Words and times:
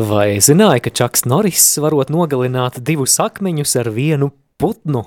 Vai 0.00 0.38
zināja, 0.40 0.80
ka 0.86 0.90
Čaks 0.96 1.26
Noris 1.28 1.64
varot 1.82 2.08
nogalināt 2.08 2.78
divus 2.80 3.18
akmeņus 3.20 3.74
ar 3.82 3.90
vienu 3.92 4.30
putnu? 4.56 5.02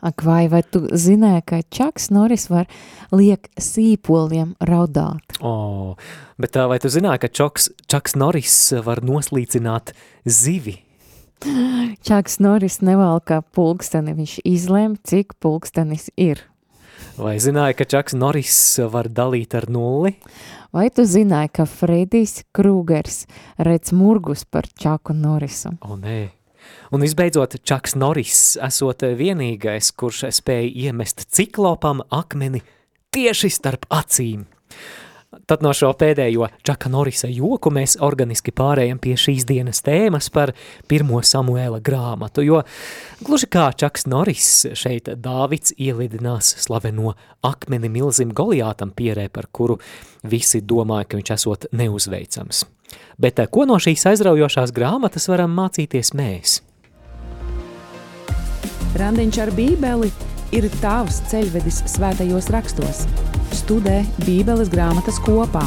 Ak, 0.00 0.22
vai, 0.24 0.46
vai 0.48 0.62
tu 0.64 0.80
zināji, 0.88 1.42
ka 1.44 1.58
Čaks 1.68 2.08
Noris 2.14 2.46
var 2.48 2.70
liek 3.12 3.50
sīpoliem 3.60 4.54
raudāt? 4.64 5.36
O, 5.44 5.98
bet 6.40 6.54
tā, 6.56 6.64
vai 6.70 6.78
tu 6.80 6.88
zināji, 6.94 7.20
ka 7.26 7.32
Čoks, 7.36 7.68
Čaks 7.90 8.16
Noris 8.16 8.56
var 8.86 9.02
noslīcināt 9.04 9.92
zivi? 10.24 10.78
Čaks 12.08 12.40
Noris 12.40 12.80
nevalkā 12.80 13.42
pulksteni, 13.52 14.16
viņš 14.16 14.38
izlem, 14.48 14.96
cik 15.04 15.36
pulkstenis 15.42 16.08
ir. 16.16 16.46
Vai 17.14 17.36
zināji, 17.38 17.76
ka 17.78 17.84
Čaks 17.86 18.16
Noris 18.18 18.56
var 18.90 19.06
dalīt 19.06 19.54
ar 19.54 19.68
nulli? 19.70 20.16
Vai 20.74 20.88
tu 20.90 21.04
zināji, 21.06 21.52
ka 21.54 21.66
Fredijs 21.70 22.40
Krūgers 22.50 23.20
redz 23.62 23.92
murgus 23.94 24.42
par 24.42 24.66
Čaku 24.66 25.14
Norisu? 25.14 25.76
O, 25.86 25.94
nē. 25.94 26.32
Un 26.90 27.04
visbeidzot, 27.04 27.60
Čaks 27.62 27.94
Noris 27.94 28.56
esot 28.58 29.06
vienīgais, 29.14 29.92
kurš 29.94 30.24
spēja 30.34 30.66
iemest 30.88 31.28
ciklopam 31.30 32.02
akmeni 32.10 32.64
tieši 33.14 33.52
starp 33.60 33.86
acīm. 33.94 34.48
Tad 35.46 35.62
no 35.64 35.72
šo 35.76 35.90
pēdējo 35.98 36.48
Čaka 36.66 36.90
Norisa 36.92 37.28
joku 37.30 37.72
mēs 37.74 37.96
organiski 38.04 38.52
pārējām 38.54 39.00
pie 39.02 39.16
šīs 39.20 39.46
dienas 39.48 39.82
tēmas 39.84 40.30
par 40.34 40.54
pirmo 40.90 41.20
Samuēla 41.24 41.80
grāmatu, 41.84 42.44
jo 42.46 42.62
gluži 43.24 43.48
kā 43.52 43.68
Čaks 43.76 44.06
Noris 44.10 44.50
šeit 44.78 45.10
Dāvids 45.24 45.74
ielidinās 45.78 46.54
slaveno 46.64 47.14
akmeni 47.44 47.90
milzim 47.92 48.32
Goliātam 48.34 48.94
pierē, 48.96 49.28
par 49.32 49.50
kuru 49.52 49.78
visi 50.24 50.62
domāja, 50.62 51.08
ka 51.08 51.20
viņš 51.20 51.34
esot 51.36 51.66
neuzveicams. 51.72 52.64
Bet 53.18 53.40
eh, 53.40 53.50
ko 53.50 53.66
no 53.68 53.78
šīs 53.80 54.06
aizraujošās 54.12 54.74
grāmatas 54.74 55.28
varam 55.30 55.54
mācīties 55.56 56.14
mēs? 56.18 56.60
Randiņš 58.94 59.42
ar 59.42 59.50
bībeli 59.56 60.12
ir 60.54 60.68
tavs 60.78 61.18
ceļvedis 61.30 61.82
svētajos 61.90 62.48
rakstos– 62.54 63.04
studē 63.58 64.02
Bībeles 64.22 64.70
grāmatas 64.70 65.18
kopā. 65.22 65.64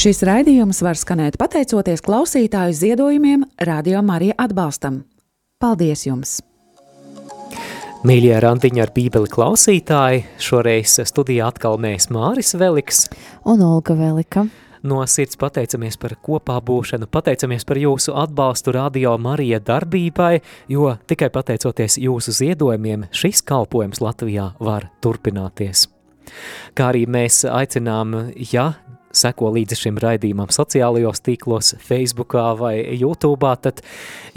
Šis 0.00 0.22
raidījums 0.24 0.80
var 0.84 0.96
skanēt 0.96 1.36
pateicoties 1.40 2.00
klausītāju 2.04 2.76
ziedojumiem, 2.76 3.44
Radio 3.68 4.00
Marija 4.04 4.36
atbalstam. 4.40 5.02
Paldies 5.60 6.06
jums! 6.08 6.38
Mīļie 8.00 8.38
randiņi 8.40 8.80
ar 8.80 8.92
bībeli 8.96 9.28
klausītāji, 9.28 10.22
šoreiz 10.40 10.96
studijā 11.04 11.50
atkal 11.52 11.76
mēs 11.80 12.08
Māris 12.08 12.54
Veliks 12.56 13.06
un 13.44 13.60
Olga 13.60 13.92
Velika. 13.96 14.46
No 14.82 15.02
sirds 15.04 15.36
pateicamies 15.36 15.98
par 16.00 16.14
kopā 16.24 16.56
būšanu, 16.64 17.08
pateicamies 17.12 17.66
par 17.68 17.76
jūsu 17.76 18.14
atbalstu 18.16 18.72
Radio 18.72 19.12
Marija 19.20 19.60
darbībai, 19.60 20.40
jo 20.72 20.94
tikai 21.06 21.28
pateicoties 21.34 21.98
jūsu 22.00 22.32
ziedojumiem 22.38 23.04
šis 23.12 23.44
kalpojums 23.44 24.00
Latvijā 24.00 24.54
var 24.60 24.88
turpināties. 25.04 25.88
Kā 26.72 26.92
arī 26.94 27.04
mēs 27.10 27.42
aicinām, 27.44 28.32
ja 28.52 28.70
seko 29.12 29.50
līdzi 29.54 29.78
šim 29.84 29.98
raidījumam 30.02 30.50
sociālajos 30.54 31.22
tīklos, 31.26 31.74
Facebookā 31.84 32.46
vai 32.58 32.74
YouTube'ā, 33.00 33.54
tad 33.64 33.82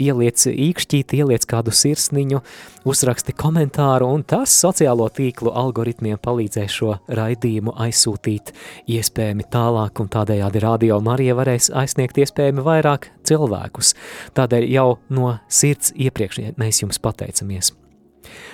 ieliec 0.02 0.46
īkšķīt, 0.50 1.14
ieliec 1.18 1.46
kādu 1.48 1.74
sirsniņu, 1.74 2.40
uzraksti 2.88 3.34
komentāru, 3.38 4.08
un 4.10 4.24
tas 4.28 4.52
sociālo 4.64 5.06
tīklu 5.14 5.52
algoritmiem 5.54 6.18
palīdzēs 6.22 6.78
šo 6.80 6.96
raidījumu 7.08 7.76
aizsūtīt 7.86 8.52
iespējami 8.96 9.48
tālāk, 9.52 10.02
un 10.02 10.10
tādējādi 10.12 10.64
Radio 10.64 11.00
Marija 11.04 11.38
varēs 11.38 11.70
aizsniegt 11.74 12.18
iespējami 12.20 12.64
vairāk 12.64 13.10
cilvēkus. 13.28 13.94
Tādēļ 14.36 14.68
jau 14.74 14.88
no 15.14 15.36
sirds 15.48 15.94
iepriekš 15.94 16.42
mēs 16.60 16.82
jums 16.82 17.00
pateicamies. 17.02 17.72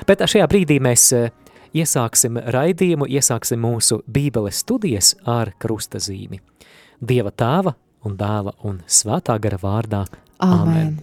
Bet 0.06 0.22
šajā 0.26 0.47
brīdī 0.50 0.80
mēs 0.82 1.10
iesāksim 1.76 2.41
raidījumu, 2.54 3.08
iesāksim 3.08 3.60
mūsu 3.62 4.00
bībeles 4.10 4.62
studijas 4.64 5.14
ar 5.28 5.53
krustazīmi. 5.62 6.41
Dieva 7.00 7.32
tēva 7.32 7.75
un 8.04 8.16
dēla 8.20 8.56
un 8.66 8.82
svētā 8.88 9.38
gara 9.41 9.60
vārdā. 9.60 10.04
Amen. 10.41 10.60
Amen. 10.60 10.98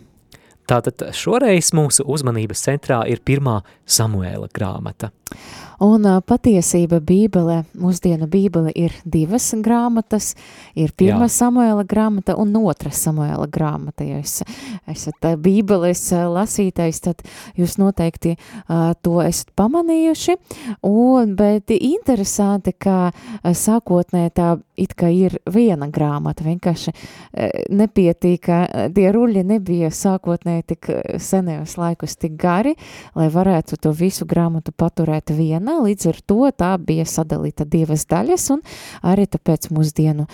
Tātad 0.67 1.05
šoreiz 1.15 1.71
mūsu 1.77 2.03
uzmanības 2.11 2.65
centrā 2.65 2.99
ir 3.07 3.21
pirmā 3.23 3.61
Samuēla 3.87 4.49
grāmata. 4.51 5.13
Un 5.83 6.05
patiesība 6.25 6.97
Bībele, 7.05 7.59
mūsdienu 7.77 8.25
Bībele 8.31 8.71
ir 8.73 8.95
divas 9.05 9.51
grāmatas, 9.61 10.31
ir 10.73 10.93
pirmā. 10.97 11.27
Samuēla 11.29 11.83
grāmata 11.85 12.33
un 12.39 12.55
otra 12.57 12.89
Samuēla 12.89 13.45
grāmata. 13.53 14.05
Ja 14.07 14.17
es, 14.17 14.39
esat 14.89 15.27
Bībeles 15.43 16.01
lasītais, 16.09 17.01
tad 17.05 17.21
jūs 17.59 17.77
noteikti 17.77 18.33
uh, 18.37 18.95
to 19.05 19.19
esat 19.21 19.51
pamanījuši, 19.59 20.37
un, 20.87 21.35
bet 21.37 21.69
interesanti, 21.77 22.73
ka 22.73 23.11
sākotnē 23.45 24.31
tā 24.33 24.55
it 24.77 24.93
kā 24.97 25.09
ir 25.13 25.37
viena 25.49 25.87
grāmata, 25.89 26.45
vienkārši 26.45 26.93
nepietīka, 27.73 28.59
tie 28.93 29.07
ruļi 29.13 29.43
nebija 29.45 29.89
sākotnē 29.93 30.59
tik 30.69 30.89
senajos 31.21 31.77
laikus 31.81 32.17
tik 32.17 32.37
gari, 32.39 32.75
lai 33.17 33.29
varētu 33.33 33.79
to 33.81 33.93
visu 33.97 34.25
grāmatu 34.29 34.73
paturēt 34.77 35.33
viena 35.37 35.66
diena, 35.67 35.83
līdz 35.83 36.07
ar 36.07 36.19
to 36.25 36.51
tā 36.55 36.77
bija 36.79 37.05
sadalīta 37.05 37.65
divas 37.65 38.05
daļas, 38.07 38.49
un 38.51 38.61
arī 39.03 39.27
tāpēc 39.27 39.69
mūsdienu 39.71 40.27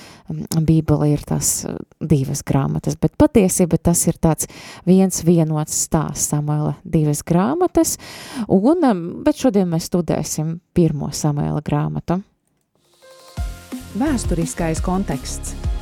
bībele 0.62 1.14
ir 1.14 1.24
tās 1.26 1.66
divas 2.00 2.44
grāmatas, 2.44 2.96
bet 3.00 3.16
patiesība 3.18 3.78
tas 3.78 4.06
ir 4.08 4.18
tāds 4.22 4.48
viens 4.86 5.24
vienots 5.24 5.74
stāsts 5.88 6.30
Samuela 6.30 6.76
divas 6.84 7.24
grāmatas, 7.24 7.98
un, 8.48 9.24
bet 9.24 9.38
šodien 9.38 9.70
mēs 9.70 9.90
studēsim 9.90 10.60
pirmo 10.74 11.12
Samuela 11.12 11.62
grāmatu. 11.62 12.22
Vēsturiskais 13.94 14.82
konteksts– 14.82 15.54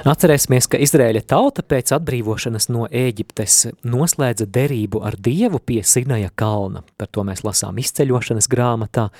Atcerēsimies, 0.00 0.64
ka 0.64 0.78
Izrēļa 0.80 1.20
tauta 1.28 1.60
pēc 1.60 1.90
atbrīvošanas 1.92 2.70
no 2.72 2.86
Ēģiptes 2.88 3.66
noslēdza 3.84 4.46
derību 4.48 5.02
ar 5.04 5.18
Dievu 5.20 5.60
pie 5.60 5.82
Sinaja 5.84 6.30
kalna. 6.32 6.80
Par 6.96 7.10
to 7.12 7.20
mēs 7.28 7.42
lasām 7.44 7.76
izceļošanas 7.82 8.48
grāmatā. 8.48 9.10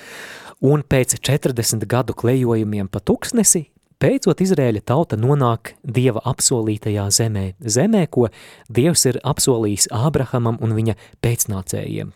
Un 0.65 0.81
pēc 0.81 1.19
40 1.21 1.85
gadu 1.85 2.15
klejojumiem 2.17 2.89
pa 2.89 2.97
tuksnesi, 2.97 3.67
beidzot 4.01 4.41
Izrēļa 4.41 4.81
tauta 4.89 5.19
nonāk 5.21 5.75
Dieva 5.85 6.23
apsolītajā 6.33 7.05
zemē, 7.13 7.45
zemē, 7.61 8.07
ko 8.09 8.31
Dievs 8.65 9.05
ir 9.11 9.21
apsolījis 9.21 9.91
Ābrahamam 9.93 10.57
un 10.65 10.73
viņa 10.79 10.97
pēcnācējiem. 11.21 12.09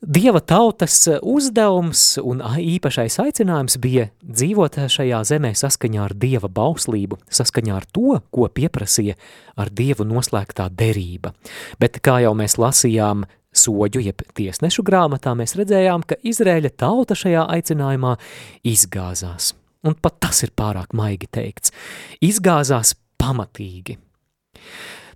Dieva 0.00 0.40
tautas 0.40 1.02
uzdevums 1.20 2.14
un 2.24 2.38
īpašais 2.40 3.18
aicinājums 3.20 3.74
bija 3.84 4.06
dzīvot 4.24 4.78
šajā 4.88 5.18
zemē 5.28 5.50
saskaņā 5.52 6.06
ar 6.06 6.14
Dieva 6.16 6.48
bauslību, 6.48 7.18
saskaņā 7.28 7.74
ar 7.76 7.84
to, 7.84 8.14
ko 8.32 8.48
pieprasīja 8.48 9.18
ar 9.60 9.68
Dievu 9.68 10.06
noslēgtā 10.08 10.70
derība. 10.72 11.34
Bet 11.76 12.00
kā 12.00 12.16
jau 12.24 12.32
mēs 12.32 12.56
lasījām 12.56 13.26
soģu, 13.52 14.00
jeb 14.08 14.24
tiesnešu 14.40 14.86
grāmatā, 14.88 15.36
mēs 15.36 15.52
redzējām, 15.60 16.08
ka 16.08 16.16
Izrēļa 16.24 16.72
tauta 16.80 17.12
šajā 17.12 17.44
aicinājumā 17.58 18.16
izgāzās. 18.64 19.52
Un 19.84 20.00
pat 20.00 20.16
tas 20.24 20.40
ir 20.48 20.56
pārāk 20.56 20.96
maigi 20.96 21.28
teikts. 21.28 21.76
Izgāzās 22.24 22.96
pamatīgi. 23.20 24.00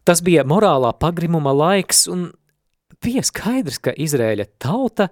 Tas 0.04 0.20
bija 0.20 0.44
morālā 0.44 0.92
pagrimuma 1.00 1.56
laiks, 1.56 2.04
un 2.12 2.34
bija 3.04 3.24
skaidrs, 3.24 3.80
ka 3.84 3.92
Izrēļa 3.92 4.48
tauta 4.62 5.10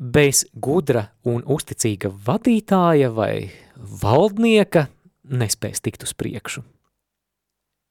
bez 0.00 0.46
gudra 0.56 1.10
un 1.28 1.44
uzticīga 1.44 2.10
vadītāja 2.26 3.10
vai 3.12 3.50
valdnieka 3.76 4.86
nespēs 5.30 5.82
tikt 5.84 6.06
uz 6.06 6.14
priekšu. 6.16 6.64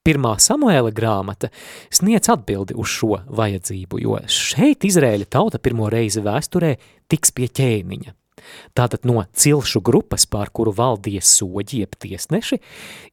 Pirmā 0.00 0.32
Samuēla 0.40 0.90
grāmata 0.96 1.50
sniedz 1.92 2.30
atbildi 2.32 2.74
uz 2.80 2.88
šo 2.88 3.18
vajadzību, 3.36 4.00
jo 4.00 4.16
šeit 4.32 4.86
Izrēļa 4.88 5.28
tauta 5.28 5.60
pirmo 5.60 5.90
reizi 5.92 6.22
vēsturē 6.24 6.72
tiks 7.10 7.34
pie 7.36 7.50
ķēniņa. 7.52 8.16
Tātad 8.72 9.04
no 9.04 9.20
cilšu 9.36 9.82
grupas, 9.84 10.24
pār 10.24 10.48
kuru 10.56 10.72
valdīja 10.72 11.20
soģi 11.20 11.84
jeb 11.84 11.98
tiesneši, 12.00 12.62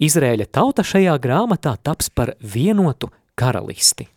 Izrēļa 0.07 0.47
tauta 0.47 0.87
šajā 0.87 1.17
grāmatā 1.19 1.75
taps 1.83 2.07
par 2.07 2.37
vienotu 2.39 3.11
karalisti. 3.35 4.07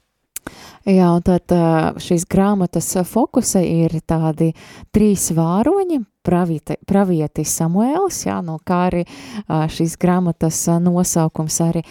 Jā, 0.88 1.10
un 1.12 1.20
tad 1.20 1.52
šīs 2.00 2.24
grāmatas 2.30 2.88
fokusa 3.04 3.60
ir 3.60 3.98
tādi 4.08 4.54
trīs 4.94 5.26
vāroņi, 5.36 6.00
pravīti, 6.24 6.78
pravietis 6.88 7.52
Samuēls, 7.60 8.22
jā, 8.24 8.38
no 8.44 8.56
kā 8.64 8.86
arī 8.88 9.02
šīs 9.48 9.98
grāmatas 10.00 10.62
nosaukums 10.80 11.60
arī 11.66 11.84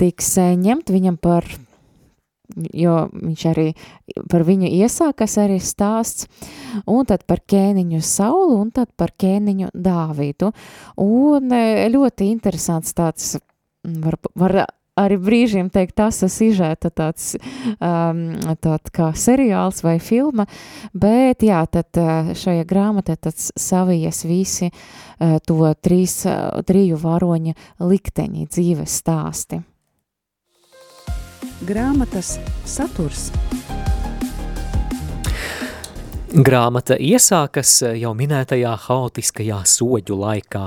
tiks 0.00 0.34
ņemt. 0.60 0.92
Viņam 0.92 1.16
par 1.16 1.48
jo 2.76 3.08
viņš 3.12 3.44
arī 3.50 3.66
par 4.30 4.44
viņu 4.46 4.68
iesākas 4.68 5.38
arī 5.40 5.58
stāsts, 5.62 6.28
un 6.86 7.06
tad 7.08 7.24
par 7.28 7.40
ķēniņu 7.40 8.00
Saulu, 8.04 8.58
un 8.60 8.70
tad 8.74 8.92
par 8.96 9.14
ķēniņu 9.16 9.72
Dāvidu. 9.72 10.52
Un 11.00 11.54
ļoti 11.94 12.30
interesants 12.30 12.94
tāds, 12.96 13.36
var, 13.84 14.18
var 14.36 14.58
arī 15.00 15.18
brīžiem 15.18 15.70
teikt, 15.74 15.96
tas 15.98 16.20
ir 16.22 16.30
sižēta 16.32 16.90
tāds, 16.94 17.34
um, 17.78 18.24
tād 18.62 18.90
kā 18.94 19.10
seriāls 19.18 19.82
vai 19.84 19.98
filma, 20.02 20.46
bet 20.94 21.42
jā, 21.46 21.64
tad 21.70 21.98
šajā 22.38 22.64
grāmatā 22.68 23.16
tad 23.16 23.38
savies 23.38 24.24
visi 24.28 24.70
uh, 24.70 25.38
to 25.46 25.72
trīs, 25.82 26.20
uh, 26.28 26.62
triju 26.66 26.98
varoņa 27.02 27.54
likteņi, 27.82 28.48
dzīves 28.50 28.98
stāsti. 29.02 29.62
Grāmatas 31.64 32.36
saturs. 32.68 33.28
Grāmata 36.34 36.96
iesākas 36.98 37.76
jau 37.94 38.10
minētajā 38.18 38.72
haotiskajā 38.88 39.60
soģu 39.70 40.16
laikā. 40.18 40.64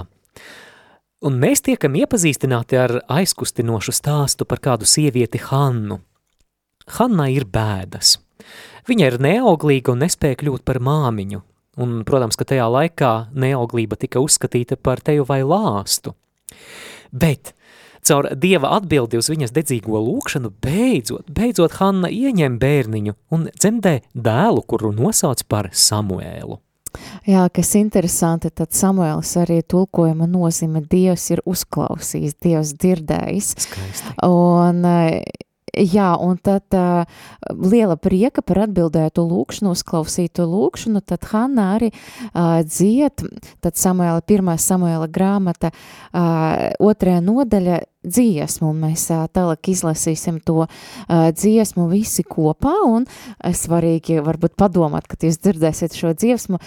Un 1.25 1.40
mēs 1.42 1.64
tiekam 1.66 1.96
iepazīstināti 1.98 2.78
ar 2.78 2.92
aizkustinošu 3.10 3.94
stāstu 3.96 4.46
par 4.46 4.60
kādu 4.62 4.86
sievieti 4.86 5.40
Hannu. 5.42 5.98
Hanna 6.94 7.25
ir 7.34 7.48
bēdas. 7.50 8.19
Viņa 8.88 9.08
ir 9.10 9.18
neauglīga 9.25 9.96
un 9.96 10.04
nespēja 10.06 10.38
kļūt 10.38 10.62
par 10.68 10.78
māmiņu, 10.78 11.42
un, 11.81 11.96
protams, 12.06 12.38
ka 12.38 12.46
tajā 12.48 12.68
laikā 12.69 13.12
neauglība 13.34 13.98
tika 13.98 14.22
uzskatīta 14.22 14.78
par 14.78 15.02
teju 15.02 15.25
vai 15.25 15.42
lāstu. 15.42 16.14
Bet 17.10 17.56
caur 18.06 18.30
Dieva 18.38 18.75
atbildi 18.78 19.18
uz 19.18 19.31
viņas 19.34 19.56
dedzīgo 19.58 19.98
lūkšanu 19.98 20.54
beidzot, 20.62 21.34
beidzot 21.34 21.80
Hanna 21.81 22.14
ieņem 22.14 22.62
bērniņu 22.62 23.18
un 23.34 23.50
dzemdē 23.58 23.98
dēlu, 24.14 24.62
kuru 24.69 24.94
nosauc 24.94 25.42
par 25.50 25.74
Samuēlu. 25.74 26.62
Jā, 27.28 27.48
kas 27.54 27.74
interesanti, 27.80 28.51
tad 28.56 28.75
Samuēls 28.75 29.34
arī 29.42 29.62
tulkojuma 29.68 30.28
nozīme 30.30 30.84
Dievs 30.88 31.30
ir 31.36 31.44
uzklausījis, 31.45 32.38
Dievs 32.44 32.74
dzirdējis. 32.80 33.51
Skaisti. 33.68 34.16
Un 34.28 34.86
Jā, 35.75 36.14
un 36.24 36.38
tad 36.40 36.72
uh, 36.74 37.04
liela 37.52 37.98
prieka 38.00 38.42
par 38.46 38.62
atbildētu 38.64 39.25
lūkšanu, 39.28 39.74
uzklausītu 39.75 40.46
lūkšanu, 40.48 41.02
tad 41.04 41.28
Hanna 41.34 41.74
arī 41.75 41.90
uh, 41.92 42.64
dzied, 42.64 43.25
tad 43.62 43.75
Samuela, 43.78 44.24
pirmā 44.24 44.56
Samuela 44.62 45.10
grāmata, 45.12 45.74
uh, 45.74 46.72
otrajā 46.80 47.19
nodaļa 47.25 47.81
dziesmu, 48.08 48.72
un 48.72 48.81
mēs 48.88 49.10
uh, 49.12 49.28
tālāk 49.28 49.74
izlasīsim 49.75 50.40
to 50.48 50.64
uh, 50.64 50.72
dziesmu 51.36 51.90
visi 51.92 52.24
kopā, 52.24 52.74
un 52.88 53.06
svarīgi 53.44 54.22
varbūt 54.24 54.56
padomāt, 54.58 55.12
kad 55.12 55.28
jūs 55.28 55.42
dzirdēsiet 55.44 56.00
šo 56.00 56.16
dziesmu, 56.16 56.64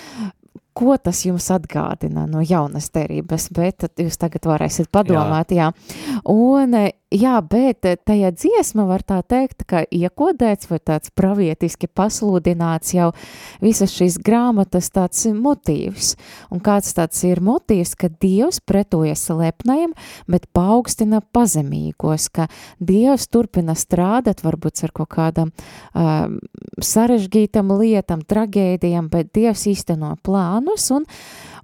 ko 0.77 0.95
tas 1.01 1.25
jums 1.25 1.49
atgādina 1.51 2.29
no 2.31 2.45
jaunas 2.45 2.93
derības, 2.95 3.49
bet 3.57 3.89
jūs 3.99 4.21
tagad 4.21 4.47
varēsiet 4.53 4.93
padomāt, 4.93 5.57
jā. 5.57 5.73
jā. 5.73 6.21
Un 6.31 6.77
Jā, 7.11 7.41
bet 7.43 7.83
eh, 7.91 7.97
tajā 7.99 8.29
dziesma 8.31 8.85
var 8.87 9.03
tā 9.03 9.17
teikt, 9.27 9.65
ka 9.67 9.81
iekodēts 9.83 10.69
vai 10.71 10.77
tāds 10.79 11.11
pravietiski 11.11 11.89
pasludināts 11.91 12.93
jau 12.95 13.09
visas 13.59 13.91
šīs 13.97 14.21
grāmatas 14.23 14.93
tāds 14.95 15.25
motīvs. 15.35 16.13
Un 16.55 16.63
kāds 16.63 16.93
tāds 16.95 17.25
ir 17.27 17.43
motīvs, 17.43 17.97
ka 17.99 18.13
Dievs 18.23 18.61
pretojas 18.63 19.25
lepnajam, 19.27 19.97
bet 20.31 20.47
paaugstina 20.55 21.19
pazemīgos, 21.35 22.29
ka 22.31 22.47
Dievs 22.79 23.27
turpina 23.27 23.75
strādāt 23.75 24.45
varbūt 24.47 24.85
ar 24.87 24.95
kaut 24.95 25.11
kādam 25.11 25.51
uh, 25.51 26.31
sarežģītam 26.79 27.75
lietam, 27.81 28.23
tragēdijam, 28.23 29.11
bet 29.11 29.35
Dievs 29.35 29.67
īsteno 29.67 30.13
plānus 30.23 30.87
un, 30.95 31.11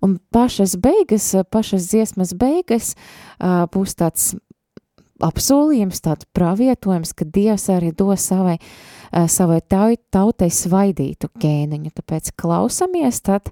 un 0.02 0.18
pašas 0.34 0.74
beigas, 0.74 1.30
pašas 1.54 1.86
dziesmas 1.92 2.34
beigas 2.34 2.96
uh, 2.96 3.70
būs 3.70 3.94
tāds 3.94 4.32
apsolījums, 5.24 6.02
tāds 6.04 6.28
pravietojums, 6.36 7.12
ka 7.16 7.24
Dievs 7.24 7.68
arī 7.72 7.92
dos 7.96 8.26
savai, 8.28 8.56
uh, 8.58 9.26
savai 9.30 9.60
tautai 9.64 10.48
svaidītu 10.52 11.30
ķēniņu. 11.42 11.92
Tāpēc 11.96 12.32
klausamies 12.40 13.22
tad 13.26 13.50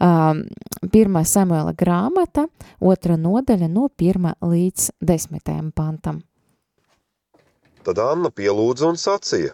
um, 0.00 0.44
pirmā 0.92 1.24
Samuela 1.26 1.74
grāmata, 1.76 2.46
otra 2.80 3.18
nodaļa 3.20 3.70
no 3.72 3.88
pirmā 3.88 4.36
līdz 4.44 4.90
desmitajam 5.00 5.72
pantam. 5.76 6.22
Tad 7.86 8.00
Anna 8.02 8.32
pielūdza 8.34 8.88
un 8.90 8.96
sacīja, 8.98 9.52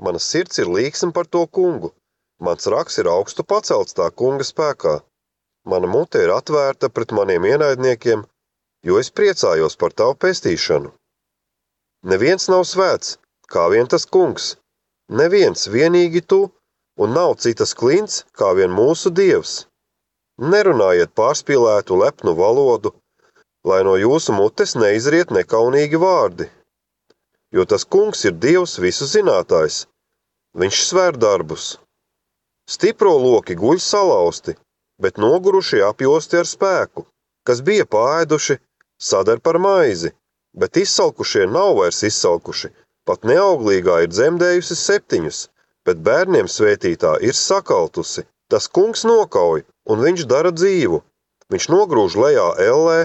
mana 0.00 0.20
sirds 0.22 0.62
ir 0.62 0.70
līksma 0.72 1.12
par 1.12 1.28
to 1.28 1.42
kungu, 1.46 1.92
mans 2.40 2.64
raks 2.72 2.96
ir 3.02 3.10
augstu 3.12 3.44
pacelts 3.44 3.96
tā 3.98 4.08
kunga 4.16 4.46
spēkā, 4.48 4.94
mana 5.68 5.90
mute 5.90 6.22
ir 6.24 6.32
atvērta 6.32 6.88
pret 6.88 7.12
maniem 7.12 7.44
ienaidniekiem, 7.44 8.24
jo 8.84 8.98
es 9.00 9.10
priecājos 9.10 9.76
par 9.80 9.94
tavu 9.96 10.16
pestīšanu. 10.24 10.92
Neviens 12.12 12.48
nav 12.52 12.66
svēts, 12.68 13.16
kā 13.52 13.68
vien 13.72 13.88
tas 13.88 14.04
kungs, 14.06 14.56
neviens 15.08 15.66
vienīgi 15.72 16.22
tu, 16.32 16.40
un 17.00 17.14
nav 17.16 17.36
citas 17.44 17.74
klints, 17.74 18.24
kā 18.38 18.52
vien 18.58 18.70
mūsu 18.72 19.10
dievs. 19.10 19.66
Nerunājiet 20.52 21.14
pārspīlētu 21.16 21.96
lepnu 22.02 22.36
valodu, 22.36 22.92
lai 23.64 23.80
no 23.88 23.96
jūsu 23.96 24.36
mutes 24.36 24.76
neizriet 24.76 25.32
nekaunīgi 25.34 25.98
vārdi. 26.02 26.46
Jo 27.56 27.64
tas 27.64 27.84
kungs 27.84 28.24
ir 28.28 28.36
dievs 28.44 28.76
visu 28.82 29.08
zinātājs, 29.08 29.86
viņš 30.60 30.82
svēr 30.90 31.16
darbus. 31.16 31.76
Stipro 32.68 33.14
loki 33.22 33.54
guļ 33.58 33.80
salauzti, 33.82 34.56
bet 35.02 35.20
nogurušie 35.22 35.82
apjosti 35.86 36.40
ar 36.40 36.48
spēku, 36.50 37.06
kas 37.46 37.62
bija 37.66 37.86
pāēduši, 37.96 38.58
sadar 39.08 39.40
par 39.46 39.58
maizi, 39.62 40.12
bet 40.60 40.80
izsalkušie 40.82 41.46
nav 41.56 41.74
vairs 41.78 42.02
izsalkuši, 42.10 42.72
pat 43.06 43.26
neauglīgā 43.30 44.02
ir 44.04 44.12
dzemdējusi 44.14 44.78
septiņus, 44.82 45.42
bet 45.86 46.02
bērniem 46.08 46.48
svētītā 46.50 47.16
ir 47.28 47.38
sakaltusi. 47.38 48.26
Tas 48.50 48.68
kungs 48.70 49.02
nokauj, 49.06 49.64
un 49.90 50.02
viņš 50.06 50.26
dara 50.30 50.52
dzīvu. 50.54 51.00
Viņš 51.50 51.66
nogrūž 51.70 52.14
lejā 52.22 52.46
ellē 52.62 52.98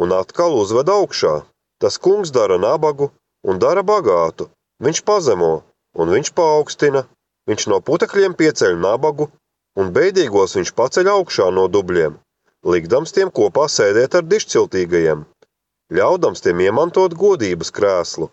un 0.00 0.12
atkal 0.16 0.56
uzved 0.56 0.88
augšā. 0.92 1.34
Tas 1.80 1.98
kungs 2.00 2.32
dara 2.32 2.56
nabagu 2.60 3.10
un 3.44 3.60
dara 3.60 3.84
bagātu. 3.84 4.48
Viņš 4.84 5.02
pazemo 5.08 5.52
un 6.00 6.12
viņš 6.12 6.32
paaugstina. 6.36 7.04
Viņš 7.48 7.68
no 7.72 7.80
putekļiem 7.88 8.36
pieceļ 8.40 8.76
nabagu 8.80 9.28
un 9.80 9.92
beidīgos 9.96 10.56
viņš 10.56 10.72
paceļ 10.80 11.12
augšā 11.12 11.50
no 11.52 11.66
dubļiem, 11.72 12.16
likdams 12.66 13.14
tiem 13.14 13.30
kopā 13.30 13.68
sēdēt 13.70 14.18
ar 14.18 14.26
dišciltīgajiem 14.26 15.24
ļaudams 15.94 16.42
tiem 16.42 16.60
iemantot 16.64 17.14
godības 17.14 17.70
krēslu, 17.70 18.30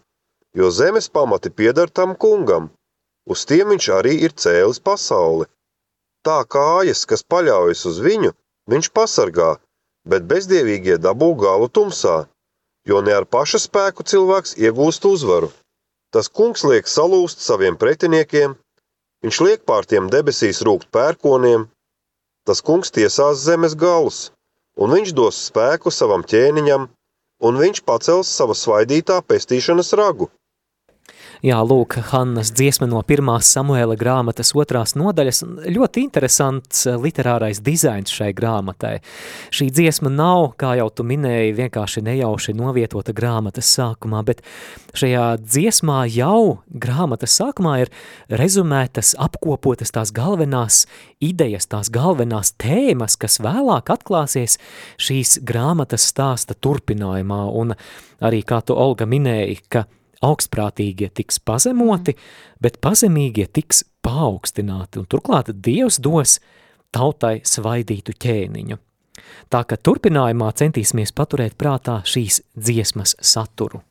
jo 0.58 0.70
zemes 0.74 1.10
pamati 1.10 1.50
pieder 1.50 1.90
tam 1.90 2.16
kungam, 2.16 2.70
uz 3.30 3.46
tiem 3.46 3.70
viņš 3.74 3.90
arī 3.98 4.14
ir 4.26 4.34
cēlis 4.34 4.80
pasauli. 4.80 5.46
Tā 6.26 6.40
kājas, 6.56 7.06
kas 7.06 7.24
paļaujas 7.24 7.86
uz 7.86 8.00
viņu, 8.02 8.32
viņš 8.72 8.90
pasargā, 8.98 9.58
bet 10.08 10.26
bezdievīgie 10.26 10.98
dabū 10.98 11.34
galu 11.38 11.70
tumsā, 11.70 12.26
jo 12.88 13.02
ne 13.02 13.14
ar 13.14 13.26
paša 13.26 13.60
spēku 13.68 14.04
cilvēks 14.04 14.58
iegūst 14.58 15.06
uzvaru. 15.06 15.52
Tas 16.14 16.30
kungs 16.30 16.64
liek 16.64 16.90
salūst 16.90 17.42
saviem 17.42 17.78
pretiniekiem, 17.78 18.56
viņš 19.24 19.42
liek 19.46 19.62
pār 19.66 19.86
tiem 19.86 20.10
debesīs 20.10 20.62
rūkt 20.66 20.90
pērkoniem, 20.94 21.68
tas 22.48 22.62
kungs 22.68 22.92
tiesās 22.96 23.44
zemes 23.48 23.76
galus, 23.84 24.20
un 24.76 24.94
viņš 24.96 25.14
dos 25.20 25.40
spēku 25.50 25.92
savam 25.92 26.24
ķēniņam, 26.32 26.88
un 27.48 27.60
viņš 27.62 27.84
pacels 27.88 28.32
sava 28.40 28.56
svaidītā 28.58 29.20
pestīšanas 29.28 29.94
ragu. 30.00 30.30
Jā, 31.44 31.58
lūk, 31.60 31.98
Hannas 32.08 32.54
dziesma 32.56 32.86
no 32.88 33.02
pirmās 33.04 33.50
Samuēla 33.52 33.98
grāmatas 34.00 34.54
otrās 34.56 34.94
nodaļas. 34.96 35.42
Ļoti 35.76 36.04
interesants 36.06 36.86
eh, 36.88 36.96
literārais 36.96 37.58
dizains 37.60 38.14
šai 38.16 38.30
grāmatai. 38.32 38.94
Šī 39.52 39.66
dziesma 39.76 40.08
nav, 40.08 40.54
kā 40.56 40.78
jau 40.80 40.86
tu 40.96 41.04
minēji, 41.04 41.52
vienkārši 41.58 42.06
nejauši 42.06 42.54
novietota 42.56 43.12
grāmatas 43.12 43.68
sākumā, 43.76 44.22
bet 44.24 44.40
šajā 44.96 45.26
dziesmā 45.42 45.98
jau 46.14 46.62
grāmatas 46.72 47.36
sākumā 47.42 47.74
ir 47.82 47.92
rezumētas, 48.32 49.12
apkopotas 49.20 49.92
tās 49.92 50.14
galvenās 50.16 50.86
idejas, 51.20 51.68
tās 51.68 51.90
galvenās 51.92 52.54
tēmas, 52.56 53.18
kas 53.20 53.42
vēlāk 53.44 53.92
atklāsies 53.92 54.56
šīs 54.96 55.42
grāmatas 55.44 56.08
stāsta 56.08 56.56
turpinājumā. 56.56 57.42
Un 57.52 57.76
arī, 58.24 58.46
kā 58.48 58.62
tu, 58.64 58.80
Olga, 58.80 59.04
minēji, 59.12 59.60
ka 59.68 59.84
augstprātīgie 60.24 61.10
tiks 61.14 61.40
pazemoti, 61.44 62.16
bet 62.64 62.80
pazemīgie 62.84 63.48
tiks 63.52 63.84
paaugstināti, 64.06 65.04
un 65.04 65.08
turklāt 65.10 65.52
Dievs 65.54 66.00
dos 66.04 66.40
tautai 66.94 67.40
svaidītu 67.48 68.16
ķēniņu. 68.24 68.80
Tā 69.54 69.64
ka 69.70 69.78
turpinājumā 69.78 70.50
centīsimies 70.58 71.14
paturēt 71.16 71.58
prātā 71.60 72.00
šīs 72.08 72.42
dziesmas 72.58 73.18
saturu. 73.22 73.84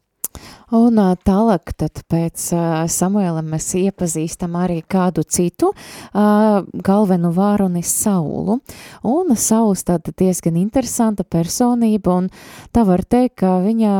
Un 0.73 1.01
tālāk 1.27 1.75
tad 1.77 2.01
pēc 2.11 2.47
Samuela 2.93 3.43
mēs 3.45 3.67
iepazīstam 3.77 4.57
arī 4.57 4.81
kādu 4.89 5.25
citu 5.29 5.73
galvenu 6.13 7.33
vāroni 7.37 7.83
Saulu. 7.85 8.61
Un 9.09 9.35
Sauls 9.37 9.85
tāda 9.89 10.15
diezgan 10.17 10.57
interesanta 10.61 11.25
personība, 11.25 12.17
un 12.23 12.31
tā 12.73 12.87
var 12.89 13.05
teikt, 13.05 13.41
ka 13.43 13.59
viņa 13.65 13.97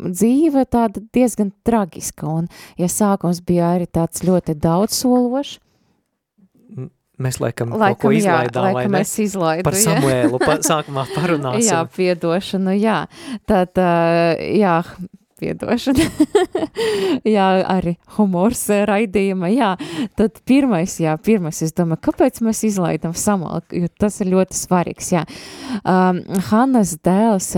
dzīve 0.00 0.66
tāda 0.70 1.02
diezgan 1.14 1.50
tragiska, 1.66 2.28
un 2.28 2.46
ja 2.78 2.88
sākums 2.90 3.42
bija 3.44 3.74
arī 3.74 3.90
tāds 3.90 4.22
ļoti 4.26 4.56
daudz 4.60 5.02
sološs, 5.02 5.58
Mēs 7.20 7.36
laikam, 7.36 7.74
laikam 7.76 7.98
kaut 7.98 8.00
ko 8.00 8.10
izlaidām, 8.16 8.64
jā, 8.64 8.74
laikam 8.78 8.94
mēs 8.96 9.10
izlaidu, 9.20 9.64
par 9.66 9.76
Samuēlu 9.76 10.38
pa, 10.40 10.54
sākumā 10.64 11.04
parunāsim. 11.16 11.66
jā, 11.68 11.80
piedošanu, 11.96 12.76
jā. 12.80 13.00
Tad, 13.50 13.80
jā, 14.56 14.76
piedošana. 15.40 16.06
jā, 17.36 17.48
arī 17.66 17.96
humors 18.16 18.66
raidījuma, 18.68 19.50
jā. 19.54 19.74
Tad 20.18 20.42
pirmais, 20.48 20.98
jā, 21.02 21.16
pirmais, 21.24 21.62
es 21.66 21.74
domāju, 21.76 22.04
kāpēc 22.10 22.42
mēs 22.46 22.64
izlaidam 22.70 23.16
samalku, 23.16 23.82
jo 23.82 23.92
tas 24.00 24.20
ir 24.22 24.32
ļoti 24.34 24.58
svarīgs, 24.58 25.14
jā. 25.16 25.24
Um, 25.82 26.22
Hannas 26.50 26.96
dēls 27.04 27.54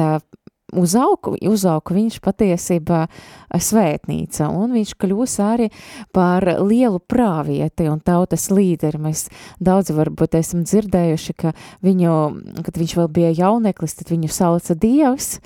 uzauga, 0.72 1.34
uzauga 1.48 1.94
viņš 1.96 2.18
patiesībā 2.24 3.04
svētnīca, 3.52 4.48
un 4.48 4.74
viņš 4.76 4.94
kļūs 5.00 5.36
arī 5.44 5.68
par 6.14 6.46
lielu 6.64 7.00
prāvieti 7.00 7.88
un 7.92 8.00
tautas 8.04 8.48
līderi. 8.52 9.00
Mēs 9.02 9.26
daudz 9.60 9.92
varbūt 9.94 10.38
esam 10.40 10.64
dzirdējuši, 10.66 11.36
ka 11.36 11.54
viņu, 11.84 12.16
kad 12.64 12.80
viņš 12.80 12.96
vēl 13.00 13.10
bija 13.12 13.34
jauneklis, 13.44 13.98
tad 14.00 14.12
viņu 14.12 14.32
sauca 14.32 14.76
Dievs, 14.78 15.36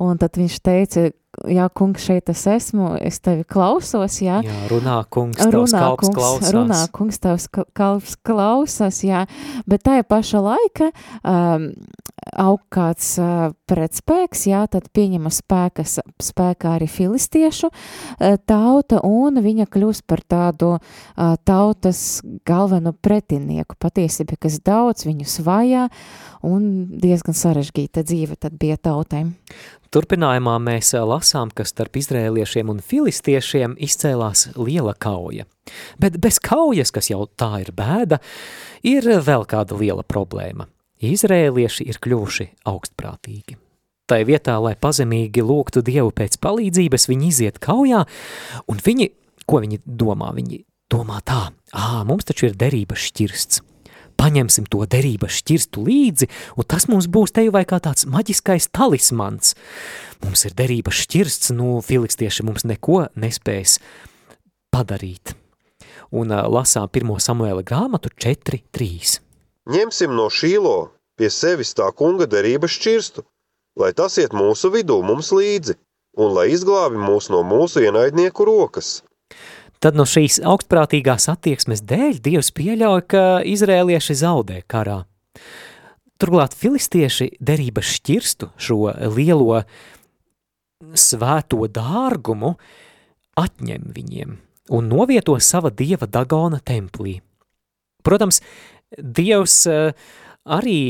un 0.00 0.20
tad 0.20 0.36
viņš 0.36 0.60
teica, 0.60 1.08
jā, 1.50 1.66
kungs, 1.76 2.06
šeit 2.08 2.30
es 2.32 2.44
esmu, 2.50 2.94
es 3.02 3.20
tevi 3.24 3.44
klausos, 3.48 4.18
jā. 4.22 4.40
Jā, 4.46 4.56
runā 4.70 4.98
kungs, 5.12 5.38
tavs 5.40 5.54
runā, 5.54 5.82
kalps 5.82 6.06
kungs, 6.06 6.16
klausās. 6.16 6.52
Runā 6.56 6.80
kungs, 6.96 7.20
tavs 7.22 7.46
kalps 7.76 8.16
klausās, 8.26 9.02
jā, 9.06 9.24
bet 9.68 9.84
tajā 9.86 10.06
paša 10.08 10.42
laika 10.44 10.90
um, 11.22 11.70
aug 12.40 12.62
kāds 12.72 13.12
uh, 13.22 13.52
pretspēks, 13.68 14.46
jā, 14.50 14.64
tad 14.72 14.88
pieņema 14.96 15.30
spēkas, 15.34 15.98
spēkā 16.22 16.76
arī 16.78 16.88
filistiešu 16.90 17.70
uh, 17.70 18.36
tauta, 18.48 19.02
un 19.06 19.40
viņa 19.44 19.68
kļūst 19.72 20.06
par 20.08 20.24
tādu 20.26 20.74
uh, 20.76 21.34
tautas 21.46 22.20
galveno 22.48 22.94
pretinieku, 22.94 23.78
patiesība, 23.82 24.38
kas 24.40 24.60
daudz 24.64 25.06
viņus 25.08 25.40
vajā, 25.46 25.88
un 26.46 26.70
diezgan 27.02 27.36
sarežģīta 27.36 28.06
dzīve 28.06 28.38
tad 28.40 28.56
bija 28.60 28.78
tautēm. 28.80 29.34
Turpinājumā 29.94 30.56
mēs 30.60 30.90
lasām, 30.92 31.25
ka 31.56 31.66
starp 31.66 31.98
izrēliešiem 32.00 32.70
un 32.72 32.80
filistiešiem 32.84 33.76
izcēlās 33.82 34.48
liela 34.56 34.94
kauja. 34.98 35.46
Bet 35.98 36.18
bez 36.22 36.38
kaujas, 36.42 36.92
kas 36.94 37.10
jau 37.10 37.26
tā 37.26 37.62
ir 37.64 37.72
bēda, 37.76 38.20
ir 38.86 39.06
vēl 39.26 39.46
kāda 39.48 39.78
liela 39.78 40.06
problēma. 40.06 40.68
Izrēlieši 41.02 41.88
ir 41.90 42.00
kļuvuši 42.00 42.48
augstprātīgi. 42.70 43.58
Tai 44.06 44.20
vietā, 44.22 44.54
lai 44.62 44.76
pazemīgi 44.78 45.42
lūgtu 45.42 45.82
Dievu 45.84 46.12
pēc 46.14 46.38
palīdzības, 46.38 47.08
viņi 47.10 47.30
iziet 47.32 47.58
kaujā, 47.62 48.04
un 48.70 48.82
viņi, 48.86 49.10
ko 49.44 49.60
viņi 49.64 49.82
domā? 49.84 50.30
Viņi 50.36 50.62
domā 50.92 51.18
tā, 51.26 51.48
ā, 51.74 52.04
mums 52.06 52.28
taču 52.28 52.46
ir 52.48 52.60
derības 52.60 53.10
šķirsts 53.10 53.64
paņemsim 54.18 54.66
to 54.72 54.84
derības 54.90 55.40
šķirstu 55.40 55.84
līdzi, 55.86 56.28
un 56.56 56.68
tas 56.68 56.88
mums 56.90 57.08
būs 57.12 57.34
te 57.36 57.46
vai 57.52 57.64
kā 57.68 57.78
tāds 57.82 58.08
maģiskais 58.10 58.70
talismans. 58.74 59.54
Mums 60.24 60.46
ir 60.48 60.56
derības 60.58 61.04
šķirsts, 61.04 61.52
nu, 61.56 61.80
filistieši 61.84 62.46
mums 62.48 62.66
neko 62.68 63.06
nespēs 63.14 63.78
padarīt. 64.74 65.36
Un 66.14 66.30
uh, 66.30 66.44
lasām 66.50 66.88
1. 66.88 67.16
Samuēla 67.22 67.64
grāmatu 67.66 68.12
4.3. 68.14 69.18
Ņemsim 69.66 70.12
no 70.14 70.28
šīlo 70.30 70.76
pie 71.18 71.30
sevis 71.32 71.74
tā 71.74 71.88
kunga 71.96 72.28
derības 72.30 72.76
šķirstu, 72.76 73.24
lai 73.80 73.92
tas 73.96 74.18
iet 74.22 74.36
mūsu 74.36 74.70
vidū 74.74 75.00
mums 75.02 75.32
līdzi, 75.34 75.74
un 76.22 76.32
lai 76.36 76.48
izglābi 76.52 77.00
mūs 77.00 77.28
no 77.32 77.42
mūsu 77.44 77.82
ienaidnieku 77.84 78.46
rokas. 78.48 79.00
Tad 79.82 79.98
no 79.98 80.06
šīs 80.08 80.40
augstprātīgās 80.40 81.28
attieksmes 81.32 81.84
dēļ 81.84 82.20
Dievs 82.24 82.52
pieļauj, 82.56 83.02
ka 83.12 83.24
izrēlieši 83.44 84.16
zaudē 84.22 84.62
karā. 84.68 85.02
Turklāt 86.16 86.56
filistieši 86.56 87.34
derības 87.44 87.90
šķirstu 87.98 88.50
šo 88.56 88.80
lielo 89.12 89.60
svēto 90.96 91.68
dārgumu 91.68 92.54
atņem 93.36 93.92
viņiem 93.92 94.36
un 94.70 94.88
novieto 94.88 95.36
sava 95.40 95.70
dieva 95.70 96.08
Dagona 96.08 96.58
templī. 96.64 97.20
Protams, 98.02 98.40
Dievs 98.96 99.64
eh, 99.66 99.92
arī 100.46 100.80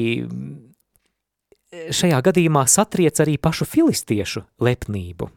šajā 1.73 2.19
gadījumā 2.29 2.67
satriec 2.69 3.19
arī 3.25 3.37
pašu 3.41 3.67
filistiešu 3.69 4.45
lepnību. 4.63 5.29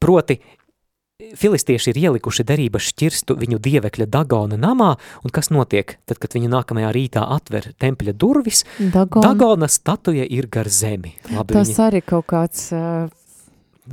Proti, 0.00 0.38
Filistieši 1.40 1.92
ir 1.92 2.00
ielikuši 2.06 2.44
derības 2.48 2.90
šķirstu 2.90 3.36
viņu 3.40 3.60
dievekļa 3.62 4.06
Dagona 4.10 4.58
namā, 4.60 4.94
un 5.24 5.34
kas 5.34 5.50
notiek, 5.54 5.96
tad, 6.08 6.18
kad 6.22 6.34
viņi 6.36 6.50
nākamajā 6.52 6.90
rītā 6.96 7.24
atver 7.36 7.70
tempļa 7.80 8.14
durvis, 8.16 8.64
Dagon. 8.80 9.24
Dagona 9.24 9.68
statuja 9.70 10.26
ir 10.26 10.48
gar 10.52 10.70
zemi. 10.72 11.14
Labi, 11.30 11.54
Tas 11.54 11.70
viņi... 11.72 11.80
arī 11.86 12.02
kaut 12.06 12.28
kāds, 12.32 12.70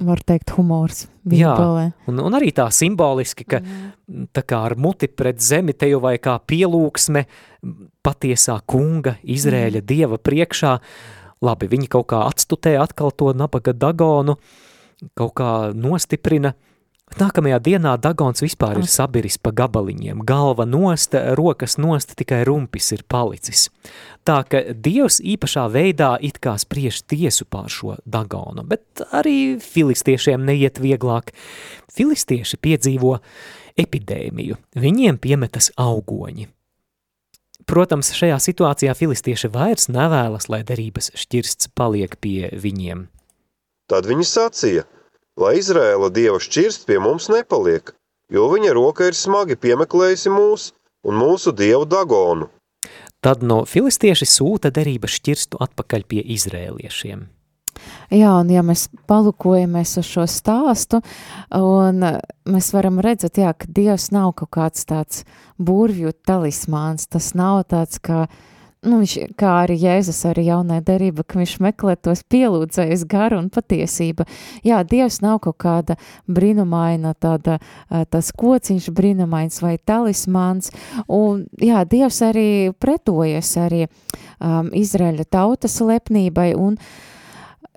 var 0.08 0.24
teikt, 0.26 0.54
humors. 0.58 1.06
Bībelē. 1.28 1.86
Jā, 1.90 2.08
un, 2.08 2.22
un 2.24 2.38
arī 2.38 2.54
tā 2.56 2.68
simboliski, 2.74 3.46
ka 3.50 3.60
mm. 3.60 4.30
tā 4.36 4.44
kā 4.48 4.62
ar 4.70 4.78
muti 4.80 5.10
pret 5.12 5.42
zemi 5.44 5.76
te 5.76 5.90
jau 5.92 6.00
vai 6.04 6.16
kā 6.24 6.38
pielūksme 6.40 7.26
patiesā 8.06 8.60
kunga, 8.70 9.18
Izrēļa 9.28 9.82
mm. 9.82 9.88
dieva 9.88 10.20
priekšā, 10.22 10.78
labi, 11.44 11.70
viņi 11.72 11.92
kaut 11.92 12.10
kā 12.14 12.24
atstutē 12.30 12.78
atkal 12.80 13.12
to 13.12 13.34
nabaga 13.36 13.76
Dagonu, 13.76 14.38
kaut 15.18 15.36
kā 15.38 15.52
nostiprina, 15.76 16.56
Nākamajā 17.16 17.58
dienā 17.64 17.94
Dagons 18.04 18.44
vispār 18.44 18.82
ir 18.82 18.88
sabiris 18.92 19.38
pa 19.40 19.54
gabaliņiem, 19.56 20.26
galva 20.28 20.66
nosta, 20.68 21.22
rokas 21.40 21.78
nosta, 21.80 22.18
tikai 22.20 22.42
rumpis 22.46 22.92
ir 22.92 23.06
palicis. 23.08 23.70
Tā 24.28 24.42
ka 24.44 24.60
Dievs 24.76 25.22
īpašā 25.24 25.64
veidā 25.72 26.18
it 26.20 26.42
kā 26.44 26.58
spriež 26.60 27.00
tiesu 27.08 27.48
pār 27.48 27.72
šo 27.72 27.96
Dagonu, 28.04 28.66
bet 28.68 29.06
arī 29.16 29.56
filistiešiem 29.64 30.44
neiet 30.50 30.82
vieglāk. 30.84 31.32
Filistieši 31.96 32.60
piedzīvo 32.60 33.16
epidēmiju, 33.80 34.60
viņiem 34.76 35.18
piemetas 35.24 35.72
augoņi. 35.80 36.52
Protams, 37.68 38.12
šajā 38.20 38.36
situācijā 38.44 38.94
filistieši 38.96 39.50
vairs 39.56 39.88
nevēlas, 39.92 40.52
lai 40.52 40.62
derības 40.68 41.14
šķirsts 41.16 41.72
paliek 41.76 42.20
pie 42.20 42.52
viņiem. 42.52 43.08
Tad 43.88 44.12
viņi 44.12 44.28
sacīja– 44.28 44.86
lai 45.38 45.58
Izrēla 45.62 46.10
dieva 46.14 46.42
šķirst 46.42 46.88
pie 46.90 47.00
mums 47.04 47.30
nepaliek, 47.32 47.94
jo 48.34 48.48
viņa 48.52 48.74
roka 48.76 49.08
ir 49.08 49.18
smagi 49.18 49.58
piemeklējusi 49.60 50.34
mūs 50.34 50.72
un 51.08 51.20
mūsu 51.22 51.54
dievu 51.56 51.86
Dagonu. 51.90 52.50
Tad 53.22 53.42
no 53.46 53.64
filistieši 53.66 54.28
sūta 54.30 54.72
derības 54.74 55.18
šķirstu 55.18 55.60
atpakaļ 55.64 56.06
pie 56.10 56.22
izrēliešiem. 56.38 57.26
Jā, 58.10 58.32
un 58.42 58.50
ja 58.50 58.64
mēs 58.66 58.88
palukojamies 59.10 59.92
uz 60.02 60.08
šo 60.10 60.24
stāstu, 60.32 61.02
un 61.54 62.02
mēs 62.50 62.70
varam 62.74 62.98
redzēt, 63.04 63.38
jā, 63.38 63.52
ka 63.54 63.70
Dievs 63.70 64.10
nav 64.16 64.32
kaut 64.40 64.50
kāds 64.58 64.88
tāds 64.90 65.26
burvju 65.62 66.16
talismāns, 66.26 67.06
tas 67.12 67.36
nav 67.38 67.68
tāds, 67.70 68.02
ka 68.02 68.24
uh, 68.26 68.40
nu, 68.86 69.00
viņš, 69.02 69.16
kā 69.40 69.54
arī 69.64 69.78
Jēzus, 69.82 70.20
arī 70.30 70.48
jaunā 70.50 70.80
derība, 70.86 71.26
ka 71.26 71.40
viņš 71.40 71.56
meklē 71.64 71.96
tos 72.00 72.24
pielūdzējas 72.30 73.06
garu 73.10 73.40
un 73.42 73.50
patiesība. 73.54 74.28
Jā, 74.66 74.84
Dievs 74.88 75.20
nav 75.26 75.40
kaut 75.46 75.58
kāda 75.64 75.98
brīnumaina, 76.30 77.16
tāda, 77.18 77.58
tas 78.12 78.32
kociņš 78.38 78.92
brīnumains 78.96 79.62
vai 79.64 79.78
talismāns, 79.78 80.72
un 81.08 81.46
jā, 81.62 81.84
Dievs 81.90 82.22
arī 82.26 82.48
pretojas 82.78 83.56
arī 83.62 83.86
um, 83.88 84.72
Izraēļa 84.76 85.30
tautas 85.30 85.80
lepnībai 85.82 86.54
un 86.58 86.82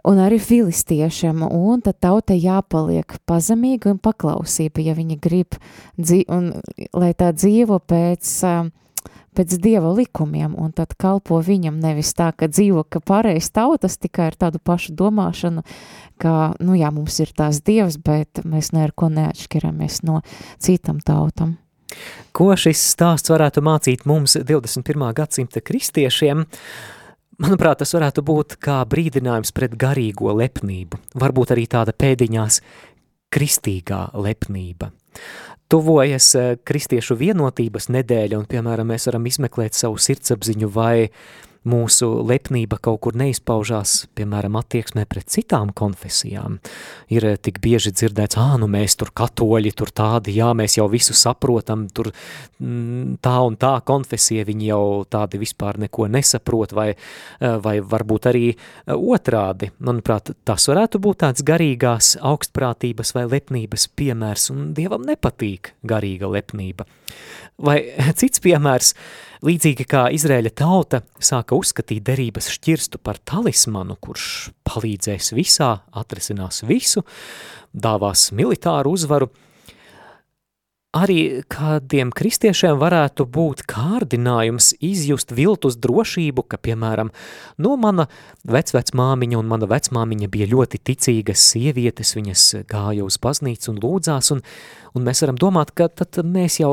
un 0.00 0.16
arī 0.16 0.38
filistiešiem, 0.40 1.42
un 1.44 1.82
tad 1.84 1.98
tauta 2.00 2.32
jāpaliek 2.32 3.18
pazemīga 3.28 3.90
un 3.92 3.98
paklausība, 4.00 4.80
ja 4.80 4.94
viņi 4.96 5.18
grib, 5.20 5.58
un 6.32 6.46
lai 6.96 7.10
tā 7.12 7.28
dzīvo 7.36 7.76
pēc 7.84 8.30
uh, 8.48 8.70
pēc 9.36 9.56
dieva 9.62 9.92
likumiem, 9.94 10.54
un 10.58 10.72
tad 10.76 10.94
kalpo 11.00 11.40
viņam 11.44 11.78
nevis 11.82 12.12
tā, 12.18 12.30
ka 12.36 12.50
dzīvo, 12.50 12.84
ka 12.90 13.02
pareiz 13.04 13.50
tautas 13.54 13.98
tikai 14.00 14.30
ar 14.30 14.38
tādu 14.38 14.60
pašu 14.62 14.94
domāšanu, 14.98 15.64
ka, 16.20 16.52
nu 16.60 16.78
jā, 16.78 16.92
mums 16.94 17.20
ir 17.22 17.32
tās 17.36 17.62
dievs, 17.66 17.98
bet 18.02 18.42
mēs 18.44 18.72
ne 18.76 18.84
ar 18.88 18.94
ko 18.94 19.10
neatšķiramies 19.12 20.02
no 20.08 20.20
citam 20.58 21.02
tautam. 21.04 21.58
Ko 22.36 22.52
šis 22.54 22.82
stāsts 22.92 23.32
varētu 23.32 23.64
mācīt 23.66 24.06
mums 24.06 24.36
21. 24.38 25.10
gadsimta 25.16 25.62
kristiešiem? 25.64 26.46
manuprāt, 27.40 27.80
tas 27.80 27.94
varētu 27.96 28.24
būt 28.26 28.56
kā 28.62 28.80
brīdinājums 28.88 29.52
pret 29.56 29.74
garīgo 29.80 30.34
lepnību, 30.36 31.00
varbūt 31.20 31.54
arī 31.54 31.66
tāda 31.70 31.94
pēdiņās 31.96 32.60
kristīgā 33.34 34.08
lepnība. 34.14 34.90
Tuvojas 35.70 36.32
eh, 36.34 36.56
kristiešu 36.66 37.14
vienotības 37.20 37.90
nedēļa, 37.94 38.40
un, 38.40 38.48
piemēram, 38.50 38.90
mēs 38.90 39.06
varam 39.10 39.28
izmeklēt 39.30 39.78
savu 39.78 40.00
sirdsapziņu 40.02 40.70
vai 40.74 41.10
mūsu 41.68 42.08
lepnība 42.24 42.78
kaut 42.80 43.00
kur 43.04 43.16
neizpaužās, 43.20 44.06
piemēram, 44.16 44.56
attieksmē 44.60 45.04
pret 45.08 45.28
citām 45.32 45.72
konfesijām. 45.76 46.58
Ir 47.12 47.26
eh, 47.28 47.36
tik 47.36 47.60
bieži 47.60 47.92
dzirdēts, 47.92 48.38
ā, 48.40 48.56
nu 48.60 48.68
mēs 48.70 48.96
tur 49.00 49.12
katoļi, 49.16 49.74
tur 49.76 49.92
tādi, 49.92 50.38
jā, 50.38 50.50
mēs 50.56 50.78
jau 50.78 50.88
visu 50.92 51.16
saprotam, 51.16 51.86
tur 51.92 52.10
mm, 52.12 53.20
tā 53.24 53.36
un 53.44 53.58
tā 53.60 53.74
konfesija, 53.86 54.46
viņi 54.48 54.70
jau 54.70 54.84
tādi 55.10 55.40
vispār 55.42 55.80
neko 55.84 56.08
nesaprot, 56.08 56.72
vai, 56.76 56.88
eh, 56.94 57.56
vai 57.60 57.76
varbūt 57.84 58.30
arī 58.32 58.46
eh, 58.54 58.94
otrādi. 58.96 59.72
Manuprāt, 59.84 60.32
tas 60.48 60.68
varētu 60.70 61.02
būt 61.02 61.22
tāds 61.26 61.44
garīgās 61.44 62.14
augstprātības 62.24 63.14
vai 63.18 63.26
lepnības 63.36 63.90
piemērs, 64.00 64.50
un 64.54 64.70
Dievam 64.76 65.04
nepatīk 65.04 65.74
garīga 65.84 66.30
lepnība. 66.30 66.88
Vai 67.60 67.82
cits 68.20 68.40
piemērs, 68.40 68.94
līdzīgi 69.46 69.86
kā 69.88 70.06
Izrēļa 70.14 70.52
tauta 70.60 71.02
sāka 71.22 71.56
uzskatīt 71.58 72.04
derības 72.06 72.50
šķirstu 72.54 73.00
par 73.02 73.20
talismanu, 73.24 73.96
kurš 74.00 74.50
palīdzēs 74.68 75.32
visā, 75.36 75.72
atrisinās 75.96 76.64
visu, 76.68 77.04
dāvās 77.72 78.30
militāru 78.36 78.96
uzvaru– 78.96 79.30
Arī 80.90 81.44
kādiem 81.46 82.08
kristiešiem 82.10 82.74
varētu 82.80 83.22
būt 83.30 83.60
kārdinājums 83.70 84.72
izjust 84.82 85.30
viltus 85.30 85.76
drošību, 85.78 86.42
ka, 86.50 86.58
piemēram, 86.58 87.12
no 87.62 87.76
mana 87.78 88.08
vecvecmāmiņa 88.50 89.36
un 89.38 89.46
mana 89.52 89.68
vecmāmiņa 89.70 90.26
bija 90.32 90.48
ļoti 90.50 90.80
ticīgas 90.90 91.44
sievietes, 91.52 92.16
viņas 92.18 92.46
gāja 92.66 93.04
uz 93.06 93.20
baznīcu 93.22 93.70
un 93.70 93.78
lūdzās, 93.84 94.32
un, 94.34 94.42
un 94.98 95.06
mēs 95.06 95.22
varam 95.22 95.38
domāt, 95.38 95.70
ka 95.78 95.86
tad 95.94 96.18
mēs 96.26 96.56
jau 96.58 96.72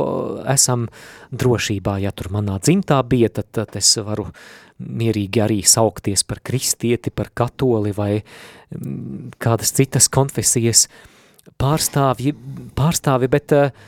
esam 0.50 0.88
drošībā, 1.30 2.00
ja 2.02 2.10
tur 2.10 2.32
manā 2.34 2.56
dzimtā 2.58 2.98
bija, 3.06 3.30
tad, 3.36 3.52
tad 3.54 3.78
es 3.78 3.92
varu 4.02 4.26
mierīgi 4.82 5.44
arī 5.46 5.60
saukties 5.62 6.24
par 6.26 6.42
kristieti, 6.42 7.14
par 7.14 7.30
katoli 7.38 7.94
vai 7.94 8.16
mm, 8.24 9.38
kādas 9.38 9.76
citas 9.78 10.10
konfesijas 10.10 10.88
pārstāvji, 11.62 12.34
pārstāvi, 12.78 13.30
bet 13.30 13.54
uh, 13.54 13.86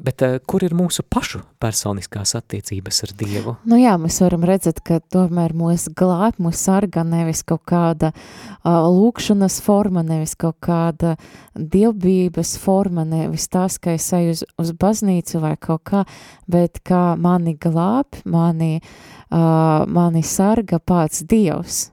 Bet 0.00 0.22
uh, 0.24 0.38
kur 0.48 0.62
ir 0.64 0.72
mūsu 0.72 1.02
pašu 1.04 1.42
personiskās 1.60 2.32
attiecības 2.38 3.02
ar 3.04 3.10
Dievu? 3.20 3.52
Nu 3.68 3.76
jā, 3.76 3.92
mēs 4.00 4.16
varam 4.24 4.46
redzēt, 4.48 4.80
ka 4.86 4.96
tomēr 5.12 5.52
mūs 5.56 5.90
glāb, 5.96 6.38
mūs 6.40 6.62
sarga 6.64 7.04
nevis 7.04 7.42
kaut 7.44 7.66
kāda 7.68 8.12
uh, 8.14 8.86
lūkšanas 8.88 9.58
forma, 9.64 10.00
nevis 10.06 10.32
kaut 10.40 10.56
kāda 10.64 11.16
dievbības 11.52 12.54
forma, 12.62 13.04
nevis 13.04 13.50
tas, 13.52 13.76
ka 13.76 13.92
es 13.98 14.08
eju 14.16 14.32
uz, 14.38 14.44
uz 14.62 14.72
baznīcu 14.80 15.42
vai 15.42 15.52
kaut 15.60 15.84
kā, 15.90 16.06
bet 16.48 16.80
kā 16.86 17.04
mani 17.20 17.58
glāb, 17.60 18.22
mani, 18.24 18.78
uh, 18.80 19.84
mani 19.84 20.24
sarga 20.24 20.80
pats 20.80 21.26
Dievs. 21.28 21.90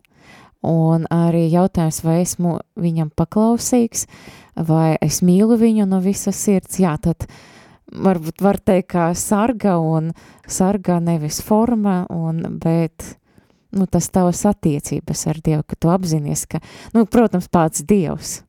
Un 0.68 1.06
arī 1.14 1.46
jautājums, 1.52 2.00
vai 2.08 2.22
esmu 2.24 2.56
viņam 2.80 3.12
paklausīgs, 3.20 4.08
vai 4.56 4.96
es 5.04 5.20
mīlu 5.22 5.60
viņu 5.60 5.86
no 5.92 6.00
visas 6.04 6.40
sirds, 6.40 6.80
jā, 6.82 6.96
tad 7.04 7.28
varbūt 7.94 8.44
var 8.44 8.60
teikt, 8.60 8.90
kā 8.96 9.12
sarga 9.18 9.78
un 9.80 10.12
sarga 10.48 11.00
nevis 11.04 11.40
forma, 11.46 12.02
un, 12.14 12.44
bet, 12.62 13.06
nu, 13.76 13.88
tas 13.90 14.10
tavas 14.14 14.44
attiecības 14.50 15.28
ar 15.32 15.40
Dievu, 15.44 15.64
ka 15.68 15.80
tu 15.80 15.94
apzinies, 15.94 16.48
ka, 16.50 16.62
nu, 16.96 17.08
protams, 17.10 17.50
pats 17.52 17.86
Dievs. 17.88 18.42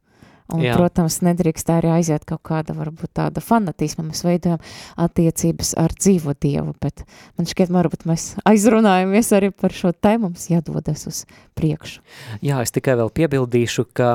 Un, 0.48 0.62
Jā. 0.64 0.78
protams, 0.78 1.18
nedrīkst 1.20 1.68
arī 1.74 1.90
aiziet 1.92 2.22
kaut 2.24 2.40
kāda, 2.48 2.72
varbūt 2.72 3.10
tāda 3.18 3.42
fanatisma. 3.44 4.06
Mēs 4.06 4.22
veidojam 4.24 4.62
attiecības 4.96 5.74
ar 5.76 5.92
dzīvo 5.92 6.32
Dievu, 6.40 6.72
bet 6.80 7.02
man 7.36 7.48
šķiet, 7.50 7.68
varbūt 7.74 8.06
mēs 8.08 8.30
aizrunājamies 8.48 9.28
arī 9.36 9.50
par 9.52 9.76
šo 9.76 9.92
tēmu, 9.92 10.30
mums 10.30 10.48
jādodas 10.48 11.04
uz 11.10 11.18
priekšu. 11.58 12.00
Jā, 12.40 12.62
es 12.64 12.72
tikai 12.72 12.96
vēl 12.96 13.12
piebildīšu, 13.20 13.84
ka 13.92 14.14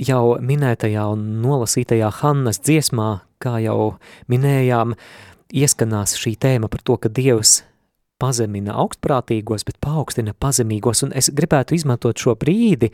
jau 0.00 0.36
minētajā 0.40 1.04
un 1.12 1.26
nolasītajā 1.42 2.10
Hannas 2.22 2.62
dziesmā, 2.64 3.10
kā 3.42 3.58
jau 3.64 3.96
minējām, 4.32 4.96
ieskanās 5.52 6.16
šī 6.20 6.36
tēma 6.40 6.70
par 6.72 6.82
to, 6.86 6.96
ka 6.96 7.12
Dievs 7.12 7.60
pazemina 8.22 8.76
augstprātīgos, 8.78 9.64
bet 9.66 9.80
paaugstina 9.82 10.34
pazemīgos, 10.38 11.02
un 11.06 11.14
es 11.18 11.30
gribētu 11.34 11.74
izmantot 11.74 12.22
šo 12.22 12.36
brīdi 12.38 12.92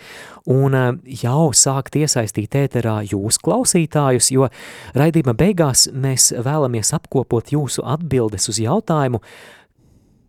un 0.55 0.77
eh, 0.79 0.89
jau 1.25 1.51
sākt 1.53 1.99
iesaistīt 2.01 2.57
ēterā 2.63 3.03
jūs 3.11 3.41
klausītājus, 3.45 4.33
jo 4.33 4.49
raidījuma 4.97 5.37
beigās 5.39 5.89
mēs 5.93 6.33
vēlamies 6.33 6.95
apkopot 6.97 7.53
jūsu 7.53 7.85
atbildes 7.85 8.49
uz 8.53 8.63
jautājumu, 8.65 9.21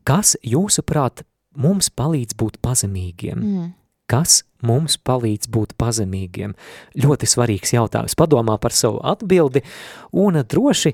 kas 0.07 0.35
jūsuprāt 0.43 1.23
mums 1.59 1.91
palīdz 1.95 2.35
būt 2.39 2.59
pazemīgiem. 2.65 3.37
Mm 3.39 3.75
kas 4.09 4.41
mums 4.65 4.97
palīdz 5.07 5.49
būt 5.53 5.77
pazemīgiem. 5.79 6.55
Ļoti 6.99 7.29
svarīgs 7.29 7.73
jautājums. 7.75 8.17
Padomā 8.19 8.57
par 8.61 8.75
savu 8.75 8.99
atbildi 9.07 9.63
un 10.19 10.41
droši 10.43 10.93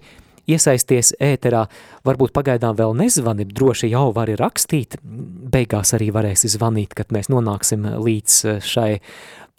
iesaisties 0.51 1.15
ēterā. 1.23 1.65
Varbūt 2.05 2.33
pagaidām 2.35 2.77
vēl 2.77 2.95
nezvani, 2.97 3.47
droši 3.49 3.91
jau 3.93 4.09
vari 4.15 4.37
rakstīt. 4.39 4.99
Beigās 5.01 5.95
arī 5.97 6.11
varēsi 6.13 6.51
zvanīt, 6.55 6.93
kad 6.97 7.13
mēs 7.15 7.31
nonāksim 7.33 7.87
līdz 8.05 8.41
šai 8.65 8.91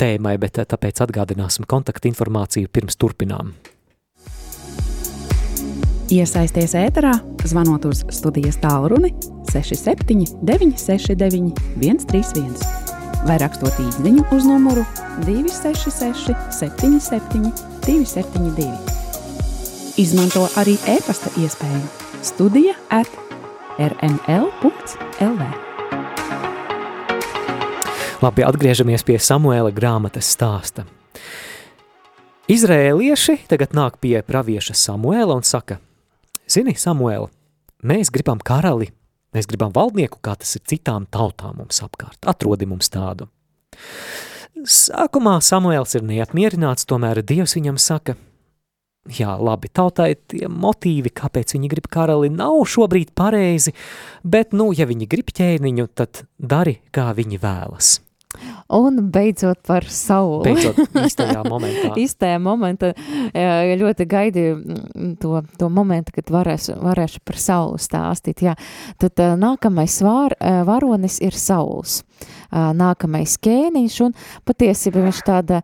tēmai, 0.01 0.37
bet 0.39 0.61
tāpēc 0.63 1.03
atgādināsim 1.07 1.67
kontaktinformāciju 1.69 2.71
pirms 2.73 3.01
turpinām. 3.01 3.57
Iesaisties 6.07 6.77
ēterā, 6.79 7.17
zvanot 7.51 7.89
uz 7.89 8.05
studijas 8.15 8.61
tālruni 8.63 9.11
67 9.51 10.37
969 10.47 11.65
131 11.83 12.96
vai 13.27 13.37
rakstot 13.43 13.75
īsiņu 13.83 14.23
uz 14.35 14.45
numuru 14.47 14.85
266, 15.27 16.35
77, 16.55 17.51
272. 17.83 18.71
Izmanto 19.99 20.45
arī 20.61 20.77
e-pasta 20.93 21.33
iespēju 21.41 21.83
Studija 22.27 22.75
at 22.93 23.11
rml.lv. 23.81 25.49
Labi, 28.23 28.45
atgriežamies 28.47 29.05
pie 29.05 29.19
Samuēla 29.21 29.75
grāmatas 29.75 30.31
stāsta. 30.33 30.87
Izrēlieši 32.47 33.43
tagad 33.51 33.75
nāk 33.77 33.99
pie 34.01 34.21
pravieša 34.23 34.77
Samuēla 34.79 35.35
un 35.37 35.45
saka, 35.45 35.81
zini, 36.49 36.77
Samuēla, 36.79 37.27
mēs 37.83 38.13
gribam 38.15 38.39
karali 38.39 38.93
Mēs 39.37 39.49
gribam 39.51 39.75
valdnieku, 39.77 40.23
kā 40.25 40.33
tas 40.41 40.57
ir 40.57 40.65
citām 40.69 41.05
tautām 41.13 41.59
mums 41.61 41.83
apkārt. 41.85 42.23
Atrodi 42.25 42.69
mums 42.69 42.89
tādu. 42.93 43.29
Sākumā 44.57 45.37
Samuēls 45.45 45.99
ir 45.99 46.07
neapmierināts, 46.09 46.89
tomēr 46.89 47.21
Dievs 47.27 47.53
viņam 47.59 47.77
saka, 47.77 48.15
jā, 49.13 49.35
labi, 49.37 49.69
tautai 49.69 50.15
tie 50.17 50.47
motīvi, 50.49 51.13
kāpēc 51.13 51.53
viņi 51.59 51.71
grib 51.75 51.91
karali, 51.93 52.33
nav 52.33 52.63
šobrīd 52.65 53.13
pareizi, 53.19 53.77
bet, 54.25 54.57
nu, 54.57 54.71
ja 54.73 54.89
viņi 54.89 55.11
grib 55.13 55.31
ķēniņu, 55.37 55.91
tad 55.93 56.25
dari, 56.41 56.79
kā 56.89 57.11
viņi 57.17 57.43
vēlas. 57.43 57.99
Un 58.77 58.99
beidzot 59.15 59.61
par 59.67 59.87
Saulu. 59.89 60.43
Beidzot 60.45 60.79
īstajā 61.07 61.45
momentā. 61.47 61.93
īstajā 62.03 62.41
momentā 62.43 62.93
ļoti 63.81 64.07
gaidīju 64.11 64.57
mm, 64.59 65.15
to, 65.23 65.41
to 65.61 65.71
momentu, 65.73 66.17
kad 66.19 66.33
varēšu, 66.35 66.77
varēšu 66.83 67.23
par 67.25 67.41
Saulu 67.41 67.81
stāstīt. 67.81 68.43
Jā. 68.45 68.57
Tad 69.03 69.23
nākamais 69.41 69.97
var, 70.05 70.37
varonis 70.69 71.21
ir 71.25 71.37
Sauls. 71.39 72.03
Nākamais 72.53 73.39
ķēniņš 73.43 73.99
un 74.07 74.15
patiesībā 74.49 75.07
viņš 75.07 75.25
tāda 75.27 75.63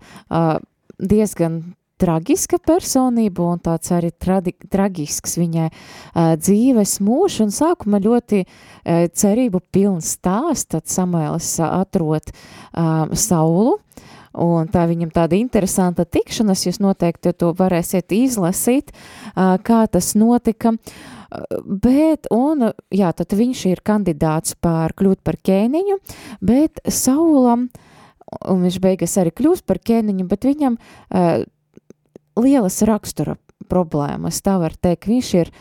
diezgan 1.03 1.62
tragiska 2.03 2.59
personība 2.62 3.47
un 3.53 3.62
tāds 3.62 3.93
arī 3.95 4.11
tradi, 4.11 4.55
tragisks 4.73 5.37
viņai 5.38 5.69
uh, 5.69 6.35
dzīves 6.41 6.99
mūžs. 7.05 7.41
Un 7.47 7.55
sākuma 7.55 8.03
ļoti 8.03 8.43
uh, 8.43 9.07
cerību 9.07 9.62
pilns 9.75 10.17
stāsts, 10.19 10.73
tad 10.75 10.91
Samuēlis 10.91 11.55
atrod 11.69 12.33
uh, 12.33 13.07
Saulu, 13.15 13.79
un 14.43 14.69
tā 14.73 14.87
viņam 14.88 15.12
tāda 15.15 15.38
interesanta 15.38 16.07
tikšanas, 16.09 16.67
jūs 16.67 16.81
noteikti 16.83 17.35
to 17.37 17.53
varēsiet 17.59 18.15
izlasīt, 18.17 18.93
uh, 18.93 19.57
kā 19.62 19.85
tas 19.93 20.15
notika, 20.19 20.75
bet, 21.65 22.29
un, 22.35 22.71
jā, 22.93 23.12
tad 23.17 23.33
viņš 23.37 23.65
ir 23.71 23.81
kandidāts 23.87 24.57
pār 24.61 24.93
kļūt 24.99 25.23
par 25.25 25.38
ķēniņu, 25.41 25.99
bet 26.45 26.83
Saulam, 26.88 27.69
un 28.49 28.62
viņš 28.67 28.79
beigas 28.83 29.17
arī 29.21 29.33
kļūst 29.37 29.67
par 29.69 29.81
ķēniņu, 29.81 30.29
bet 30.29 30.49
viņam 30.49 30.79
uh, 30.79 31.45
lielas 32.38 32.81
rakstura 32.88 33.37
problēmas. 33.71 34.40
Tā 34.45 34.59
var 34.62 34.75
teikt, 34.81 35.09
viņš 35.11 35.31
ir 35.40 35.53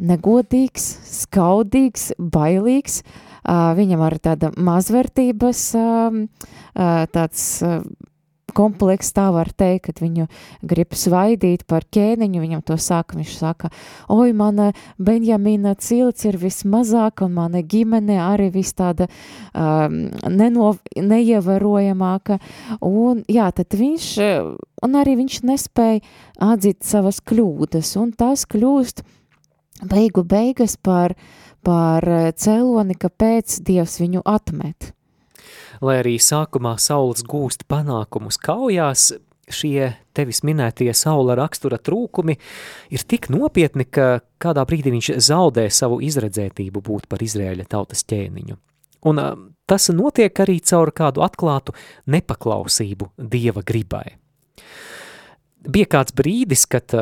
negodīgs, 0.00 0.86
skaudīgs, 1.24 2.10
bailīgs, 2.18 3.02
viņam 3.76 4.04
arī 4.06 4.20
tāda 4.24 4.52
mazvērtības 4.56 5.64
tāds 7.14 7.44
komplekss, 8.54 9.14
tā 9.16 9.28
var 9.34 9.50
teikt, 9.52 9.88
kad 9.88 10.02
viņu 10.02 10.26
grib 10.66 10.94
svaidīt 10.96 11.64
par 11.70 11.86
ķēniņu, 11.92 12.42
viņam 12.42 12.64
to 12.66 12.76
saka, 12.80 13.18
viņš 13.18 13.34
saka, 13.38 13.70
oi, 14.12 14.32
mana 14.36 14.70
Benjamina 14.98 15.74
cilts 15.80 16.26
ir 16.28 16.38
vismazāka, 16.40 17.26
un 17.26 17.36
mana 17.38 17.62
ģimene 17.62 18.18
arī 18.22 18.50
vis 18.54 18.72
tāda 18.76 19.08
um, 19.54 20.10
neno, 20.28 20.74
neievērojamāka, 20.96 22.40
un 22.86 23.24
jā, 23.30 23.50
tad 23.56 23.78
viņš, 23.80 24.10
un 24.86 25.00
arī 25.00 25.16
viņš 25.22 25.40
nespēja 25.48 26.04
atzīt 26.50 26.84
savas 26.86 27.22
kļūdas, 27.24 27.96
un 28.00 28.14
tas 28.16 28.46
kļūst 28.50 29.04
beigu 29.90 30.24
beigas 30.28 30.76
par, 30.76 31.16
par 31.64 32.06
cēloni, 32.36 32.96
kāpēc 33.00 33.60
Dievs 33.66 34.00
viņu 34.02 34.24
atmet. 34.28 34.92
Lai 35.80 35.96
arī 36.02 36.18
sākumā 36.20 36.74
saules 36.76 37.22
gūst 37.24 37.64
panākumus 37.70 38.36
kaujās, 38.40 39.14
šie 39.48 39.92
tevis 40.16 40.42
minētie 40.46 40.90
saula 40.96 41.36
rakstura 41.38 41.78
trūkumi 41.80 42.36
ir 42.92 43.04
tik 43.08 43.30
nopietni, 43.32 43.86
ka 43.88 44.20
kādā 44.42 44.64
brīdī 44.68 44.92
viņš 44.94 45.12
zaudē 45.24 45.68
savu 45.72 46.00
izredzētību 46.04 46.82
būt 46.84 47.08
par 47.10 47.24
Izrēļa 47.24 47.64
tautas 47.70 48.04
ķēniņu. 48.10 48.58
Un 49.08 49.20
tas 49.64 49.88
notiek 49.96 50.42
arī 50.44 50.58
caur 50.60 50.92
kādu 50.92 51.24
atklātu 51.24 51.72
nepaklausību 52.12 53.14
Dieva 53.16 53.64
gribai. 53.64 54.18
Bija 55.60 55.88
kāds 55.96 56.12
brīdis, 56.16 56.66
kad 56.68 56.92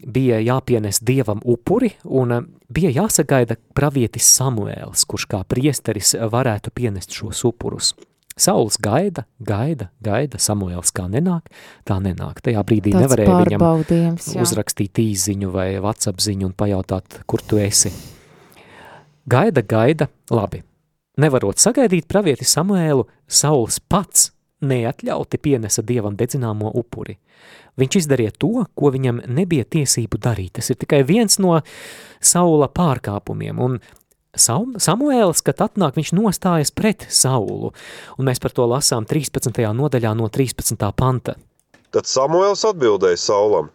bija 0.00 0.38
jāpienes 0.38 1.02
Dievam 1.02 1.42
upuri 1.42 1.90
un 2.04 2.36
bija 2.70 2.92
jāsagaida 2.94 3.58
pravietis 3.74 4.30
Samuēls, 4.38 5.02
kurš 5.10 5.26
kā 5.34 5.42
priesteris 5.42 6.14
varētu 6.14 6.70
pienest 6.74 7.18
šos 7.18 7.42
upurus– 7.50 7.90
Sauls 8.38 8.78
gaida, 8.80 9.26
gaida, 9.44 9.90
gaida, 10.00 10.38
Samuēls 10.40 10.94
kā 10.96 11.04
nenāk, 11.10 11.50
tā 11.84 11.98
nenāk. 12.00 12.40
Tajā 12.44 12.62
brīdī 12.64 12.94
Tāds 12.94 13.04
nevarēja 13.04 13.36
viņam 13.42 13.64
jā. 14.24 14.40
uzrakstīt 14.44 15.02
īziņu 15.02 15.50
vai 15.52 15.68
WhatsApp 15.82 16.22
ziņu 16.24 16.48
un 16.48 16.56
pajautāt, 16.56 17.20
kur 17.28 17.44
tu 17.44 17.60
esi. 17.60 17.92
Gaida, 19.30 19.62
gaida, 19.62 20.08
labi. 20.32 20.62
Nevarot 21.20 21.60
sagaidīt 21.60 22.08
pravieti 22.08 22.46
Samuēlu, 22.48 23.04
Sauls 23.28 23.80
pats 23.80 24.30
neatļauti 24.64 25.40
pienesa 25.40 25.84
dievam 25.84 26.16
dedzināmo 26.16 26.70
upuri. 26.80 27.18
Viņš 27.80 27.96
izdarīja 28.02 28.32
to, 28.36 28.64
ko 28.76 28.90
viņam 28.92 29.22
nebija 29.32 29.64
tiesību 29.64 30.20
darīt. 30.20 30.56
Tas 30.58 30.70
ir 30.72 30.78
tikai 30.80 31.00
viens 31.08 31.38
no 31.40 31.58
Saula 32.20 32.68
pārkāpumiem, 32.72 33.60
un 33.60 33.78
Samuēls, 34.40 35.42
kad 35.44 35.60
atnāk, 35.66 35.98
viņš 35.98 36.14
nostājas 36.16 36.72
pret 36.74 37.06
Saulu, 37.12 37.72
un 38.16 38.28
mēs 38.28 38.40
par 38.42 38.54
to 38.56 38.66
lasām 38.70 39.06
13. 39.08 39.52
nodaļā 39.76 40.14
no 40.16 40.30
13. 40.32 40.80
panta. 40.96 41.36
Tad 41.90 42.06
Samuēls 42.06 42.64
atbildēja 42.68 43.18
Saulam, 43.18 43.70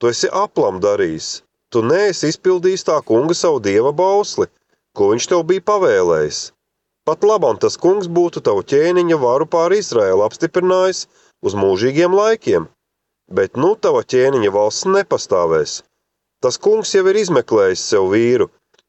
tu 0.00 0.08
esi 0.10 0.30
aplam 0.32 0.80
darījis, 0.80 1.42
tu 1.72 1.82
neesi 1.84 2.32
izpildījis 2.32 2.86
tā 2.88 3.00
kunga 3.04 3.36
savu 3.36 3.60
dieva 3.64 3.92
bausli, 3.92 4.48
ko 4.96 5.12
viņš 5.12 5.28
tev 5.30 5.44
bija 5.50 5.66
pavēlējis. 5.70 6.40
Pat 7.08 7.24
labam 7.24 7.56
tas 7.60 7.78
kungs 7.80 8.08
būtu 8.08 8.42
tavu 8.44 8.64
ķēniņa 8.68 9.16
varu 9.20 9.46
pār 9.48 9.72
Izraēlu 9.76 10.24
apstiprinājis 10.26 11.06
uz 11.44 11.54
mūžīgiem 11.56 12.16
laikiem, 12.16 12.66
bet 13.32 13.56
nu 13.56 13.74
tava 13.76 14.02
ķēniņa 14.04 14.50
valsts 14.56 14.88
nepastāvēs. 14.88 15.78
Tas 16.44 16.58
kungs 16.62 16.92
jau 16.94 17.04
ir 17.10 17.18
izmeklējis 17.20 17.84
sev 17.92 18.10
vīru, 18.12 18.48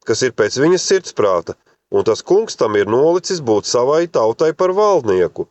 kas 0.09 0.23
ir 0.25 0.33
pēc 0.33 0.57
viņa 0.57 0.79
sirdsprāta, 0.81 1.53
un 1.93 2.05
tas 2.05 2.23
kungs 2.25 2.57
tam 2.57 2.77
ir 2.79 2.89
nolicis 2.89 3.41
būt 3.45 3.69
savai 3.69 4.07
tautai 4.09 4.51
par 4.57 4.73
valdnieku, 4.77 5.45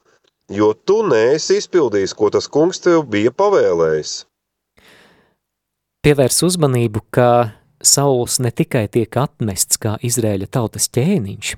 jo 0.51 0.73
tu 0.75 1.03
neesi 1.07 1.61
izpildījis, 1.63 2.17
ko 2.19 2.33
tas 2.35 2.51
kungs 2.51 2.83
tev 2.83 3.05
bija 3.13 3.31
pavēlējis. 3.31 4.17
Pievērs 6.03 6.43
uzmanību, 6.47 7.03
ka 7.15 7.29
Sauls 7.83 8.39
ne 8.43 8.51
tikai 8.51 8.87
tiek 8.91 9.17
atmests 9.19 9.79
kā 9.79 9.97
Izrēļa 10.03 10.49
tautas 10.51 10.89
ķēniņš, 10.95 11.53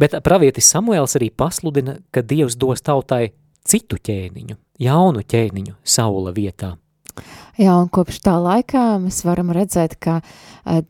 bet 0.00 0.16
pravietis 0.26 0.70
Samuēls 0.74 1.18
arī 1.18 1.30
pasludina, 1.30 1.98
ka 2.10 2.22
Dievs 2.26 2.58
dos 2.58 2.82
tautai 2.82 3.28
citu 3.66 3.98
ķēniņu, 4.02 4.58
jaunu 4.82 5.22
ķēniņu 5.22 5.78
Saula 5.86 6.34
vietā. 6.34 6.74
Jā, 7.56 7.72
un 7.80 7.88
kopš 7.88 8.18
tā 8.20 8.34
laikā 8.36 8.82
mēs 9.00 9.22
varam 9.24 9.48
redzēt, 9.56 9.94
ka 9.96 10.18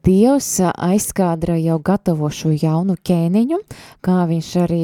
Dievs 0.02 0.48
aizkādra 0.66 1.54
jau 1.60 1.76
gatavo 1.84 2.26
šo 2.32 2.50
jaunu 2.50 2.96
ķēniņu, 3.06 3.58
kā 4.02 4.16
viņš 4.26 4.48
arī 4.64 4.80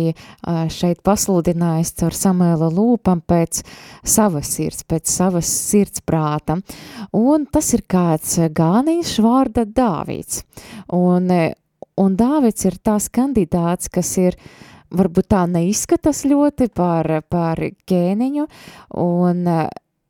šeit 0.70 1.00
pasludinājis 1.02 1.94
caur 1.98 2.14
Samuela 2.14 2.68
lūpam 2.70 3.24
pēc 3.26 3.64
savas 4.04 4.52
sirds, 4.54 4.84
pēc 4.86 5.10
savas 5.10 5.50
sirds 5.50 6.04
prāta. 6.06 6.60
Un 7.18 7.48
tas 7.50 7.72
ir 7.74 7.82
kāds 7.90 8.38
gāniņš 8.54 9.16
vārda 9.26 9.66
Dāvīds. 9.66 10.44
Un, 10.94 11.32
un 11.98 12.18
Dāvids 12.20 12.68
ir 12.68 12.78
tās 12.78 13.10
kandidāts, 13.10 13.90
kas 13.90 14.14
ir 14.22 14.38
varbūt 14.92 15.32
tā 15.32 15.46
neizskatās 15.50 16.26
ļoti 16.28 16.68
par, 16.76 17.24
par 17.32 17.58
ķēniņu, 17.88 18.50
un 19.02 19.48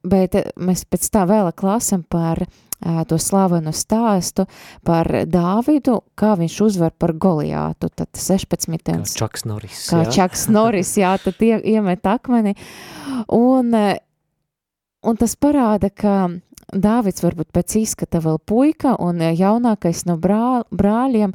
bet 0.04 0.36
eh, 0.38 0.52
mēs 0.56 0.84
pēc 0.88 1.08
tā 1.14 1.24
vēlāk 1.28 1.62
lasam 1.66 2.02
par 2.02 2.42
uh, 2.44 3.02
to 3.08 3.18
slavenu 3.20 3.72
stāstu 3.76 4.46
par 4.86 5.08
Dāvidu, 5.30 6.00
kā 6.18 6.34
viņš 6.38 6.60
uzvar 6.66 6.94
par 6.98 7.14
Goliātu, 7.14 7.90
tad 7.94 8.10
16. 8.18 8.78
Kā 8.82 9.02
Čaks 9.22 9.46
Noris. 9.48 9.84
Kā 9.90 10.04
jā. 10.04 10.14
Čaks 10.18 10.48
Noris, 10.52 10.94
jā, 11.00 11.14
tad 11.22 11.42
ie, 11.44 11.54
iemet 11.74 12.06
akmeni, 12.08 12.56
un, 13.32 13.74
un 15.02 15.20
tas 15.20 15.36
parāda, 15.38 15.92
ka 15.94 16.16
Dāvids 16.72 17.20
varbūt 17.20 17.50
pēc 17.52 17.74
izskata 17.82 18.22
vēl 18.24 18.38
puika 18.48 18.94
un 19.02 19.20
eh, 19.20 19.34
jaunākais 19.36 20.06
no 20.08 20.16
brā, 20.20 20.62
brāļiem 20.72 21.34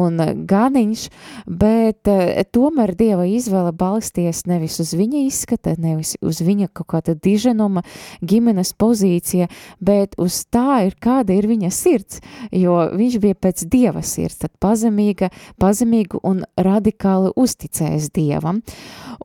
un 0.00 0.22
eh, 0.24 0.30
ganiņš, 0.48 1.02
bet 1.44 2.08
e, 2.08 2.44
tomēr 2.48 2.94
Dieva 2.96 3.26
izvēle 3.28 3.74
balsties 3.76 4.46
nevis 4.48 4.78
uz 4.80 4.94
viņa 4.96 5.24
izskata, 5.26 5.74
nevis 5.76 6.14
uz 6.24 6.40
viņa 6.44 6.70
kaut 6.72 6.88
kāda 6.94 7.16
diženuma 7.20 7.82
ģimenes 8.24 8.72
pozīcija, 8.80 9.50
bet 9.84 10.16
uz 10.16 10.40
tā 10.48 10.86
ir 10.88 10.96
kāda 10.96 11.36
ir 11.36 11.50
viņa 11.50 11.72
sirds, 11.74 12.22
jo 12.48 12.80
viņš 12.96 13.20
bija 13.20 13.36
pēc 13.36 13.66
Dieva 13.68 14.00
sirds, 14.00 14.40
tad 14.46 14.54
pazemīga, 14.62 15.28
pazemīgu 15.60 16.22
un 16.24 16.46
radikāli 16.56 17.34
uzticējis 17.36 18.08
Dievam. 18.16 18.64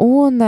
Un 0.04 0.44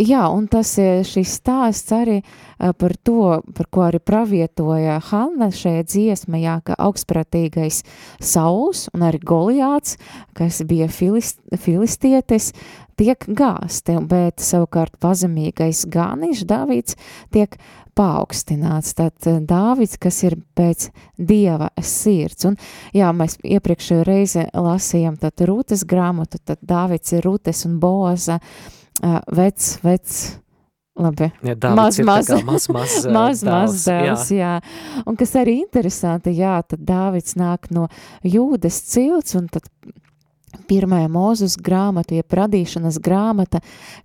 Jā, 0.00 0.22
un 0.32 0.46
tas 0.48 0.70
e, 0.80 1.02
šis 1.04 1.34
stāsts 1.42 1.92
arī 1.92 2.20
par 2.56 2.94
to, 3.04 3.40
par 3.52 3.66
ko 3.68 3.82
arī 3.84 3.98
pravietoja 4.00 4.94
Hanna 5.10 5.50
šajā 5.52 5.82
dziesmajā, 5.84 6.54
ka 6.64 6.76
augstpratīgais 6.80 7.82
Sauls 8.16 8.86
un 8.94 9.04
arī 9.04 9.20
Goliāts, 9.20 9.98
kas 10.36 10.62
bija 10.64 10.88
filist, 10.88 11.42
filistietis, 11.52 12.54
tiek 12.96 13.28
gāsti, 13.28 13.98
bet 14.08 14.40
savukārt 14.40 14.96
pazemīgais 15.04 15.84
Gāniš 15.92 16.46
Dāvids 16.48 16.96
tiek 17.36 17.60
paaugstināts. 17.92 18.96
Tad 18.96 19.30
Dāvids, 19.44 20.00
kas 20.00 20.24
ir 20.24 20.40
pēc 20.56 20.88
Dieva 21.20 21.74
sirds. 21.76 22.48
Un 22.48 22.56
jā, 22.96 23.12
mēs 23.12 23.36
iepriekšējo 23.44 24.08
reizi 24.08 24.48
lasījām 24.56 25.20
tad 25.20 25.44
Rūtes 25.44 25.84
grāmatu, 25.84 26.40
tad 26.40 26.64
Dāvids 26.64 27.18
ir 27.18 27.26
Rūtes 27.28 27.66
un 27.68 27.80
Boza, 27.84 28.40
uh, 28.40 28.76
uh, 29.02 29.20
vecs, 29.36 29.72
vecs, 29.84 30.20
labi, 31.00 31.30
ja, 31.42 31.56
maz, 31.74 32.00
maz, 32.04 32.30
maz, 32.48 32.68
maz, 32.68 32.96
maz, 33.06 33.44
maz 33.46 33.86
dēls, 33.86 34.28
jā. 34.34 34.54
jā. 34.60 35.02
Un 35.08 35.18
kas 35.20 35.34
arī 35.40 35.60
interesanti, 35.62 36.34
jā, 36.38 36.58
tad 36.68 36.84
Dāvids 36.88 37.36
nāk 37.40 37.70
no 37.74 37.88
jūdas 38.26 38.82
cilts, 38.92 39.36
un 39.38 39.48
tad 39.52 39.68
Pirmā 40.50 41.04
mūzus 41.10 41.54
grāmata, 41.62 42.16
jeb 42.18 42.34
radīšanas 42.34 42.96
grāmata, 43.02 43.60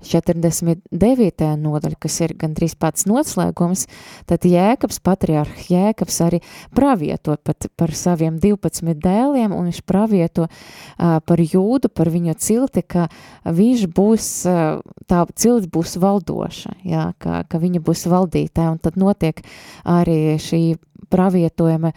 49. 0.05 1.47
nodaļa, 1.57 1.97
kas 2.01 2.19
ir 2.21 2.35
gandrīz 2.37 2.75
pats 2.77 3.07
noslēgums, 3.09 3.87
tad 4.29 4.45
Jēkabs, 4.45 5.01
patriārhs 5.05 5.71
Jēkabs 5.73 6.19
arī 6.25 6.41
pravieto 6.77 7.37
pat 7.41 7.65
par 7.77 7.93
saviem 7.97 8.37
12 8.41 8.93
dēliem, 9.01 9.53
un 9.57 9.71
viņš 9.71 9.81
pravieto 9.89 10.45
uh, 10.45 11.17
par 11.25 11.41
jūdu, 11.41 11.89
par 11.89 12.13
viņu 12.13 12.37
cilti, 12.37 12.85
ka 12.85 13.07
viņš 13.45 13.87
būs, 13.97 14.31
uh, 14.49 14.81
tā 15.09 15.25
cilts 15.33 15.69
būs 15.73 15.97
valdoša, 16.01 16.77
jā, 16.85 17.07
ka, 17.17 17.41
ka 17.49 17.61
viņa 17.61 17.81
būs 17.85 18.05
valdītāja, 18.11 18.75
un 18.75 18.81
tad 18.85 19.01
notiek 19.01 19.41
arī 19.81 20.37
šī 20.41 20.63
pravietojuma 21.09 21.91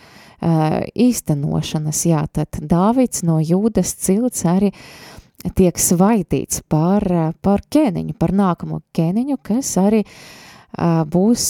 īstenošanas. 0.94 2.02
Jā, 2.08 2.24
tad 2.32 2.60
Dāvids 2.60 3.24
no 3.26 3.38
jūdas 3.42 3.94
cilts 3.98 4.44
arī 4.48 4.72
tiek 5.58 5.78
svaidīts 5.78 6.62
par, 6.70 7.04
par 7.42 7.64
ķēniņu, 7.70 8.16
par 8.18 8.34
nākamo 8.34 8.82
ķēniņu, 8.96 9.38
kas 9.42 9.72
arī 9.80 10.02
būs 11.08 11.44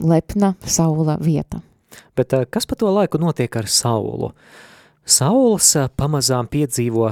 lepna 0.00 0.54
Saula 0.64 1.18
vieta. 1.20 1.60
Bet 2.16 2.34
kas 2.50 2.66
pa 2.66 2.78
to 2.78 2.90
laiku 2.90 3.20
notiek 3.22 3.56
ar 3.56 3.68
Saulu? 3.70 4.32
Sauls 5.04 5.74
pamazām 5.98 6.48
piedzīvo 6.48 7.10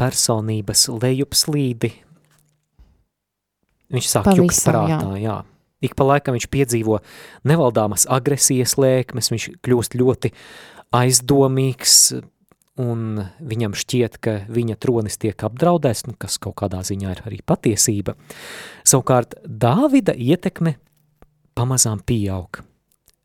personības 0.00 0.88
lejupslīdi. 0.90 1.92
Viņš 3.92 4.08
sāk 4.08 4.26
Pavisam, 4.26 4.48
jukt 4.48 4.62
prātā, 4.66 5.08
jā. 5.20 5.24
jā. 5.28 5.38
Ik 5.82 5.96
pa 5.98 6.06
laikam 6.08 6.36
viņš 6.36 6.48
piedzīvo 6.52 7.00
nevaldāmas 7.48 8.06
agresijas 8.10 8.76
lēkmes, 8.80 9.32
viņš 9.34 9.48
kļūst 9.66 9.98
ļoti 9.98 10.32
aizdomīgs, 10.94 11.96
un 12.80 13.22
viņam 13.42 13.76
šķiet, 13.76 14.18
ka 14.22 14.36
viņa 14.52 14.78
tronis 14.80 15.18
tiek 15.20 15.36
apdraudēts, 15.44 16.06
nu, 16.08 16.16
kas 16.18 16.38
kaut 16.42 16.56
kādā 16.62 16.80
ziņā 16.86 17.14
ir 17.16 17.22
arī 17.28 17.40
patiesība. 17.44 18.16
Savukārt 18.88 19.36
Dāvida 19.44 20.14
ietekme 20.16 20.76
pamazām 21.56 22.00
pieaug. 22.04 22.62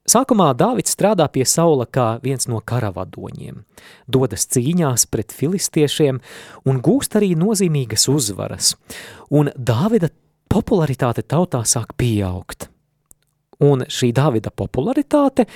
Sākumā 0.08 0.54
Dāvids 0.56 0.94
strādā 0.96 1.26
pie 1.28 1.44
Saula 1.44 1.84
kā 1.84 2.06
viens 2.24 2.48
no 2.48 2.62
karavadoņiem, 2.64 3.58
dodas 4.08 4.48
cīņās 4.56 5.04
pret 5.12 5.34
filistiešiem 5.36 6.22
un 6.64 6.80
gūst 6.80 7.18
arī 7.20 7.34
nozīmīgas 7.36 8.08
uzvaras, 8.14 8.78
un 9.28 9.52
Dāvida 9.60 10.14
popularitāte 10.58 11.24
tautā 11.24 11.62
sāk 11.66 11.94
pieaugt. 12.00 12.68
Un 13.64 13.86
šī 13.90 14.12
Dāvida 14.14 14.52
popularitāte, 14.54 15.48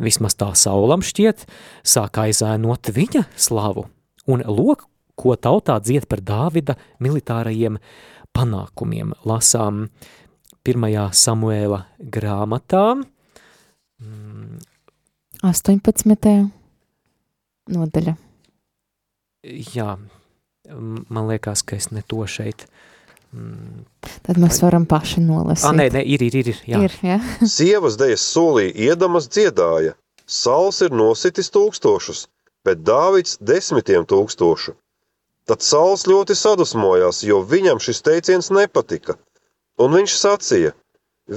vismaz 0.00 0.36
tā 0.40 0.52
Saulam 0.56 1.04
šķiet, 1.04 1.44
sāk 1.84 2.22
aizēnot 2.22 2.92
viņa 2.96 3.26
slavu, 3.36 3.86
un 4.28 4.44
lok, 4.48 4.86
ko 5.16 5.36
tautā 5.36 5.76
dzied 5.84 6.08
par 6.08 6.22
Dāvida 6.24 6.78
militārajiem 7.04 7.76
panākumiem, 8.32 9.12
lasām 9.28 9.88
pirmajā 10.64 11.10
Samuēla 11.12 11.82
grāmatā, 12.00 12.86
18. 15.42 16.32
nodaļa. 17.74 18.14
Jā, 19.42 19.96
man 20.70 21.28
liekas, 21.28 21.64
ka 21.66 21.78
es 21.78 21.90
ne 21.90 22.02
to 22.06 22.22
šeit. 22.30 22.68
Mm. 23.32 23.86
Tad 24.26 24.38
mēs 24.40 24.60
varam 24.60 24.84
paši 24.88 25.22
nolasīt. 25.24 25.64
Ah, 25.68 25.76
nē, 25.76 25.88
nē, 25.94 26.02
ir, 26.04 26.22
ir, 26.26 26.36
ir. 26.42 26.58
Jā. 26.68 26.82
ir 26.84 26.96
ja? 27.06 27.18
Sievas 27.56 27.96
dejas 28.00 28.24
solī 28.34 28.68
iedamas 28.86 29.30
dziedāja. 29.32 29.96
Sauls 30.28 30.82
ir 30.84 30.92
nositis 30.94 31.50
tūkstošus, 31.52 32.26
bet 32.66 32.84
Dāvids 32.86 33.38
desmitiem 33.40 34.04
tūkstošu. 34.08 34.76
Tad 35.48 35.64
Sauls 35.66 36.04
ļoti 36.06 36.36
sadusmojās, 36.38 37.24
jo 37.26 37.40
viņam 37.42 37.80
šis 37.82 38.04
teiciens 38.06 38.52
nepatika. 38.54 39.16
Un 39.82 39.96
viņš 39.96 40.14
sacīja, 40.14 40.76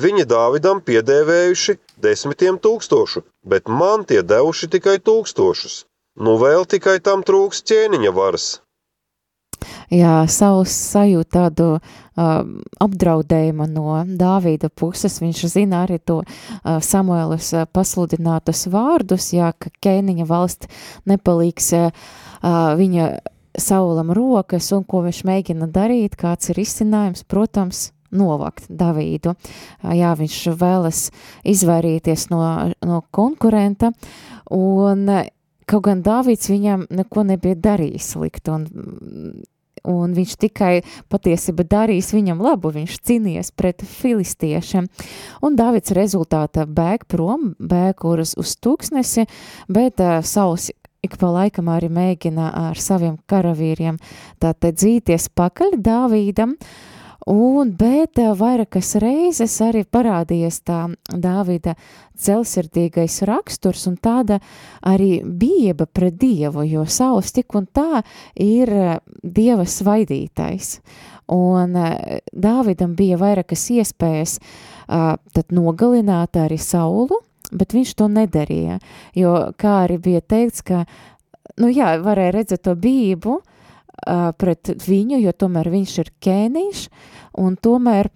viņi 0.03 0.27
Dāvidam 0.29 0.83
piedēvējuši 0.85 1.77
desmitiem 2.05 2.59
tūkstošu, 2.61 3.23
bet 3.43 3.71
man 3.81 4.05
tie 4.05 4.21
devuši 4.21 4.69
tikai 4.75 4.99
tūkstošus. 4.99 5.85
Nu 6.15 6.37
vēl 6.39 6.67
tikai 6.69 6.99
tam 7.03 7.23
trūks 7.27 7.63
ķēniņa 7.67 8.11
varas. 8.15 8.45
Jā, 9.93 10.25
savus 10.31 10.73
sajūt 10.93 11.29
tādu 11.35 11.67
uh, 11.75 12.33
apdraudējumu 12.81 13.67
no 13.71 13.99
Dāvīda 14.05 14.69
puses. 14.73 15.19
Viņš 15.21 15.45
zina 15.53 15.83
arī 15.85 15.99
to 16.01 16.21
uh, 16.23 16.77
Samuēlas 16.83 17.51
uh, 17.53 17.65
pasludinātus 17.69 18.65
vārdus, 18.73 19.31
jā, 19.35 19.53
ka 19.57 19.73
ķēniņa 19.85 20.27
valsts 20.29 20.69
nepalīgs 21.09 21.71
uh, 21.79 21.89
viņa 22.79 23.09
saulam 23.57 24.11
rokas 24.11 24.71
un 24.75 24.83
ko 24.83 25.03
viņš 25.05 25.23
mēģina 25.27 25.69
darīt, 25.71 26.17
kāds 26.19 26.51
ir 26.51 26.59
izcinājums, 26.65 27.23
protams, 27.27 27.89
novakt 28.15 28.67
Davīdu. 28.69 29.35
Jā, 29.95 30.13
viņš 30.17 30.39
vēlas 30.59 31.09
izvairīties 31.47 32.29
no, 32.31 32.41
no 32.85 33.01
konkurenta, 33.15 33.91
un 34.53 35.07
kaut 35.69 35.85
gan 35.87 36.03
Dāvids 36.05 36.49
viņam 36.51 36.87
neko 36.93 37.25
nebija 37.27 37.57
darījis 37.67 38.13
slikti, 38.15 38.53
un, 38.53 39.43
un 39.89 40.15
viņš 40.15 40.37
tikai 40.45 40.71
patiesībā 41.11 41.65
darīs 41.69 42.11
viņam 42.15 42.41
labu, 42.45 42.71
viņš 42.75 42.97
cīnījies 43.09 43.51
pret 43.57 43.85
filistiešiem, 43.89 44.89
un 45.45 45.59
Dāvids 45.59 45.95
rezultātā 45.97 46.65
bēg 46.69 47.07
prom, 47.11 47.53
bēg 47.59 48.05
uz, 48.09 48.35
uz 48.39 48.55
tūkstnesi, 48.61 49.27
bet 49.69 50.01
uh, 50.03 50.19
Sauls 50.25 50.71
ik 51.05 51.19
pa 51.21 51.29
laikam 51.29 51.69
arī 51.69 51.91
mēģina 51.93 52.49
ar 52.71 52.81
saviem 52.81 53.19
karavīriem 53.29 53.99
tātad 54.41 54.79
dzīties 54.79 55.29
pakaļ 55.37 55.77
Dāvīdam, 55.85 56.55
uh, 56.57 56.94
Un, 57.25 57.71
bet 57.73 58.19
eh, 58.21 58.29
vairākas 58.37 58.91
reizes 59.01 59.55
arī 59.65 59.81
parādījies 59.89 60.59
tā 60.61 60.83
Dāvida 61.09 61.73
celsirdīgais 62.21 63.23
raksturs 63.25 63.87
un 63.89 63.95
tāda 63.97 64.37
arī 64.85 65.23
bijeba 65.25 65.87
pret 65.89 66.19
Dievu, 66.21 66.61
jo 66.69 66.83
Sauls 66.85 67.33
tik 67.33 67.55
un 67.57 67.65
tā 67.65 68.03
ir 68.37 68.69
eh, 68.69 68.99
Dieva 69.23 69.65
svaidītais. 69.65 70.75
Un 71.33 71.73
eh, 71.81 72.21
Dāvidam 72.29 72.93
bija 72.93 73.17
vairākas 73.17 73.65
iespējas 73.73 74.37
tad 74.85 75.49
nogalināt 75.49 76.37
arī 76.37 76.59
Saulu, 76.61 77.17
bet 77.49 77.73
viņš 77.73 77.95
to 77.97 78.05
nedarīja, 78.05 78.77
jo 79.17 79.31
kā 79.57 79.79
arī 79.87 79.97
bija 79.97 80.21
teikts, 80.21 80.61
ka, 80.61 80.83
nu 81.57 81.71
jā, 81.73 81.95
varēja 82.05 82.35
redzēt 82.35 82.61
to 82.67 82.75
bību, 82.77 83.39
uh, 83.39 83.54
uh, 83.95 84.29
pret 84.37 84.75
viņu, 84.85 85.21
jo 85.23 85.33
tomēr 85.33 85.71
viņš 85.73 85.97
ir 86.03 86.13
ķēniņš, 86.25 86.85
un 87.45 87.57
tomēr 87.61 88.11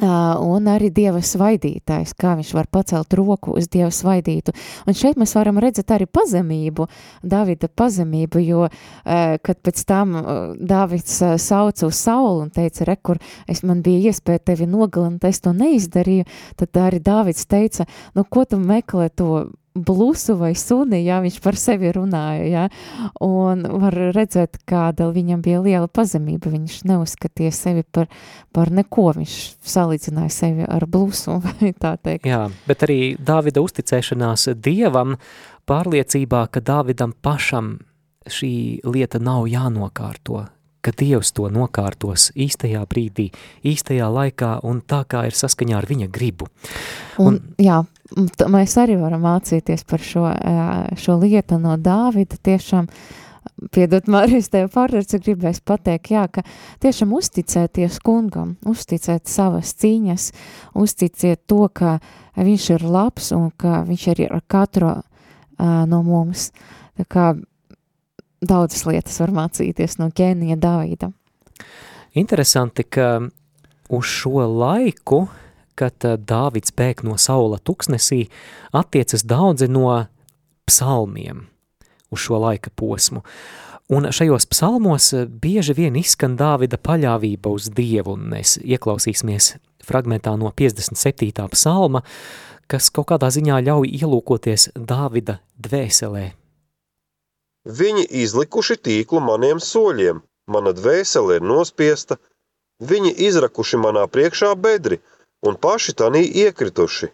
Uh, 0.00 0.38
un 0.40 0.64
arī 0.72 0.88
Dieva 0.88 1.18
svaidītājs, 1.20 2.14
kā 2.16 2.30
viņš 2.38 2.52
var 2.56 2.64
pacelt 2.72 3.12
roku 3.12 3.52
uz 3.60 3.66
Dieva 3.68 3.90
svaidītu. 3.92 4.54
Un 4.88 4.96
šeit 4.96 5.18
mēs 5.20 5.34
varam 5.36 5.60
redzēt 5.60 5.92
arī 5.92 6.06
pazemību, 6.08 6.86
Davida 7.20 7.68
pazemību, 7.68 8.40
jo, 8.40 8.62
uh, 8.70 9.34
kad 9.44 9.60
pēc 9.60 9.82
tam 9.84 10.16
uh, 10.16 10.24
Davids 10.56 11.20
sauca 11.44 11.90
uz 11.90 12.00
Saulu 12.00 12.46
un 12.46 12.48
teica, 12.56 12.86
rekur, 12.88 13.20
es 13.44 13.60
man 13.68 13.84
bija 13.84 14.08
iespēja 14.08 14.40
tevi 14.54 14.64
nogalināt, 14.64 15.28
es 15.28 15.44
to 15.44 15.52
neizdarīju, 15.52 16.24
tad 16.56 16.80
arī 16.88 17.02
Davids 17.04 17.44
teica, 17.44 17.84
nu, 18.16 18.24
ko 18.24 18.48
tu 18.48 18.56
meklē 18.64 19.10
to 19.12 19.44
blusu 19.74 20.36
vai 20.36 20.52
suni, 20.58 21.02
ja 21.06 21.20
viņš 21.24 21.38
par 21.44 21.56
sevi 21.56 21.92
runāja, 21.94 22.44
ja, 22.48 22.64
un 23.24 23.64
var 23.82 23.96
redzēt, 24.14 24.60
kāda 24.68 25.08
viņam 25.14 25.42
bija 25.44 25.62
liela 25.64 25.88
pazemība, 25.88 26.52
viņš 26.52 26.82
neuzskatīja 26.88 27.52
sevi 27.56 27.84
par, 27.88 28.10
par 28.52 28.72
neko, 28.74 29.08
viņš 29.16 29.36
salīdzināja 29.74 30.34
sevi 30.34 30.68
ar 30.68 30.86
blusu, 30.86 31.38
vai 31.46 31.72
tā 31.72 31.96
teikt. 31.96 32.28
Jā, 32.28 32.44
bet 32.68 32.84
arī 32.86 33.00
Dāvida 33.16 33.64
uzticēšanās 33.64 34.50
Dievam 34.60 35.16
pārliecībā, 35.68 36.46
ka 36.52 36.60
Dāvidam 36.60 37.14
pašam 37.22 37.78
šī 38.28 38.82
lieta 38.86 39.18
nav 39.22 39.48
jānokārto, 39.50 40.44
ka 40.82 40.92
Dievs 40.98 41.32
to 41.34 41.46
nokārtos 41.52 42.30
īstajā 42.34 42.82
brīdī, 42.90 43.30
īstajā 43.66 44.08
laikā 44.10 44.56
un 44.66 44.82
tā 44.82 45.02
kā 45.08 45.24
ir 45.30 45.36
saskaņā 45.38 45.78
ar 45.78 45.88
viņa 45.88 46.08
gribu. 46.12 46.50
Un, 47.22 47.38
un 47.38 47.40
jā, 47.62 47.80
mēs 48.52 48.76
arī 48.80 48.96
varam 49.00 49.24
mācīties 49.26 49.84
par 49.88 50.02
šo, 50.04 50.24
šo 50.98 51.18
lietu 51.22 51.58
no 51.62 51.76
Dāvida 51.80 52.38
tiešām, 52.42 52.88
piedot 53.74 54.08
Marijas 54.10 54.50
tev 54.52 54.70
pārredzi, 54.74 55.20
gribēs 55.22 55.62
pateikt, 55.64 56.12
jā, 56.14 56.26
ka 56.30 56.44
tiešām 56.82 57.14
uzticēties 57.16 57.98
kungam, 58.04 58.56
uzticēt 58.68 59.30
savas 59.30 59.74
cīņas, 59.80 60.28
uzticiet 60.78 61.42
to, 61.50 61.66
ka 61.68 61.98
viņš 62.38 62.68
ir 62.76 62.86
labs 62.86 63.32
un 63.36 63.50
ka 63.56 63.82
viņš 63.88 64.06
ir 64.14 64.26
ar 64.30 64.44
katru 64.46 64.92
uh, 64.92 65.02
no 65.88 66.02
mums. 66.06 66.50
Tā 66.98 67.08
kā 67.08 67.26
daudzas 68.42 68.86
lietas 68.88 69.20
var 69.22 69.34
mācīties 69.34 69.98
no 70.00 70.10
ķēnija 70.10 70.58
Davida. 70.60 71.12
Interesanti, 72.18 72.84
ka 72.84 73.20
uz 73.92 74.08
šo 74.08 74.44
laiku, 74.48 75.26
kad 75.82 76.06
eh, 76.08 76.16
Dāvids 76.16 76.74
bēg 76.78 77.02
no 77.06 77.18
Saula 77.20 77.58
tuksnesī, 77.58 78.24
attiecas 78.72 79.26
daudzi 79.28 79.68
no 79.70 79.88
psalmiem 80.68 81.46
uz 82.12 82.22
šo 82.22 82.40
laika 82.42 82.70
posmu. 82.76 83.22
Un 83.92 84.08
šajos 84.14 84.48
psalmos 84.52 85.12
eh, 85.16 85.26
bieži 85.26 85.76
vien 85.78 85.98
izskan 86.00 86.38
Dāvida 86.40 86.78
paļāvība 86.78 87.52
uz 87.52 87.70
Dievu, 87.74 88.16
un 88.16 88.30
mēs 88.34 88.58
ieklausīsimies 88.62 89.56
fragmentā 89.82 90.36
no 90.38 90.52
57. 90.54 91.48
psalma, 91.56 92.04
kas 92.70 92.92
kaut 92.94 93.10
kādā 93.10 93.32
ziņā 93.34 93.58
ļauj 93.66 93.90
ielūkoties 93.98 94.70
Dāvida 94.78 95.42
dvēselē 95.60 96.30
Viņi 97.62 98.08
izlikuši 98.24 98.74
tīklu 98.82 99.20
maniem 99.22 99.60
soļiem, 99.62 100.18
mana 100.50 100.72
dvēsele 100.74 101.36
ir 101.38 101.44
nospiesta, 101.46 102.16
viņi 102.82 103.12
izrakuši 103.28 103.78
manā 103.78 104.08
priekšā 104.10 104.50
bedri 104.58 104.98
un 105.48 105.58
paši 105.64 105.94
tanī 106.00 106.22
iekrituši. 106.44 107.08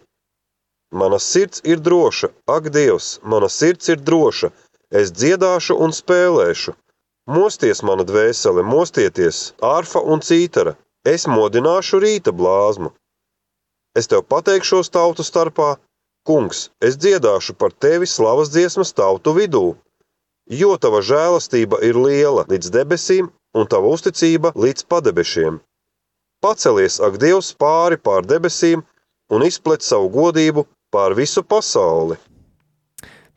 Mana 0.99 1.19
sirds 1.19 1.61
ir 1.71 1.81
droša, 1.87 2.29
ak 2.57 2.69
Dievs, 2.75 3.07
mana 3.23 3.49
sirds 3.49 3.89
ir 3.93 3.99
droša, 4.09 4.49
es 5.01 5.11
dziedāšu 5.13 5.77
un 5.85 5.93
spēlēšu. 5.93 6.73
Mosties 7.29 7.83
mana 7.85 8.05
dvēsele, 8.09 8.63
mostieties, 8.65 9.41
ārfa 9.61 10.01
un 10.13 10.23
cītara, 10.25 10.73
es 11.05 11.27
modināšu 11.29 12.01
rīta 12.05 12.33
blāzmu. 12.33 12.89
Es 13.99 14.09
tev 14.09 14.25
pateikšos 14.33 14.89
tautu 14.95 15.25
starpā, 15.27 15.75
kungs, 16.25 16.69
es 16.81 16.97
dziedāšu 16.97 17.53
par 17.61 17.71
tevi 17.85 18.09
slavas 18.09 18.49
dziesmas 18.55 18.93
tautu 18.97 19.35
vidū. 19.37 19.77
jo 20.49 20.75
tava 20.81 21.01
žēlastība 21.05 21.77
ir 21.85 21.97
liela 22.05 22.45
līdz 22.49 22.71
debesīm 22.73 23.29
un 23.53 23.67
tava 23.69 23.91
uzticība 23.93 24.51
līdz 24.55 24.85
padebešiem. 24.89 25.59
Pacelies, 26.39 27.01
ak, 27.03 27.17
Dievs, 27.19 27.51
pāri 27.59 27.99
pār 27.99 28.23
debesīm 28.23 28.83
un 29.29 29.43
izplet 29.43 29.83
savu 29.83 30.07
godību 30.13 30.65
pār 30.91 31.15
visu 31.17 31.43
pasauli. 31.43 32.15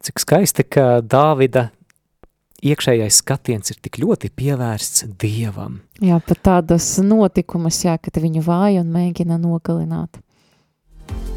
Cik 0.03 0.23
skaisti, 0.23 0.65
ka 0.67 1.01
Dāvida 1.03 1.69
iekšējais 2.63 3.19
skatiens 3.23 3.75
ir 3.75 3.79
tik 3.83 3.99
ļoti 4.03 4.31
pievērsts 4.39 5.07
Dievam. 5.19 5.81
Jā, 6.03 6.21
pat 6.23 6.43
tādas 6.47 6.87
notikumas, 7.03 7.81
jā, 7.85 7.97
kad 7.99 8.23
viņu 8.23 8.45
vāja 8.47 8.85
un 8.85 8.95
mēģina 8.95 9.39
nogalināt. 9.43 10.23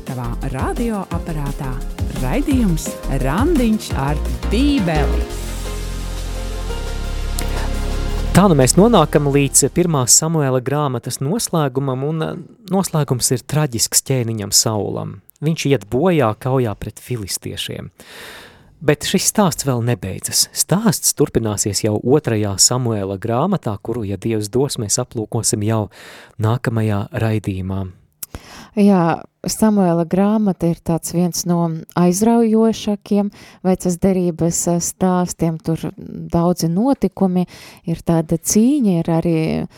Tavā 0.05 0.29
radioaparātā 0.53 1.71
raidījums 2.21 2.91
Randiņš 3.25 3.89
ar 4.05 4.21
Bībeli. 4.51 5.25
Tā 8.35 8.49
nu 8.51 8.55
mēs 8.59 8.73
nonākam 8.75 9.29
līdz 9.31 9.69
pirmā 9.71 10.01
Samuela 10.11 10.59
grāmatas 10.59 11.21
noslēgumam, 11.23 12.01
un 12.03 12.17
uh, 12.25 12.33
noslēgums 12.67 13.31
ir 13.31 13.45
traģisks 13.47 14.03
ķēniņam 14.09 14.51
Saulam. 14.51 15.13
Viņš 15.39 15.63
iet 15.69 15.85
bojā 15.87 16.33
kaujā 16.43 16.73
pret 16.75 16.99
filistiešiem. 16.99 17.87
Bet 18.83 19.07
šis 19.07 19.29
stāsts 19.31 19.63
vēl 19.63 19.79
nebeidzas. 19.87 20.49
Stāsts 20.51 21.15
turpināsies 21.15 21.85
jau 21.85 21.95
otrajā 21.95 22.57
Samuela 22.59 23.15
grāmatā, 23.15 23.77
kuru, 23.79 24.03
ja 24.03 24.19
Dievs 24.19 24.51
dos, 24.51 24.75
mēs 24.83 24.99
aplūkosim 24.99 25.63
jau 25.63 25.85
nākamajā 26.35 27.05
raidījumā. 27.15 27.85
Jā, 28.75 29.23
Samuela 29.47 30.03
grāmata 30.03 30.67
ir 30.67 30.81
tāds 30.83 31.13
viens 31.15 31.45
no 31.47 31.61
aizraujošākiem 31.95 33.29
vecas 33.63 33.95
derības 34.03 34.59
eh, 34.67 34.81
stāstiem, 34.83 35.55
tur 35.63 35.79
daudzi 35.95 36.67
notikumi, 36.67 37.45
ir 37.87 38.01
tāda 38.03 38.35
cīņa, 38.35 38.97
ir 38.99 39.11
arī 39.15 39.37
eh, 39.63 39.69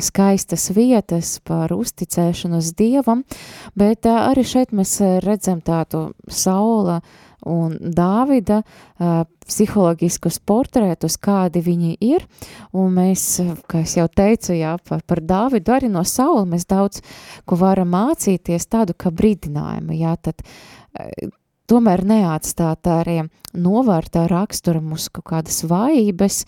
skaistas 0.00 0.70
vietas 0.72 1.36
par 1.44 1.74
uzticēšanos 1.76 2.72
Dievam, 2.80 3.26
bet 3.76 4.08
eh, 4.08 4.24
arī 4.30 4.46
šeit 4.46 4.72
mēs 4.72 4.96
redzam 5.26 5.60
tādu 5.60 6.06
Saula 6.32 7.02
uh, 7.02 7.25
un 7.46 7.76
Dāvida 7.80 8.60
uh, 8.62 9.22
psiholoģiskus 9.46 10.40
portretus, 10.46 11.18
kādi 11.22 11.62
viņi 11.64 11.96
ir, 12.04 12.26
un 12.76 12.94
mēs, 12.98 13.28
kā 13.70 13.84
jau 13.86 14.08
teicu, 14.10 14.56
jā, 14.58 14.76
par, 14.88 15.04
par 15.06 15.22
Dāvidu 15.22 15.76
arī 15.76 15.90
no 15.92 16.02
Saula 16.06 16.44
mēs 16.48 16.66
daudz 16.68 17.02
ko 17.46 17.58
varam 17.60 17.92
mācīties 17.94 18.68
tādu 18.72 18.96
kā 18.98 19.14
brīdinājumu, 19.14 19.96
jā, 20.00 20.16
tad 20.22 20.42
uh, 20.42 21.30
tomēr 21.70 22.02
neatstāt 22.06 22.86
arī 22.90 23.20
novārtā 23.56 24.26
rakstura 24.28 24.82
mūsu 24.84 25.10
kaut 25.16 25.26
kādas 25.30 25.62
vājības, 25.68 26.42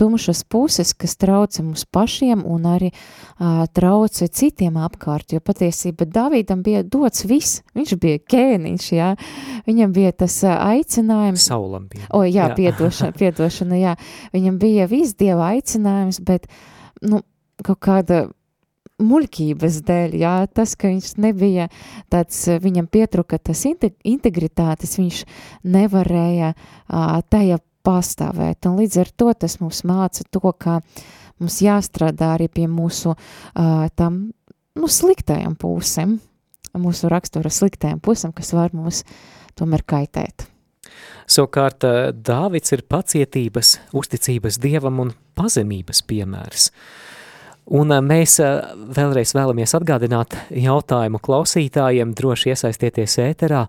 tumšas 0.00 0.42
puses, 0.50 0.94
kas 0.96 1.16
trauca 1.20 1.62
mums 1.62 1.84
pašiem 1.92 2.44
un 2.48 2.68
arī 2.70 2.90
uh, 2.90 3.64
trauca 3.76 4.28
citiem 4.28 4.78
apkārt, 4.80 5.34
jo 5.36 5.42
patiesība 5.44 6.08
Davidam 6.08 6.64
bija 6.64 6.82
dots 6.82 7.26
viss, 7.28 7.62
viņš 7.76 7.96
bija 8.00 8.22
kēniņš, 8.34 8.88
jā, 8.96 9.10
viņam 9.68 9.92
bija 9.96 10.14
tas 10.24 10.38
aicinājums. 10.54 11.48
Saulam 11.50 11.88
bija. 11.92 12.08
O, 12.10 12.24
jā, 12.24 12.48
jā. 12.48 12.56
Piedošana, 12.58 13.16
piedošana, 13.18 13.80
jā, 13.80 13.98
viņam 14.34 14.58
bija 14.62 14.88
viss 14.90 15.18
Dieva 15.20 15.52
aicinājums, 15.52 16.22
bet, 16.24 16.48
nu, 17.04 17.22
kaut 17.64 17.82
kāda 17.84 18.24
muļķības 19.02 19.80
dēļ, 19.88 20.14
jā, 20.20 20.34
tas, 20.54 20.74
ka 20.78 20.90
viņš 20.92 21.14
nebija 21.22 21.68
tāds, 22.12 22.44
viņam 22.62 22.86
pietruka 22.90 23.40
tas 23.42 23.64
integritātes, 23.66 24.96
viņš 25.00 25.24
nevarēja 25.66 26.52
uh, 26.54 27.18
tajā 27.30 27.58
pastāvēt, 27.84 28.68
un 28.68 28.78
līdz 28.80 29.00
ar 29.02 29.10
to 29.18 29.32
tas 29.44 29.58
mums 29.60 29.82
māca 29.88 30.24
to, 30.30 30.44
ka 30.58 30.78
mums 31.42 31.58
jāstrādā 31.64 32.34
arī 32.36 32.48
pie 32.48 32.68
mūsu 32.70 33.16
uh, 33.16 33.86
tam, 33.98 34.28
nu, 34.78 34.88
sliktajām 34.88 35.58
pusēm, 35.60 36.18
mūsu 36.78 37.10
rakstura 37.10 37.50
sliktajām 37.52 38.00
pusēm, 38.04 38.34
kas 38.36 38.54
var 38.54 38.74
mums 38.74 39.02
tomēr 39.58 39.84
kaitēt. 39.86 40.46
Savukārt 41.30 41.86
Dāvids 42.14 42.74
ir 42.76 42.84
pacietības, 42.86 43.78
uzticības 43.96 44.58
dievam 44.60 45.00
un 45.06 45.12
pazemības 45.34 46.02
piemērs. 46.06 46.68
Uh, 46.68 47.13
Un 47.64 47.94
mēs 48.04 48.36
vēlreiz 48.96 49.32
vēlamies 49.32 49.72
atgādināt 49.78 50.36
jautājumu 50.52 51.20
klausītājiem, 51.24 52.12
droši 52.16 52.52
iesaistieties 52.52 53.16
ēterā, 53.24 53.62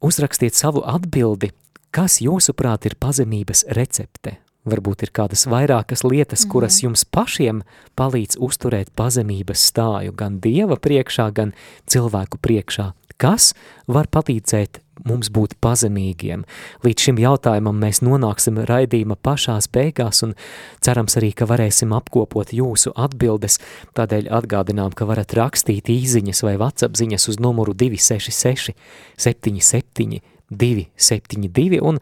uzrakstiet 0.00 0.54
savu 0.54 0.84
atbildi, 0.86 1.50
kas 1.90 2.20
jūsuprāt 2.22 2.86
ir 2.86 2.94
pazemības 3.02 3.64
recepte. 3.74 4.38
Varbūt 4.68 5.06
ir 5.06 5.10
kādas 5.16 5.46
vairākas 5.48 6.04
lietas, 6.04 6.44
mhm. 6.44 6.52
kuras 6.52 6.82
jums 6.84 7.04
pašiem 7.08 7.64
palīdz 7.98 8.38
uzturēt 8.38 8.92
pazemības 8.94 9.64
stāju 9.72 10.14
gan 10.14 10.38
Dieva 10.44 10.76
priekšā, 10.76 11.30
gan 11.34 11.54
cilvēku 11.90 12.38
priekšā. 12.44 12.92
Kas 13.20 13.50
var 13.84 14.06
palīdzēt 14.08 14.78
mums 15.04 15.28
būt 15.32 15.58
pazemīgiem? 15.60 16.44
Līdz 16.84 17.06
šim 17.06 17.18
jautājumam 17.20 17.76
mēs 17.82 18.00
nonāksim 18.04 18.60
raidījuma 18.68 19.16
pašās 19.20 19.68
beigās 19.72 20.22
un 20.24 20.34
cerams 20.80 21.16
arī, 21.20 21.32
ka 21.36 21.48
varēsim 21.50 21.92
apkopot 21.96 22.54
jūsu 22.56 22.94
atbildes. 22.96 23.58
Tādēļ 23.98 24.30
atgādinām, 24.40 24.94
ka 24.96 25.08
varat 25.10 25.34
rakstīt 25.36 25.92
īziņas 25.92 26.44
vai 26.46 26.56
WhatsApp 26.60 26.96
ziņas 26.96 27.28
uz 27.32 27.40
numuru 27.44 27.76
266 27.76 28.72
77 29.20 30.20
272 30.50 31.78
un 31.86 32.00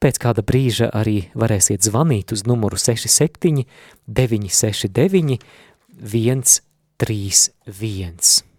pēc 0.00 0.20
kāda 0.22 0.42
brīža 0.46 0.88
arī 0.96 1.18
varēsiet 1.36 1.84
zvanīt 1.84 2.32
uz 2.32 2.46
numuru 2.48 2.78
67 2.80 3.66
969 4.06 5.40
131. 6.00 8.49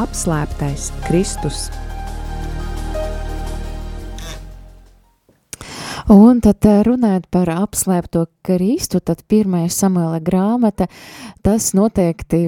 Apslēptais 0.00 0.90
Kristus. 1.06 1.66
Un 6.12 6.38
tad 6.44 6.62
eh, 6.68 6.82
runājot 6.86 7.26
par 7.34 7.50
apslēpto 7.50 8.26
Kristu, 8.46 9.00
tad 9.02 9.24
pirmā 9.26 9.64
Samuela 9.72 10.20
grāmata, 10.22 10.86
tas 11.42 11.72
noteikti 11.74 12.44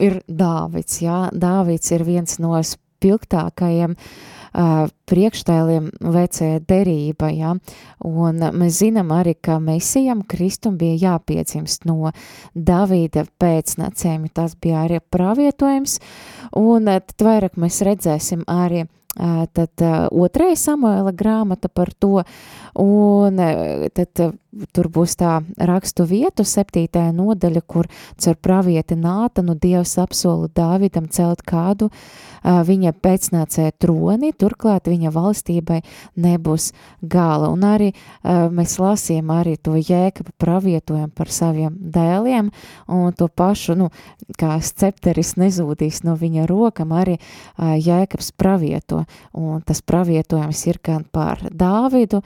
ir 0.00 0.20
Dāvids, 0.28 1.00
jā, 1.02 1.24
Dāvids 1.34 1.90
ir 1.90 2.06
viens 2.06 2.38
no 2.38 2.54
spilgtākajiem 2.54 3.96
uh, 3.96 4.29
priekštēliem 4.52 5.90
vecajā 6.00 6.60
derība, 6.68 7.30
ja? 7.34 7.54
un 8.06 8.44
mēs 8.60 8.80
zinām 8.82 9.12
arī, 9.14 9.36
ka 9.40 9.58
Mesijam 9.62 10.22
Kristum 10.26 10.78
bija 10.80 11.14
jāpiedzimst 11.14 11.86
no 11.88 12.12
Davīda 12.54 13.26
pēcnacēm, 13.40 14.28
tas 14.34 14.56
bija 14.60 14.86
arī 14.86 15.00
pravietojums, 15.10 15.98
un 16.58 16.90
tad 16.90 17.26
vairāk 17.26 17.60
mēs 17.60 17.82
redzēsim 17.86 18.46
arī 18.50 18.86
tad 19.54 19.82
otrajā 20.10 20.56
Samuela 20.56 21.12
grāmata 21.12 21.68
par 21.68 21.90
to, 21.98 22.22
un 22.78 23.40
tad 23.94 24.22
tur 24.74 24.88
būs 24.90 25.14
tā 25.20 25.38
rakstu 25.56 26.04
vietu 26.08 26.44
septītajā 26.46 27.12
nodaļa, 27.14 27.62
kur 27.62 27.86
cer 28.20 28.36
pravieti 28.40 28.96
Nātanu 28.98 29.54
Dievs 29.58 29.96
apsolu 30.02 30.50
Dāvidam 30.54 31.06
celt 31.12 31.44
kādu 31.46 31.90
uh, 31.90 32.60
viņa 32.66 32.92
pēcnācēja 33.02 33.74
troni, 33.78 34.32
turklāt 34.34 34.90
viņa 34.90 35.12
valstībai 35.14 35.80
nebūs 36.20 36.70
gala. 37.02 37.50
Un 37.54 37.64
arī 37.68 37.92
uh, 37.92 38.48
mēs 38.52 38.78
lasījām 38.82 39.30
arī 39.34 39.56
to 39.56 39.76
jēkabu 39.78 40.34
pravietojumu 40.40 41.12
par 41.14 41.30
saviem 41.30 41.76
dēliem, 41.78 42.50
un 42.90 43.14
to 43.16 43.28
pašu, 43.28 43.78
nu, 43.78 43.90
kā 44.40 44.58
scepteris 44.64 45.36
nezūdīs 45.40 46.02
no 46.08 46.16
viņa 46.18 46.48
rokam, 46.50 46.94
arī 46.96 47.18
uh, 47.20 47.76
jēkabs 47.78 48.32
pravieto, 48.40 49.04
un 49.36 49.62
tas 49.66 49.82
pravietojums 49.86 50.66
ir 50.66 50.82
gan 50.82 51.06
par 51.06 51.46
Dāvidu, 51.50 52.22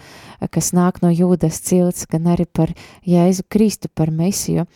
kas 0.52 0.72
nāk 0.76 1.00
no 1.02 1.10
jūdas 1.12 1.60
cilts, 1.64 2.06
gan 2.14 2.30
arī 2.34 2.46
par 2.46 2.72
Jēzu 3.06 3.46
Kristu, 3.50 3.90
par 3.90 4.12
Mesiju, 4.14 4.66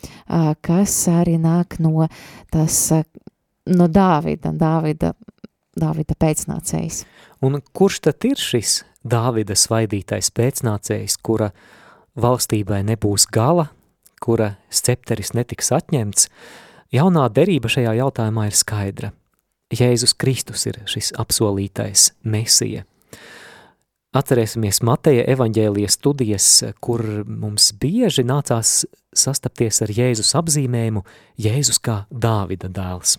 kas 0.65 0.97
arī 1.13 1.39
nāk 1.41 1.79
no 1.83 2.09
tas, 2.53 2.81
no 3.71 3.89
Dāvida, 3.89 4.53
Dāvida, 4.53 5.15
Dāvida 5.79 6.19
pēcnācējs. 6.19 7.05
Un 7.45 7.61
kurš 7.73 8.03
tad 8.09 8.27
ir 8.27 8.41
šis 8.41 8.83
Dāvida 9.07 9.57
svaidītais 9.57 10.33
pēcnācējs, 10.35 11.19
kura 11.23 11.53
valstībai 12.19 12.83
nebūs 12.89 13.29
gala, 13.31 13.69
kura 14.21 14.57
scepteris 14.75 15.33
netiks 15.39 15.71
atņemts? 15.75 16.29
Jaunā 16.93 17.29
derība 17.31 17.71
šajā 17.71 17.95
jautājumā 18.01 18.49
ir 18.49 18.57
skaidra. 18.59 19.13
Jēzus 19.69 20.17
Kristus 20.17 20.65
ir 20.71 20.81
šis 20.89 21.13
apsolītais 21.21 22.13
mesija– 22.25 22.87
Atcerēsimies 24.19 24.81
Mateja 24.83 25.23
evaņģēlijas 25.35 25.95
studijas, 25.99 26.49
kur 26.83 27.05
mums 27.29 27.71
bieži 27.79 28.25
nācās 28.27 28.83
sastapties 29.15 29.79
ar 29.85 29.93
Jēzus 29.95 30.35
apzīmējumu 30.41 31.05
Jēzus 31.39 31.79
kā 31.79 32.03
Dāvida 32.11 32.71
dēls. 32.73 33.19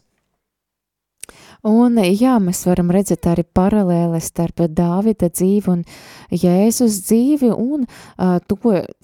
Un 1.68 1.98
jā, 2.00 2.38
mēs 2.40 2.62
varam 2.70 2.92
redzēt 2.96 3.28
arī 3.28 3.44
paralēles 3.44 4.30
starp 4.32 4.64
Dāvida 4.72 5.28
dzīvi 5.28 5.72
un 5.74 5.82
Jēzus 6.32 7.02
dzīvi 7.10 7.50
un 7.52 7.84
uh, 7.84 8.38
to 8.48 8.56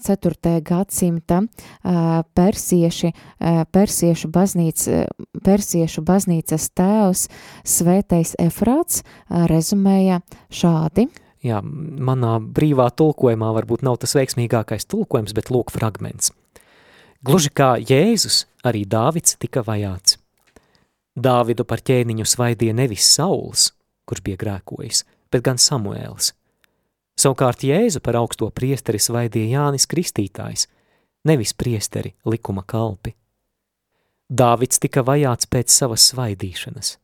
4. 0.08 0.54
gadsimta 0.64 1.42
uh, 1.42 2.22
persieši, 2.36 3.12
uh, 3.12 3.60
persiešu, 3.68 4.32
baznīca, 4.32 5.04
persiešu 5.44 6.04
baznīcas 6.08 6.70
tēvs 6.72 7.28
svētais 7.76 8.32
Efrāts 8.40 9.04
uh, 9.04 9.44
rezumēja 9.52 10.22
šādi. 10.48 11.10
Jā, 11.46 11.60
manā 11.62 12.36
brīvā 12.40 12.88
tulkojumā 12.98 13.52
varbūt 13.60 13.84
nav 13.86 14.00
tas 14.02 14.16
veiksmīgākais 14.18 14.88
tulkojums, 14.90 15.34
bet 15.36 15.52
lūk 15.54 15.70
fragments. 15.74 16.32
Gluži 17.26 17.52
kā 17.54 17.76
Jēzus, 17.78 18.44
arī 18.66 18.84
Dāvids 18.88 19.36
tika 19.38 19.62
vajāts. 19.66 20.18
Dāvidu 21.16 21.64
par 21.64 21.80
ķēniņu 21.86 22.26
svaidīja 22.28 22.74
nevis 22.76 23.06
Sauls, 23.08 23.70
kurš 24.08 24.24
bija 24.26 24.40
grēkojis, 24.42 25.04
bet 25.32 25.44
gan 25.46 25.60
Samuēls. 25.60 26.32
Savukārt 27.16 27.64
Jēzu 27.64 28.02
par 28.04 28.18
augsto 28.20 28.50
priesteri 28.52 29.00
svaidīja 29.00 29.56
Jānis 29.56 29.88
Kristītājs, 29.88 30.66
nevis 31.24 31.54
priesteri 31.56 32.12
likuma 32.28 32.66
kalpi. 32.66 33.14
Dāvids 34.28 34.82
tika 34.82 35.04
vajāts 35.06 35.48
pēc 35.48 35.72
savas 35.72 36.04
svaidīšanas. 36.10 36.96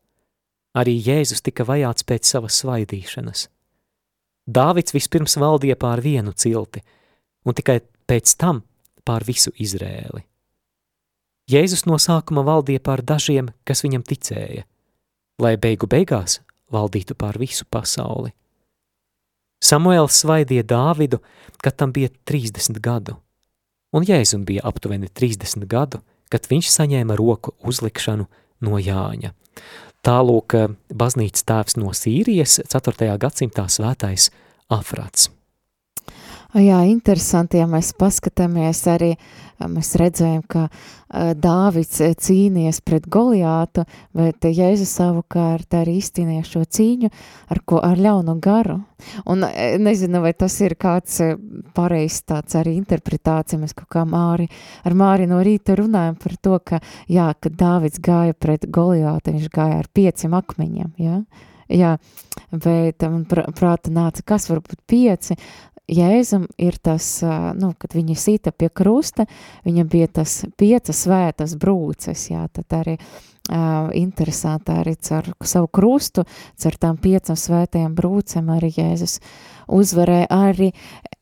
Arī 0.77 0.99
Jēzus 0.99 1.45
tika 1.45 1.65
vajāts 1.69 2.05
pēc 2.05 2.29
savas 2.29 2.59
svaidīšanas. 2.61 3.47
Dāvids 4.47 4.95
vispirms 4.95 5.37
valdīja 5.39 5.77
pār 5.79 6.03
vienu 6.03 6.33
cilti, 6.35 6.83
un 7.47 7.55
tikai 7.55 7.81
pēc 8.11 8.35
tam 8.39 8.63
pār 9.07 9.25
visu 9.27 9.53
Izrēli. 9.59 10.25
Jēzus 11.51 11.85
no 11.87 11.99
sākuma 11.99 12.45
valdīja 12.47 12.83
pār 12.83 13.03
dažiem, 13.03 13.51
kas 13.67 13.83
viņam 13.85 14.03
ticēja, 14.07 14.65
lai 15.43 15.57
beigu 15.59 15.87
beigās 15.91 16.41
valdītu 16.73 17.15
pār 17.19 17.39
visu 17.39 17.67
pasauli. 17.71 18.33
Samuēls 19.63 20.23
svaidīja 20.25 20.65
Dāvidu, 20.67 21.21
kad 21.63 21.77
tam 21.79 21.93
bija 21.95 22.11
30 22.27 22.81
gadu, 22.83 23.19
un 23.95 24.07
Jēzum 24.07 24.47
bija 24.47 24.65
aptuveni 24.67 25.07
30 25.07 25.69
gadu, 25.71 26.03
kad 26.33 26.49
viņš 26.51 26.71
saņēma 26.73 27.15
roku 27.19 27.55
uzlikšanu 27.63 28.27
no 28.67 28.81
Jāņa. 28.81 29.31
Tālūk 30.03 30.57
baznīcas 30.99 31.45
tēvs 31.47 31.77
no 31.79 31.93
Sīrijas 31.95 32.59
4. 32.67 33.13
gadsimtā 33.23 33.69
svētais 33.71 34.33
Afrats. 34.73 35.31
Jā, 36.53 36.83
interesanti, 36.85 37.57
ja 37.63 37.65
mēs 37.65 37.95
paskatāmies 37.97 38.83
arī, 38.93 39.15
mēs 39.73 39.95
redzējām, 39.97 40.43
ka 40.53 40.67
Dāvids 41.41 42.03
cīnies 42.21 42.83
pret 42.85 43.07
Goliātu, 43.09 43.87
bet 44.13 44.45
Jēzus 44.45 44.91
savukārt 44.99 45.73
arī 45.79 45.95
izcīnīja 46.03 46.45
šo 46.45 46.67
cīņu 46.69 47.09
ar, 47.49 47.61
ko, 47.65 47.79
ar 47.81 47.97
ļaunu 47.97 48.35
garu. 48.45 48.77
Un 49.33 49.47
nezinu, 49.81 50.21
vai 50.21 50.35
tas 50.37 50.59
ir 50.61 50.75
kāds 50.77 51.23
pareizs 51.73 52.27
tāds 52.29 52.59
arī 52.61 52.75
interpretācija, 52.77 53.61
mēs 53.63 53.73
kaut 53.79 53.89
kā 53.97 54.03
Māri, 54.09 54.51
ar 54.85 54.97
Māri 54.99 55.31
no 55.31 55.41
rīta 55.41 55.79
runājam 55.81 56.19
par 56.21 56.37
to, 56.37 56.59
ka, 56.69 56.83
jā, 57.09 57.31
kad 57.41 57.57
Dāvids 57.65 58.03
gāja 58.05 58.37
pret 58.37 58.69
Goliātu, 58.69 59.33
viņš 59.39 59.49
gāja 59.57 59.81
ar 59.81 59.89
pieciem 59.89 60.37
akmeņiem, 60.37 60.93
jā. 61.01 61.23
Jā, 61.73 61.95
bet 62.53 63.01
man 63.07 63.23
prāta 63.25 63.89
nāca, 63.95 64.21
kas 64.27 64.49
var 64.51 64.61
būt 64.61 64.83
pieci, 64.91 65.39
Jēzum 65.91 66.47
ir 66.63 66.77
tas, 66.79 67.07
nu, 67.59 67.73
kad 67.79 67.97
viņa 67.97 68.15
sita 68.17 68.53
pie 68.55 68.69
krusta, 68.71 69.27
viņam 69.67 69.89
bija 69.91 70.09
tas 70.21 70.43
piecas 70.57 71.03
svētas 71.05 71.57
brūces, 71.59 72.29
jā, 72.31 72.47
tad 72.55 72.77
arī 72.79 72.95
uh, 72.97 73.32
interesanti 73.99 74.71
arī 74.73 74.95
caur 75.03 75.33
savu 75.43 75.67
krustu, 75.67 76.25
caur 76.63 76.77
tām 76.79 76.99
piecām 77.03 77.39
svētajām 77.39 77.97
brūcēm 77.99 78.53
arī 78.55 78.71
Jēzus 78.77 79.19
uzvarēja 79.73 80.29
arī 80.31 80.71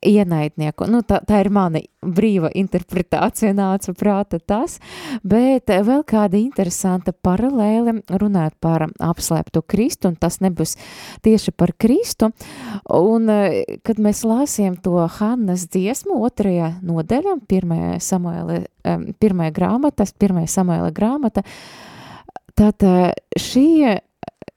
ienaidnieku. 0.07 0.87
Nu, 0.89 1.03
tā, 1.05 1.21
tā 1.29 1.43
ir 1.45 1.51
mana 1.53 1.83
brīva 2.01 2.49
interpretācija, 2.57 3.53
nāca 3.57 3.93
prāta 3.97 4.39
tas, 4.41 4.79
bet 5.21 5.69
vēl 5.69 6.01
kāda 6.09 6.39
interesanta 6.41 7.13
paralēle 7.13 7.99
runāt 8.21 8.57
par 8.65 8.87
apslēptu 8.89 9.63
Kristu, 9.69 10.09
un 10.09 10.17
tas 10.21 10.41
nebūs 10.41 10.77
tieši 11.25 11.53
par 11.53 11.75
Kristu. 11.77 12.31
Un, 12.97 13.29
kad 13.85 14.01
mēs 14.01 14.25
lāsījām 14.25 14.81
to 14.81 15.05
Hannas 15.19 15.69
dziesmu 15.69 16.17
otrajā 16.25 16.75
nodaļā, 16.81 17.37
pirmajā 17.51 18.01
Samuēla, 18.09 18.63
pirmajā 19.21 19.57
grāmatas, 19.61 20.17
pirmajā 20.17 20.55
Samuēla 20.57 20.91
grāmata, 20.97 21.45
tad 22.59 22.87
šī 23.39 23.99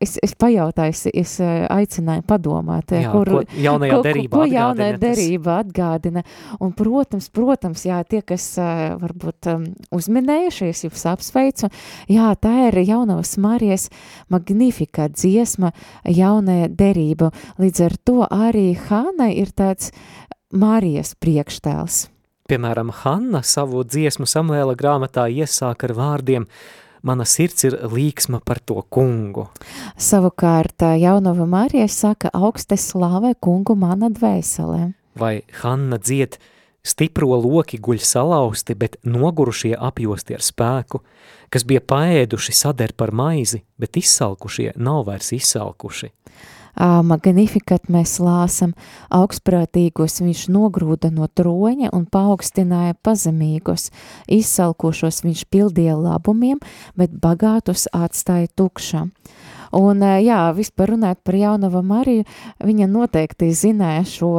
es, 0.03 0.17
es 0.23 0.33
pajautāju, 0.39 0.95
es, 1.13 1.33
eh, 1.41 1.65
aicināju 1.71 2.23
padomāt, 2.27 2.91
eh, 2.91 3.03
jā, 3.05 3.11
kur, 3.11 3.29
ko 3.29 3.41
jaunajā 3.65 3.95
ko, 3.95 4.01
derībā 4.07 4.37
ko 4.37 4.45
jaunajā 4.51 4.99
derība 5.01 5.57
atgādina. 5.63 6.23
Un, 6.59 6.73
protams, 6.77 7.29
protams, 7.33 7.85
jā, 7.87 7.99
tie, 8.07 8.21
kas 8.25 8.45
eh, 8.61 8.83
varbūt 9.01 9.49
um, 9.53 9.67
uzminējušies, 9.95 10.85
jūs 10.87 11.05
apsveicu, 11.13 11.71
jā, 12.11 12.29
tā 12.43 12.53
ir 12.69 12.79
jaunavas 12.83 13.35
Marijas 13.41 13.89
magnifika 14.33 15.09
dziesma 15.11 15.73
jaunajā 16.07 16.71
derība. 16.73 17.31
Līdz 17.61 17.85
ar 17.87 17.99
to 18.03 18.19
arī 18.27 18.71
Hāna 18.87 19.31
ir 19.33 19.53
tāds 19.55 19.93
Marijas 20.53 21.15
priekštēls. 21.19 22.07
Piemēram, 22.51 22.89
Hanna 22.91 23.39
savu 23.47 23.85
dziesmu 23.87 24.27
Samuēla 24.27 24.75
grāmatā 24.77 25.29
iesāk 25.31 25.87
ar 25.87 25.95
vārdiem– 25.97 26.49
mana 27.03 27.25
sirds 27.27 27.67
ir 27.67 27.77
līksma 27.91 28.39
par 28.45 28.61
to 28.63 28.79
kungu. 28.89 29.49
Savukārt 29.99 30.85
jaunava 30.99 31.45
Marija 31.45 31.87
saka, 31.91 32.31
augste 32.33 32.79
slāvē 32.79 33.35
kungu 33.43 33.75
mana 33.75 34.09
dvēselē. 34.13 34.93
Vai 35.19 35.43
Hanna 35.61 35.99
dzied, 36.01 36.39
stipro 36.83 37.35
loki 37.37 37.77
guļ 37.77 38.01
salauzti, 38.01 38.75
bet 38.75 38.97
nogurušie 39.03 39.75
apjosti 39.77 40.39
ar 40.39 40.43
spēku, 40.43 41.03
kas 41.53 41.67
bija 41.69 41.83
paēduši 41.85 42.55
sader 42.57 42.95
par 42.97 43.13
maizi, 43.13 43.61
bet 43.77 43.99
izsalkušie 43.99 44.73
nav 44.75 45.05
vairs 45.11 45.31
izsalkuši. 45.37 46.09
Magnifikat 46.75 47.85
mēs 47.93 48.17
lāsam, 48.23 48.73
augstprātīgos 49.13 50.21
viņš 50.23 50.47
nogrūda 50.49 51.11
no 51.13 51.27
troņa 51.29 51.91
un 51.93 52.07
paaugstināja 52.09 52.97
pazemīgos, 53.05 53.91
izsalkošos 54.25 55.21
viņš 55.25 55.45
pildīja 55.53 55.93
labumiem, 55.99 56.61
bet 56.97 57.13
bagātus 57.13 57.85
atstāja 57.93 58.49
tukšā. 58.57 59.05
Un, 59.73 60.03
jā, 60.21 60.41
vispār 60.53 60.93
runāt 60.93 61.23
par 61.25 61.37
jaunavu 61.37 61.81
Mariju, 61.85 62.27
viņa 62.61 62.89
noteikti 62.91 63.53
zināja 63.57 64.03
šo 64.05 64.33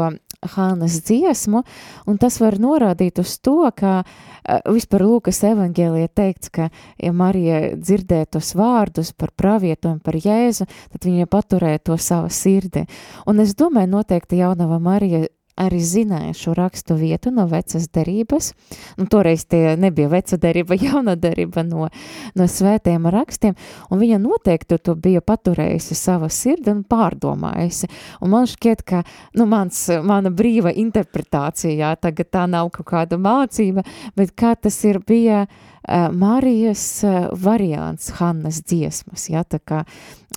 Hānas 0.55 0.99
dziesmu, 1.07 1.63
un 2.07 2.19
tas 2.21 2.37
var 2.43 2.59
norādīt 2.61 3.19
uz 3.23 3.39
to, 3.41 3.63
ka 3.77 4.03
uh, 4.05 4.59
vispār 4.69 5.07
Lūkas 5.07 5.41
evangēlijā 5.49 6.11
teikts, 6.13 6.53
ka, 6.53 6.69
ja 7.01 7.13
Marija 7.17 7.75
dzirdēja 7.81 8.29
tos 8.37 8.53
vārdus 8.59 9.15
par 9.17 9.33
pravietojumu 9.37 10.03
par 10.05 10.19
Jēzu, 10.21 10.69
tad 10.93 11.09
viņa 11.09 11.31
paturēja 11.33 11.85
to 11.89 11.97
savā 11.97 12.29
sirdī. 12.33 12.85
Un 13.27 13.41
es 13.45 13.57
domāju, 13.57 13.95
noteikti 13.97 14.43
jaunava 14.43 14.79
Marija 14.83 15.25
arī 15.61 15.81
zināja 15.85 16.35
šo 16.37 16.55
rakstu 16.59 16.97
vietu 16.99 17.31
no 17.35 17.47
vecas 17.51 17.87
derības. 17.95 18.53
Nu, 18.99 19.07
toreiz 19.11 19.45
tie 19.47 19.77
nebija 19.81 20.11
veca 20.13 20.39
derība, 20.41 20.79
jauna 20.87 21.17
derība 21.21 21.65
no, 21.67 21.89
no 22.35 22.49
svētiem 22.51 23.07
rakstiem, 23.15 23.57
un 23.91 24.03
viņa 24.03 24.21
noteikti 24.23 24.79
to 24.79 24.97
bija 24.99 25.23
paturējusi 25.25 25.99
sava 25.99 26.31
sirdi 26.33 26.73
un 26.75 26.83
pārdomājusi. 26.89 27.91
Un 28.21 28.35
man 28.35 28.49
šķiet, 28.51 28.83
ka 28.87 29.05
nu, 29.39 29.47
mans, 29.51 29.87
mana 30.03 30.33
brīva 30.35 30.75
interpretācija, 30.75 31.77
jā, 31.79 31.95
tagad 32.01 32.33
tā 32.35 32.49
nav 32.51 32.73
kaut 32.75 32.91
kāda 32.91 33.21
mācība, 33.21 33.85
bet 34.19 34.35
kā 34.39 34.55
tas 34.59 34.81
ir 34.89 35.01
bija 35.07 35.45
uh, 35.45 35.74
Eh, 35.89 36.11
Marijas 36.13 37.05
eh, 37.05 37.29
variants 37.33 38.11
Hannas 38.11 38.63
dziesmas, 38.65 39.27
ja, 39.29 39.43
tā 39.45 39.59
kā 39.61 39.83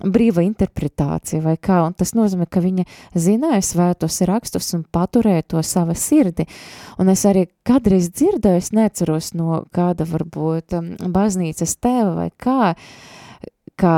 brīva 0.03 0.43
interpretācija 0.43 1.39
vai 1.39 1.53
kā, 1.55 1.77
un 1.87 1.93
tas 1.95 2.11
nozīmē, 2.17 2.49
ka 2.51 2.59
viņa 2.59 2.83
zināja 3.15 3.61
svētos 3.63 4.19
rakstus 4.27 4.73
un 4.75 4.81
paturēja 4.83 5.45
to 5.53 5.61
sava 5.63 5.95
sirdi, 5.95 6.43
un 6.99 7.07
es 7.13 7.23
arī 7.25 7.45
kādreiz 7.63 8.09
dzirdēju, 8.11 8.59
es 8.59 8.73
neceros 8.75 9.29
no 9.39 9.61
kāda 9.71 10.03
varbūt 10.09 10.75
um, 10.75 10.89
baznīcas 11.15 11.77
tēva 11.79 12.11
vai 12.17 12.27
kā, 12.35 12.73
kā 13.79 13.95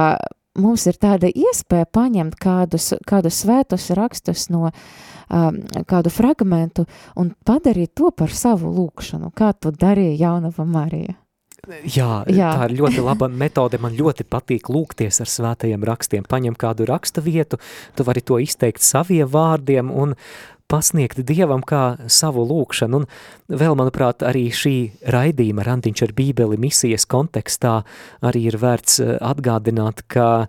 mums 0.54 0.86
ir 0.86 1.00
tāda 1.02 1.32
iespēja 1.34 1.88
paņemt 1.89 2.38
kādus, 2.38 2.91
kādus 3.10 3.39
svētus 3.41 3.88
rakstus 3.97 4.52
no 4.54 4.68
um, 4.70 5.58
kādu 5.89 6.14
fragmentu 6.14 6.86
un 7.18 7.34
padarīt 7.41 7.95
to 7.97 8.14
par 8.14 8.30
savu 8.30 8.70
lūkšanu, 8.78 9.32
kā 9.34 9.50
to 9.58 9.74
darīja 9.74 10.14
jaunava 10.28 10.68
Marija. 10.70 11.18
Jā, 11.70 12.24
Jā, 12.30 12.51
tā 12.57 12.70
ir 12.70 12.78
ļoti 12.80 13.03
laba 13.05 13.30
metode. 13.32 13.80
Man 13.82 13.97
ļoti 13.97 14.26
patīk 14.30 14.72
lūgties 14.74 15.22
ar 15.24 15.30
svētajiem 15.30 15.84
rakstiem. 15.86 16.28
Paņem 16.30 16.57
kādu 16.59 16.88
raksta 16.89 17.24
vietu, 17.26 17.59
tu 17.95 18.05
vari 18.07 18.24
to 18.26 18.39
izteikt 18.41 18.84
saviem 18.86 19.30
vārdiem 19.30 19.91
un 19.93 20.15
pasniegt 20.70 21.22
Dievam 21.26 21.63
kā 21.65 21.97
savu 22.11 22.45
lūkšanu. 22.47 23.01
Un 23.01 23.07
vēl, 23.61 23.76
manuprāt, 23.80 24.24
arī 24.26 24.47
šī 24.53 24.76
raidījuma 25.09 25.65
Randiņš 25.65 26.05
ar 26.05 26.15
bībeli 26.17 26.59
misijas 26.61 27.07
kontekstā 27.09 27.80
arī 28.26 28.45
ir 28.51 28.59
vērts 28.61 28.99
eh, 29.03 29.15
atgādināt, 29.32 30.05
ka 30.07 30.47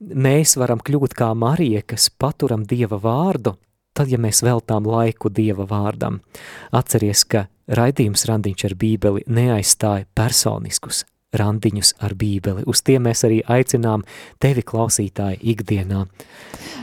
mēs 0.00 0.56
varam 0.60 0.80
kļūt 0.80 1.16
kā 1.16 1.32
Marija, 1.36 1.84
kas 1.84 2.08
paturam 2.10 2.64
Dieva 2.68 3.00
vārdu, 3.00 3.56
tad, 3.96 4.08
ja 4.08 4.20
mēs 4.20 4.40
veltām 4.46 4.88
laiku 4.88 5.32
Dieva 5.32 5.68
vārdam. 5.68 6.22
Atceries, 6.72 7.26
ka 7.28 7.48
raidījums 7.78 8.26
randiņš 8.28 8.66
ar 8.70 8.76
bībeli 8.80 9.24
neaizstāja 9.30 10.08
personiskus 10.14 11.04
randiņus 11.36 11.94
ar 12.02 12.14
bībeli. 12.18 12.64
Uz 12.66 12.82
tiem 12.82 13.04
mēs 13.06 13.22
arī 13.26 13.40
aicinām 13.46 14.02
tevi 14.42 14.64
klausītāji 14.66 15.38
ikdienā. 15.52 16.04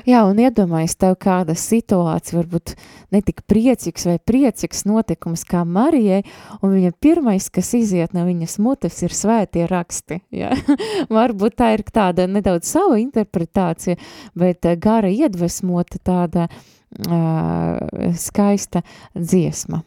Jā, 0.07 0.21
un 0.23 0.39
iedomājies 0.39 0.95
tev 1.01 1.17
kāda 1.19 1.55
situācija, 1.57 2.37
varbūt 2.39 2.75
netik 3.11 3.43
priecīgs 3.49 4.07
vai 4.07 4.15
priecīgs 4.23 4.85
notikums 4.87 5.43
kā 5.47 5.65
Marijai, 5.67 6.21
un 6.61 6.77
viņa 6.77 6.93
pirmais, 7.03 7.49
kas 7.51 7.73
iziet 7.75 8.15
no 8.15 8.23
viņas 8.27 8.55
mutes, 8.63 9.01
ir 9.03 9.15
svētie 9.15 9.67
raksti. 9.67 10.21
Jā. 10.31 10.53
varbūt 11.17 11.59
tā 11.59 11.73
ir 11.75 11.83
tāda 11.91 12.29
nedaudz 12.31 12.71
sava 12.71 13.01
interpretācija, 13.03 13.99
bet 14.37 14.65
eh, 14.65 14.79
gara 14.79 15.11
iedvesmota 15.11 15.99
tāda 16.07 16.47
uh, 16.47 18.15
skaista 18.15 18.85
dziesma. 19.11 19.83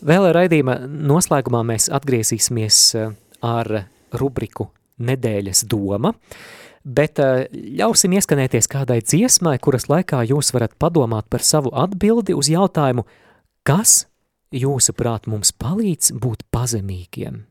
Vēl 0.00 0.30
raidījuma 0.32 0.78
noslēgumā 0.88 1.60
mēs 1.68 1.90
atgriezīsimies 1.92 2.76
uh, 2.96 3.10
ar 3.44 3.68
rubriku 4.16 4.70
Nedēļas 5.00 5.64
doma, 5.68 6.12
bet 6.84 7.20
eh, 7.24 7.46
ļausim 7.80 8.12
ieskanēties 8.18 8.68
kādai 8.68 8.98
dziesmai, 9.00 9.54
kuras 9.62 9.88
laikā 9.88 10.22
jūs 10.28 10.52
varat 10.52 10.74
padomāt 10.80 11.28
par 11.32 11.44
savu 11.44 11.72
atbildi 11.72 12.36
uz 12.36 12.50
jautājumu, 12.52 13.06
kas 13.64 14.04
jūsuprāt 14.52 15.28
mums 15.30 15.54
palīdz 15.56 16.12
būt 16.20 16.44
pazemīgiem? 16.52 17.46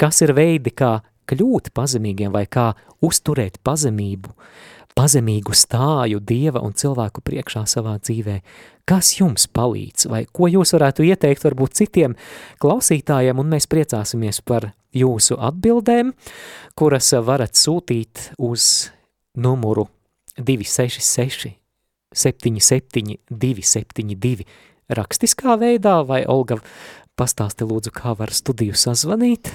Kas 0.00 0.20
ir 0.24 0.34
veidi, 0.36 0.72
kā 0.72 0.98
kļūt 1.30 1.72
pazemīgiem 1.76 2.32
vai 2.34 2.44
kā 2.44 2.74
uzturēt 3.04 3.56
pazemību, 3.64 4.34
pazemīgu 4.96 5.56
stāju 5.56 6.20
Dieva 6.20 6.60
un 6.64 6.76
cilvēku 6.76 7.24
priekšā 7.24 7.64
savā 7.68 7.96
dzīvē? 8.00 8.40
Kas 8.90 9.12
jums 9.20 9.44
palīdz? 9.54 10.08
Vai 10.10 10.24
ko 10.26 10.48
jūs 10.50 10.72
varētu 10.74 11.04
ieteikt 11.06 11.44
varbūt 11.46 11.76
citiem 11.78 12.16
klausītājiem? 12.58 13.38
Un 13.38 13.52
mēs 13.52 13.68
priecāsimies 13.70 14.40
par 14.42 14.72
jūsu 14.90 15.36
atbildēm, 15.38 16.10
kuras 16.74 17.12
varat 17.22 17.54
sūtīt 17.54 18.32
uz 18.42 18.90
numuru 19.38 19.86
266 20.42 21.54
77 22.10 23.14
272 23.30 24.48
rakstiskā 24.90 25.54
veidā, 25.60 26.00
vai 26.02 26.24
Olga 26.26 26.58
pastāsti 27.14 27.68
lūdzu, 27.70 27.94
kā 27.94 28.16
var 28.18 28.34
studiju 28.34 28.74
sazvanīt? 28.74 29.52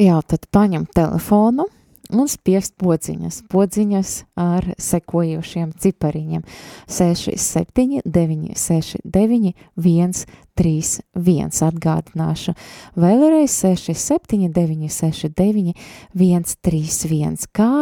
Jā, 0.00 0.16
tad 0.24 0.48
paņem 0.54 0.88
telefonu 0.96 1.68
un 2.12 2.28
spiest 2.30 2.74
podziņas, 2.80 3.42
podziņas 3.52 4.12
ar 4.40 4.66
sekojošiem 4.80 5.72
cipariņiem. 5.82 6.44
6, 6.88 7.34
7, 7.36 8.02
9, 8.04 8.54
6, 8.58 9.02
9, 9.04 9.52
1, 9.76 10.22
3, 10.58 10.94
1 11.14 11.60
atgādināšu, 11.68 12.54
vēlreiz 12.98 13.58
6, 13.60 13.92
7, 13.94 14.48
9, 14.54 14.88
6, 14.92 15.28
9, 15.36 15.76
1, 16.14 16.56
3, 16.64 16.96
1, 17.12 17.38
kā 17.52 17.72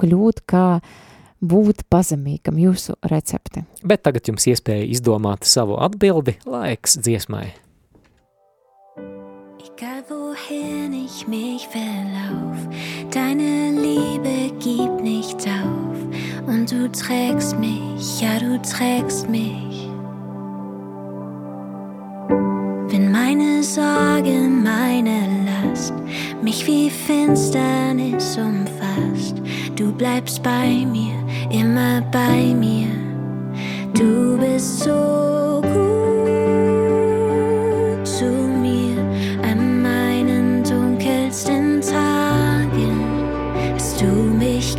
kļūt, 0.00 0.44
kā 0.48 0.66
būt 1.40 1.86
pazemīgam 1.88 2.60
jūsu 2.60 2.98
recepti. 3.08 3.64
Bet 3.86 4.04
tagad 4.04 4.28
jums 4.28 4.46
iespēja 4.50 4.88
izdomāt 4.92 5.48
savu 5.48 5.78
atbildi, 5.80 6.36
laiks 6.48 6.98
dziesmai. 7.00 7.48
Egal 9.76 10.02
wohin 10.08 10.92
ich 10.92 11.26
mich 11.26 11.66
verlauf, 11.68 12.56
deine 13.10 13.70
Liebe 13.72 14.52
gibt 14.58 15.02
nicht 15.02 15.36
auf. 15.46 16.46
Und 16.46 16.70
du 16.70 16.90
trägst 16.90 17.58
mich, 17.58 18.20
ja 18.20 18.38
du 18.38 18.60
trägst 18.62 19.28
mich. 19.28 19.88
Wenn 22.88 23.10
meine 23.12 23.62
Sorge, 23.62 24.48
meine 24.48 25.44
Last 25.46 25.94
mich 26.42 26.66
wie 26.66 26.90
Finsternis 26.90 28.38
umfasst, 28.38 29.36
du 29.76 29.92
bleibst 29.92 30.42
bei 30.42 30.84
mir, 30.86 31.14
immer 31.50 32.02
bei 32.12 32.54
mir. 32.54 32.88
Du 33.94 34.38
bist 34.38 34.80
so 34.80 35.60
gut 35.62 35.79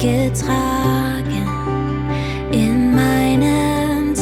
getragen 0.02 1.46
in 2.52 2.96
meinem 2.96 4.16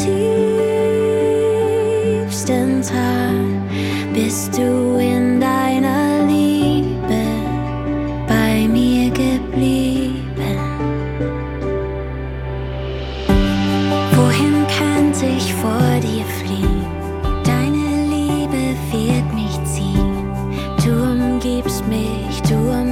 tiefsten 2.20 2.82
Tal? 2.82 3.46
Bist 4.14 4.58
du 4.58 4.98
in 4.98 5.40
deiner 5.40 6.28
Liebe 6.28 7.24
bei 8.28 8.68
mir 8.68 9.10
geblieben? 9.12 10.60
Wohin 14.18 14.66
könnte 14.78 15.28
ich 15.38 15.54
vor 15.54 16.00
dir 16.02 16.26
fliehen? 16.40 16.86
Deine 17.46 18.06
Liebe 18.14 18.76
wird 18.92 19.34
mich 19.34 19.56
ziehen. 19.64 20.28
Du 20.84 20.92
umgibst 20.92 21.88
mich, 21.88 22.42
du 22.50 22.56
umgibst 22.56 22.89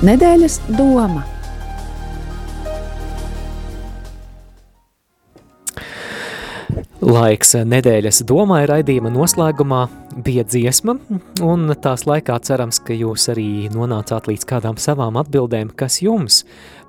Nedēļas 0.00 0.54
doma. 0.78 1.26
Laiks 7.04 7.50
nedēļas 7.68 8.22
domai 8.24 8.62
raidījuma 8.70 9.12
noslēgumā 9.12 9.80
bija 10.24 10.46
dziesma, 10.48 10.94
un 11.44 11.74
tās 11.84 12.06
laikā 12.08 12.38
cerams, 12.48 12.78
ka 12.80 12.96
jūs 12.96 13.28
arī 13.34 13.68
nonācāt 13.74 14.30
līdz 14.30 14.48
kādām 14.48 14.80
savām 14.80 15.20
atbildēm, 15.20 15.74
kas 15.76 15.98
jums 16.00 16.46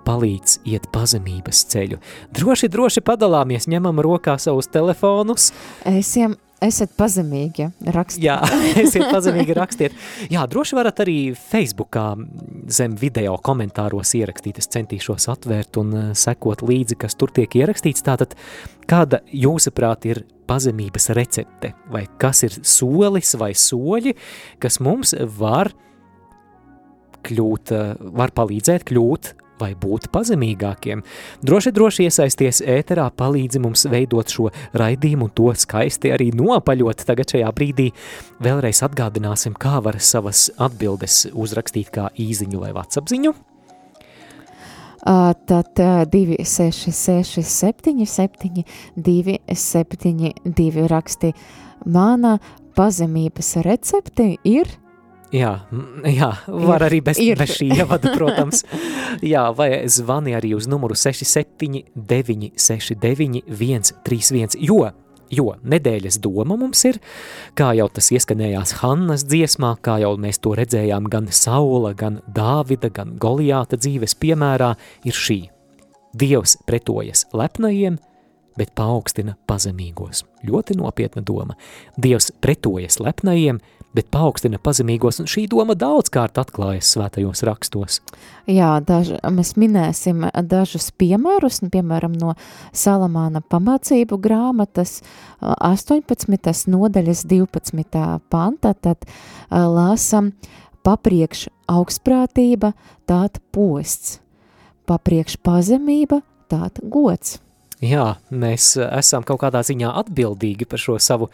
palīdz 0.08 0.62
iet 0.72 0.88
pazemības 0.96 1.66
ceļu. 1.74 2.00
Droši, 2.38 2.72
droši 2.72 3.04
padalāmies, 3.04 3.68
ņemam 3.68 4.00
rokā 4.08 4.38
savus 4.40 4.72
telefonus. 4.72 5.50
Esam 5.84 6.40
Esiet 6.62 6.92
pazemīgi, 6.94 7.66
rakstiet. 7.90 8.22
Jā, 8.22 8.36
esiet 8.84 9.08
pazemīgi, 9.10 9.56
rakstiet. 9.58 9.96
Jā, 10.30 10.44
droši 10.46 10.76
varat 10.78 11.00
arī 11.02 11.16
Facebookā 11.34 12.04
zem 12.70 12.94
video 13.02 13.34
komentāros 13.42 14.14
ierakstīt. 14.20 14.60
Es 14.62 14.70
centīšos 14.70 15.26
atvērt 15.34 15.80
un 15.82 15.96
eh, 15.98 16.12
sekot 16.14 16.62
līdzi, 16.62 17.00
kas 17.02 17.18
tur 17.18 17.34
tiek 17.34 17.58
ierakstīts. 17.58 18.06
Tātad, 18.06 18.38
kāda 18.86 19.24
jūsuprāt 19.34 20.06
ir 20.12 20.22
pazemības 20.46 21.10
recepte? 21.18 21.74
Vai 21.90 22.06
kas 22.22 22.44
ir 22.46 22.60
solis 22.62 23.34
vai 23.42 23.56
soļi, 23.58 24.14
kas 24.62 24.78
mums 24.86 25.16
var 25.42 25.74
kļūt, 27.26 27.74
eh, 27.74 27.96
var 28.22 28.38
palīdzēt 28.38 28.86
kļūt 28.92 29.34
vai 29.62 29.72
būt 29.78 30.10
pazemīgākiem. 30.14 31.04
Droši, 31.46 31.74
droši 31.76 32.08
iesaisties 32.10 32.64
ēterā, 32.66 33.08
palīdzi 33.18 33.62
mums 33.64 33.86
veidot 33.92 34.34
šo 34.34 34.50
raidījumu 34.78 35.30
un 35.30 35.36
to 35.38 35.54
skaisti 35.58 36.12
arī 36.16 36.32
nopaļot. 36.38 37.06
Tagad 37.08 37.36
šajā 37.36 37.54
brīdī 37.56 37.92
vēlreiz 38.44 38.82
atgādināsim, 38.88 39.54
kā 39.56 39.80
var 39.86 40.02
savas 40.02 40.50
atbildes 40.62 41.28
uzrakstīt 41.32 41.94
kā 41.94 42.10
īziņu 42.20 42.66
vai 42.66 42.74
vatsapziņu. 42.78 43.34
Uh, 45.02 45.34
tad 45.50 45.80
uh, 45.82 46.06
266 46.06 47.42
77 47.42 48.64
272 48.96 50.88
raksti. 50.92 51.34
Mana 51.86 52.38
pazemības 52.78 53.56
recepte 53.66 54.36
ir 54.46 54.70
Jā, 55.32 55.52
jā, 56.12 56.32
var 56.48 56.82
ir, 56.82 56.88
arī 56.90 56.98
bez, 57.08 57.20
ir. 57.24 57.40
bez 57.40 57.54
šī 57.56 57.70
ievada, 57.78 58.12
protams. 58.18 58.66
jā, 59.24 59.46
vai 59.56 59.86
zvani 59.88 60.36
arī 60.36 60.52
uz 60.58 60.68
numuru 60.68 60.98
679 61.00 62.52
69 62.60 63.44
131, 63.48 64.60
jo, 64.60 64.82
jo 65.32 65.48
nedēļas 65.64 66.20
doma 66.20 66.58
mums 66.60 66.84
ir, 66.90 67.00
kā 67.56 67.72
jau 67.80 67.88
tas 67.96 68.12
ieskanējās 68.12 68.76
Hannas 68.82 69.24
dziesmā, 69.32 69.78
kā 69.80 70.02
jau 70.04 70.18
mēs 70.20 70.44
to 70.44 70.52
redzējām 70.60 71.08
gan 71.12 71.32
Saula, 71.32 71.96
gan 71.96 72.20
Dāvida, 72.28 72.92
gan 72.92 73.16
Goliāta 73.22 73.80
dzīves 73.80 74.18
piemērā, 74.20 74.74
ir 75.08 75.16
šī. 75.16 75.42
Dievs 76.12 76.58
pretojas 76.68 77.24
lepnajiem, 77.32 77.96
bet 78.60 78.74
paaugstina 78.76 79.38
pazemīgos. 79.48 80.26
Ļoti 80.44 80.76
nopietna 80.76 81.24
doma. 81.24 81.56
Dievs 81.96 82.34
pretojas 82.44 83.00
lepnajiem, 83.00 83.62
bet 83.62 83.81
paaugstina 84.00 84.60
pazemīgos, 84.64 85.20
un 85.20 85.28
šī 85.28 85.46
doma 85.52 85.76
daudzkārt 85.76 86.40
atklājas 86.40 86.94
svētajos 86.96 87.44
rakstos. 87.48 88.00
Jā, 88.50 88.72
daž, 88.88 89.14
mēs 89.28 89.54
minēsim 89.60 90.24
dažus 90.48 90.90
piemērus, 90.96 91.62
nu, 91.66 91.72
piemēram, 91.74 92.16
no 92.16 92.36
Salamāna 92.72 93.44
pamācību 93.44 94.20
grāmatas 94.24 95.02
18. 95.42 96.72
nodaļas 96.72 97.26
12. 97.28 98.08
panta, 98.32 98.74
tad 98.74 99.08
lāsam 99.52 100.32
papriekš 100.88 101.50
augstprātība, 101.72 102.74
tāda 103.10 103.44
posts, 103.54 104.20
papriekš 104.90 105.38
pazemība, 105.44 106.24
tāda 106.52 106.84
gods. 106.84 107.40
Jā, 107.82 108.20
mēs 108.30 108.76
esam 108.78 109.24
kaut 109.26 109.40
kādā 109.42 109.64
ziņā 109.66 109.90
atbildīgi 110.04 110.68
par 110.70 110.82
šo 110.82 111.00
savu 111.02 111.32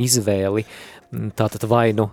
izvēli. 0.00 0.64
Tātad 1.10 1.66
vai 1.70 1.90
nu 1.96 2.10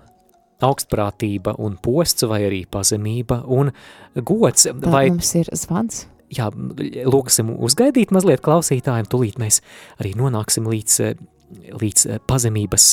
augstprātība 0.65 1.53
un 1.61 1.77
posts, 1.81 2.25
vai 2.29 2.41
arī 2.47 2.63
pazemība 2.69 3.43
un 3.53 3.71
gods. 4.15 4.67
Tā 4.67 4.91
vai, 4.91 5.07
mums 5.13 5.33
ir 5.37 5.49
zvans. 5.53 6.05
Jā, 6.33 6.49
lūksim 7.07 7.53
uzgaidīt 7.63 8.11
mazliet 8.11 8.41
klausītājiem, 8.43 9.07
tūlīt 9.07 9.37
mēs 9.39 9.61
arī 10.01 10.11
nonāksim 10.19 10.65
līdz, 10.67 10.97
līdz 11.79 12.07
pazemības 12.27 12.89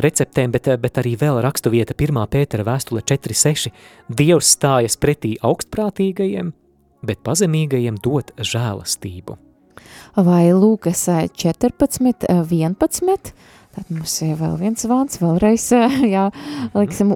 receptēm, 0.00 0.54
bet, 0.54 0.70
bet 0.80 1.02
arī 1.02 1.12
vēl 1.20 1.42
rakstu 1.44 1.74
vieta 1.74 1.96
1. 1.98 2.22
Pētera 2.32 2.64
vēstule 2.70 3.02
4.6. 3.04 3.68
Dievs 4.08 4.54
stājas 4.56 4.96
pretī 4.96 5.34
augstprātīgajiem, 5.44 6.54
bet 7.04 7.20
pazemīgajiem 7.26 8.00
dot 8.00 8.32
žēlastību. 8.38 9.36
Vai 10.16 10.48
Lūkas 10.56 11.04
14, 11.36 12.26
11, 12.30 13.34
Tad 13.70 13.86
mums 13.94 14.16
ir 14.26 14.32
vēl 14.34 14.56
viens 14.58 14.82
vārds, 14.90 15.20
vēlreiz, 15.22 15.68
jā, 16.14 16.24
liksim, 16.74 17.12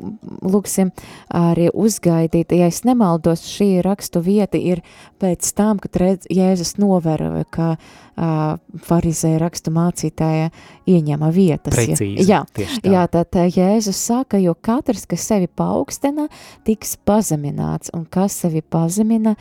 lūksim 0.47 0.93
arī 1.35 1.67
uzgaidīt. 1.75 2.55
Ja 2.55 2.69
es 2.71 2.85
nemaldos, 2.87 3.43
šī 3.51 3.81
rakstu 3.83 4.23
vieta 4.23 4.61
ir 4.61 4.85
pēc 5.23 5.51
tam, 5.59 5.83
kad 5.83 5.99
redz, 5.99 6.31
Jēzus 6.31 6.77
novēroja, 6.79 7.43
ka 7.51 7.69
uh, 7.75 8.55
farizēja 8.87 9.43
rakstu 9.43 9.75
mācītāja 9.75 10.53
ieņema 10.87 11.33
vietas. 11.35 11.75
Precīzi, 11.75 12.29
jā, 12.31 12.45
tieši 12.55 12.85
tā. 12.87 12.95
jā, 12.95 13.05
tad 13.19 13.41
Jēzus 13.59 14.07
saka, 14.07 14.39
jo 14.39 14.55
katrs, 14.55 15.09
kas 15.11 15.27
sevi 15.27 15.51
paaugstina, 15.51 16.31
tiks 16.69 16.95
pazemināts, 17.03 17.91
un 17.99 18.07
kas 18.07 18.39
sevi 18.45 18.63
pazemina, 18.63 19.35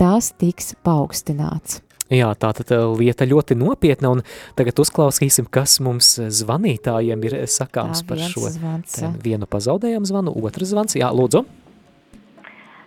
tas 0.00 0.32
tiks 0.40 0.72
paaugstināts. 0.80 1.83
Jā, 2.12 2.28
tā 2.36 2.50
tad 2.52 2.68
lieta 3.00 3.24
ļoti 3.24 3.56
nopietna, 3.56 4.10
un 4.12 4.20
tagad 4.58 4.76
uzklausīsim, 4.84 5.46
kas 5.50 5.78
mums 5.80 6.10
zvanītājiem 6.20 7.22
ir 7.24 7.36
sakāms 7.48 8.02
Tā, 8.02 8.08
par 8.10 8.20
šo 8.20 8.50
zvans. 8.52 8.98
Vienu 9.24 9.48
pazaudējām 9.48 10.04
zvanu, 10.04 10.34
otrs 10.44 10.74
zvans, 10.74 10.98
jā, 11.00 11.08
lūdzu, 11.08 11.46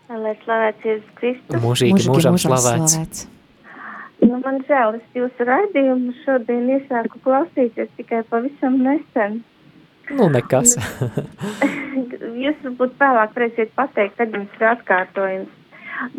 Lai 0.07 0.31
slavēts 0.45 0.85
Jēzus 0.87 1.09
Kristus. 1.17 1.57
mūžīgi, 1.59 1.97
Mūžīgi 1.97 2.11
mūžam 2.13 2.37
mūžam 2.37 2.53
slavēts. 2.55 2.93
slavēts. 2.95 3.25
Nu, 4.23 4.37
man 4.39 4.61
žēl, 4.69 4.95
es 5.01 5.17
jūsu 5.17 5.45
raidījumu 5.49 6.13
šodien 6.23 6.69
iesāku 6.77 7.19
klausīties 7.25 7.89
tikai 7.99 8.21
pavisam 8.31 8.79
nesen. 8.85 9.41
Nu, 10.15 10.29
nekas. 10.31 10.77
Jūs 12.43 12.63
varbūt 12.63 12.95
vēlāk 13.01 13.35
varēsiet 13.35 13.73
pateikt, 13.75 14.15
kad 14.17 14.31
jums 14.33 14.55
ir 14.57 14.65
atkārtojums. 14.71 15.51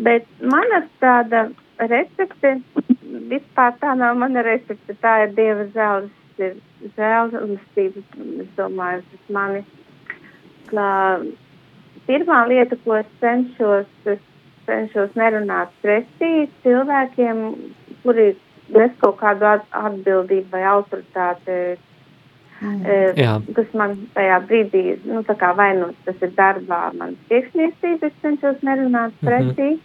Bet 0.05 0.29
mana 0.43 0.83
tāda 1.01 1.47
recepte, 1.79 2.61
vispār 3.31 3.75
tā 3.79 3.95
nav 3.97 4.17
mana 4.19 4.43
recepte, 4.45 4.95
tā 5.01 5.23
ir 5.25 5.35
Dieva 5.37 5.67
žēlas, 5.75 6.09
ir 6.39 6.55
žēlastība, 6.97 8.03
es 8.43 8.49
domāju, 8.57 9.03
tas 9.11 9.33
mani. 9.35 9.63
Kā 10.69 10.89
pirmā 12.07 12.47
lieta, 12.49 12.77
ko 12.83 12.99
es 12.99 13.09
cenšos, 13.21 13.89
es 14.05 14.19
cenšos 14.67 15.15
nerunāt 15.17 15.71
pretī 15.83 16.49
cilvēkiem, 16.63 17.43
kuri 18.03 18.35
nes 18.69 18.91
kaut 19.01 19.17
kādu 19.21 19.47
at 19.49 19.65
atbildību 19.73 20.51
vai 20.51 20.65
autoritāti, 20.75 21.77
Mm. 22.59 22.81
e, 22.83 23.53
kas 23.55 23.67
man 23.73 23.93
tajā 24.11 24.37
brīdī, 24.43 24.81
nu, 25.07 25.21
tā 25.23 25.31
kā 25.39 25.53
vai 25.55 25.69
nu 25.77 25.93
tas 26.03 26.15
ir 26.21 26.33
darbā, 26.35 26.91
man 26.97 27.13
tiešniecība, 27.29 28.09
es 28.09 28.17
cenšos 28.21 28.59
nerunāt 28.67 29.13
Mhm. 29.15 29.27
pretī. 29.29 29.79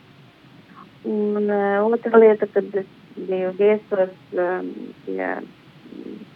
Un 1.05 1.51
uh, 1.51 1.85
otra 1.93 2.19
lieta, 2.19 2.47
kad 2.49 2.77
es 2.81 2.87
biju 3.15 3.51
viesos 3.59 4.13
um, 4.33 4.71
pie 5.05 5.27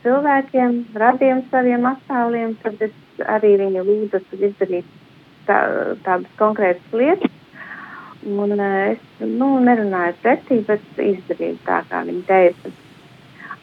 cilvēkiem, 0.04 0.74
radiem 1.00 1.40
saviem 1.52 1.86
attēliem, 1.88 2.52
tad 2.62 2.82
es 2.84 3.22
arī 3.24 3.54
viņu 3.62 3.84
lūdzu 3.86 4.20
izdarīt 4.36 4.90
tā, 5.48 5.58
tādas 6.04 6.28
konkrētas 6.40 6.92
lietas. 6.92 7.32
Un 8.28 8.52
uh, 8.58 8.92
es, 8.92 9.00
nu, 9.22 9.54
nerunāju 9.64 10.18
pretī, 10.20 10.60
bet 10.68 11.00
izdarīju 11.00 11.56
tā, 11.64 11.80
kā 11.88 12.02
viņi 12.04 12.22
teica. 12.28 12.74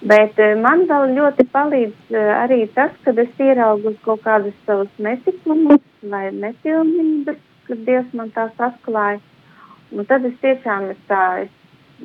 Bet 0.09 0.41
uh, 0.41 0.55
man 0.61 0.87
vēl 0.89 1.13
ļoti 1.19 1.45
palīdz 1.53 2.17
uh, 2.17 2.33
arī 2.39 2.63
tas, 2.73 2.97
kad 3.05 3.21
es 3.21 3.45
ieraugu 3.45 3.93
kaut 4.07 4.25
kādus 4.25 4.57
savus 4.65 4.89
netikumus 4.97 5.85
vai 6.01 6.31
nepilnības, 6.33 7.39
kad 7.69 7.85
Dievs 7.85 8.11
man 8.17 8.33
tās 8.33 8.57
atklāja. 8.57 9.21
Un 9.95 10.07
tad 10.09 10.25
es 10.27 10.35
tiešām 10.43 10.89
es 10.91 10.99
tā, 11.09 11.23
es 11.45 11.53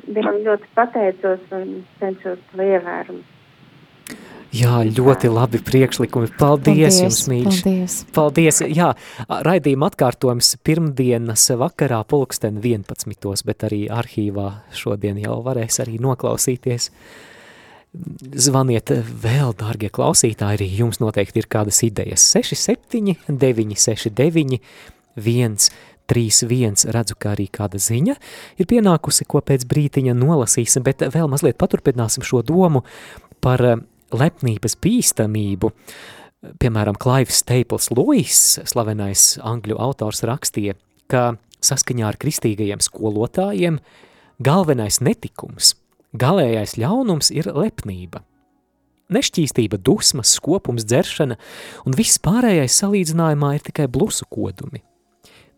Dievam 0.07 0.39
ļoti 0.45 0.69
pateicos 0.75 1.41
un 1.55 1.81
cenšos 1.99 2.39
to 2.51 2.63
ievērot. 2.63 3.37
Jā, 4.51 4.81
ļoti 4.83 5.29
labi 5.31 5.61
priekšlikumi. 5.63 6.27
Paldies, 6.35 6.97
Paldies 6.97 6.97
jums, 6.99 7.19
mīļš. 7.31 7.59
Paldies. 7.63 7.93
Paldies. 8.15 8.57
Jā, 8.67 8.89
raidījuma 9.47 9.87
atkārtojums 9.87 10.49
pirmdienas 10.67 11.45
vakarā 11.59 12.01
pulksten 12.07 12.59
11, 12.59 13.45
bet 13.47 13.67
arī 13.69 13.85
arhīvā 13.87 14.49
šodien 14.75 15.21
jau 15.23 15.37
varēs 15.45 15.79
arī 15.83 16.01
noklausīties. 16.03 16.89
Zvaniet 18.43 18.91
vēl, 19.23 19.55
dārgie 19.59 19.91
klausītāji, 19.91 20.59
arī 20.59 20.67
jums 20.81 20.99
noteikti 21.03 21.43
ir 21.43 21.47
kādas 21.51 21.79
idejas. 21.87 22.27
67, 22.35 23.15
969, 23.31 24.59
1, 25.15 25.71
3.1 26.09 26.87
redzu, 26.95 27.17
ka 27.19 27.33
arī 27.35 27.47
kāda 27.51 27.79
ziņa 27.81 28.15
ir 28.59 28.69
pienākusi, 28.69 29.27
ko 29.29 29.41
pēc 29.45 29.65
brītiņa 29.69 30.15
nolasīsim, 30.17 30.85
bet 30.85 31.05
vēl 31.13 31.29
mazliet 31.31 31.59
paturpināsim 31.61 32.25
šo 32.25 32.41
domu 32.45 32.83
par 33.43 33.63
eh, 33.65 33.77
lepnības 34.11 34.77
bīstamību. 34.81 35.71
Piemēram, 36.61 36.97
Klaivs 36.97 37.43
Staples 37.43 37.91
Lewis, 37.93 38.59
slavenais 38.65 39.35
angļu 39.45 39.77
autors, 39.77 40.23
rakstīja, 40.25 40.73
ka 41.11 41.35
saskaņā 41.61 42.07
ar 42.09 42.17
kristīgajiem 42.21 42.81
skolotājiem 42.81 43.77
galvenais 44.41 44.97
netikums, 45.05 45.75
galējais 46.17 46.77
ļaunums 46.81 47.29
ir 47.35 47.51
lepnība. 47.53 48.23
Nešķīstība, 49.11 49.77
dusmas, 49.83 50.31
skopums, 50.37 50.85
dzeršana 50.87 51.35
un 51.85 51.97
viss 51.97 52.21
pārējais 52.23 52.77
salīdzinājumā 52.79 53.57
ir 53.57 53.65
tikai 53.67 53.89
blusu 53.91 54.25
kodumi. 54.31 54.85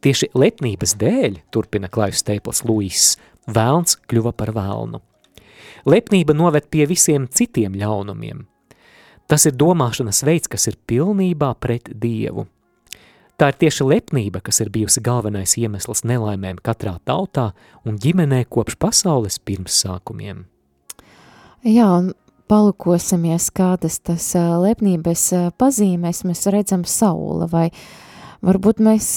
Tieši 0.04 0.34
lepnības 0.36 0.98
dēļ, 1.00 1.38
turpina 1.56 1.88
Klaivs 1.88 2.20
Staples 2.20 2.60
Lewis, 2.68 3.14
vēlns 3.48 3.96
kļuva 4.12 4.34
par 4.36 4.50
vēlnu. 4.52 5.00
Lepnība 5.88 6.36
noved 6.36 6.66
pie 6.72 6.84
visiem 6.90 7.30
citiem 7.32 7.78
ļaunumiem. 7.80 8.42
Tas 9.32 9.46
ir 9.48 9.56
domāšanas 9.56 10.26
veids, 10.28 10.50
kas 10.52 10.68
ir 10.68 10.76
pilnībā 10.92 11.54
pret 11.56 11.88
Dievu. 11.88 12.50
Tā 13.40 13.48
ir 13.54 13.58
tieši 13.64 13.88
lepnība, 13.88 14.42
kas 14.44 14.60
ir 14.60 14.72
bijusi 14.74 15.02
galvenais 15.04 15.56
iemesls 15.58 16.04
nelaimēm 16.04 16.60
katrā 16.64 16.98
tautā 17.08 17.54
un 17.88 17.96
ģimenē 17.96 18.44
kopš 18.52 18.76
pasaules 18.84 19.40
pirmsākumiem. 19.40 20.44
Jā, 21.64 21.88
un 21.88 22.12
palūkosimies, 22.52 23.48
kādas 23.56 24.02
tas 24.04 24.28
lepnības 24.36 25.30
pazīmēs 25.56 26.22
mēs 26.28 26.44
redzam 26.52 26.84
Saula, 26.84 27.48
vai 27.48 27.70
varbūt 28.44 28.84
mēs 28.84 29.08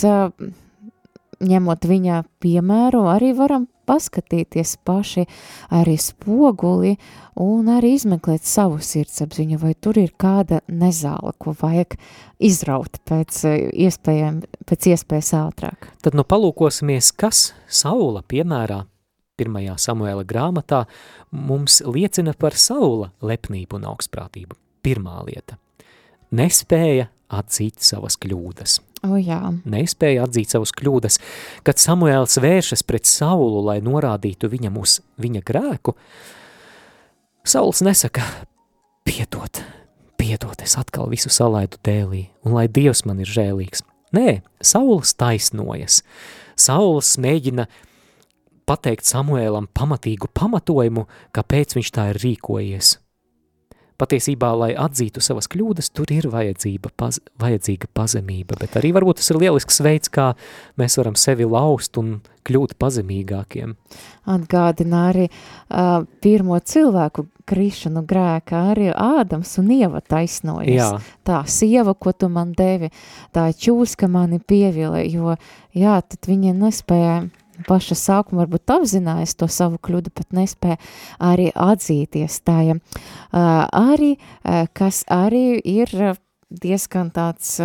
ņemot 1.44 1.86
viņa 1.88 2.22
piemēru, 2.42 3.02
arī 3.10 3.32
varam 3.36 3.66
paskatīties 3.86 4.76
paši 4.86 5.26
arī 5.74 5.94
spoguli 6.00 6.96
un 7.38 7.68
arī 7.70 7.92
izmeklēt 7.96 8.46
savu 8.46 8.80
sirdsapziņu, 8.82 9.60
vai 9.62 9.74
tur 9.78 9.98
ir 10.00 10.14
kāda 10.18 10.62
nezāle, 10.66 11.34
ko 11.38 11.54
vajag 11.60 11.98
izraut 12.42 12.98
pēc, 13.06 13.44
iespējām, 13.86 14.42
pēc 14.66 14.90
iespējas 14.94 15.34
ātrāk. 15.38 15.90
Tad 16.02 16.18
nu 16.18 16.26
palūkosimies, 16.26 17.12
kas 17.14 17.52
Saula 17.68 18.24
piemērā 18.26 18.82
pirmajā 19.36 19.76
Samuēla 19.86 20.24
grāmatā 20.26 20.86
mums 21.30 21.82
liecina 21.84 22.34
par 22.38 22.56
Saula 22.58 23.12
lepnību 23.22 23.78
un 23.78 23.86
augstprātību. 23.92 24.58
Pirmā 24.86 25.20
lieta– 25.26 25.60
nespēja 26.34 27.10
atzīt 27.32 27.82
savas 27.82 28.18
kļūdas. 28.22 28.80
O, 29.06 29.18
jā. 29.20 29.38
Nespēja 29.68 30.26
atzīt 30.26 30.52
savas 30.52 30.72
kļūdas. 30.76 31.20
Kad 31.66 31.80
Samuēls 31.82 32.38
vēršas 32.42 32.84
pret 32.86 33.08
Saulu, 33.08 33.62
lai 33.66 33.78
norādītu 33.84 34.50
viņam 34.52 34.80
uz 34.82 34.98
viņa 35.22 35.44
grēku, 35.46 35.96
Sauls 37.46 37.78
nesaka, 37.86 38.24
piedod, 39.06 39.60
piedod, 40.18 40.58
es 40.64 40.74
atkal 40.80 41.06
visu 41.12 41.30
salaidu 41.30 41.78
dēlī, 41.86 42.24
un 42.42 42.56
lai 42.58 42.66
Dievs 42.66 43.04
man 43.06 43.22
ir 43.22 43.30
žēlīgs. 43.30 43.84
Nē, 44.16 44.40
Sauls 44.58 45.14
taisnojas. 45.14 46.00
Sauls 46.58 47.14
mēģina 47.22 47.68
pateikt 48.66 49.06
Samuēlam 49.06 49.70
pamatīgu 49.70 50.32
pamatojumu, 50.34 51.06
kāpēc 51.36 51.78
viņš 51.78 51.94
tā 51.94 52.10
ir 52.14 52.24
rīkojies– 52.26 52.96
patiesībā, 54.00 54.52
lai 54.58 54.70
atzītu 54.78 55.22
savas 55.24 55.48
kļūdas, 55.52 55.90
tur 55.96 56.10
ir 56.14 56.28
vajadzība, 56.32 56.92
paz, 56.98 57.20
vajadzīga 57.40 57.90
pazemība, 57.96 58.58
bet 58.60 58.78
arī 58.80 58.92
varbūt 58.96 59.20
tas 59.20 59.32
ir 59.32 59.40
lielisks 59.42 59.80
veids, 59.84 60.12
kā 60.12 60.32
mēs 60.80 60.98
varam 61.00 61.16
sevi 61.18 61.48
laust 61.48 61.98
un 62.00 62.18
kļūt 62.46 62.76
pazemīgākiem. 62.80 63.74
Atgādina 64.30 65.06
arī 65.10 65.26
uh, 65.28 66.04
pirmo 66.22 66.58
cilvēku 66.58 67.26
krišanu 67.46 68.02
grēkā, 68.06 68.62
arī 68.72 68.90
Ādams 68.90 69.54
un 69.62 69.70
Ieva 69.76 70.02
taisnojas. 70.02 70.74
Jā. 70.74 70.90
Tā 71.26 71.42
sieva, 71.50 71.94
ko 71.94 72.12
tu 72.12 72.30
man 72.32 72.52
devi, 72.58 72.90
tā 73.34 73.48
čūska 73.54 74.10
mani 74.10 74.40
pievila, 74.42 75.02
jo 75.06 75.36
jā, 75.76 76.00
tad 76.02 76.30
viņa 76.30 76.54
nespēja 76.58 77.18
paša 77.68 77.96
sākuma 77.98 78.44
varbūt 78.44 78.74
apzinājās 78.76 79.36
to 79.38 79.48
savu 79.52 79.80
kļūdu, 79.82 80.12
pat 80.14 80.36
nespēja 80.36 80.78
arī 81.22 81.48
atzīties 81.52 82.40
tājam. 82.46 82.82
Uh, 83.32 83.64
arī, 83.72 84.16
kas 84.76 85.04
arī 85.12 85.58
ir 85.60 86.16
diezgan 86.50 87.10
tāds, 87.10 87.56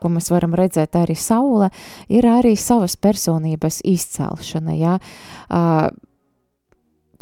ko 0.00 0.10
mēs 0.12 0.28
varam 0.32 0.54
redzēt 0.56 0.96
arī 1.00 1.16
saule, 1.16 1.70
ir 2.12 2.26
arī 2.28 2.52
savas 2.60 2.98
personības 3.00 3.80
izcelšana, 3.88 4.74
jā. 4.76 4.98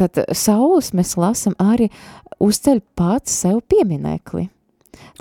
Tad 0.01 0.25
saules 0.35 0.91
mēs 0.97 1.15
lasam 1.21 1.55
arī 1.63 1.87
uzceļ 2.43 2.83
pats 2.99 3.43
sev 3.45 3.61
pieminekli. 3.71 4.49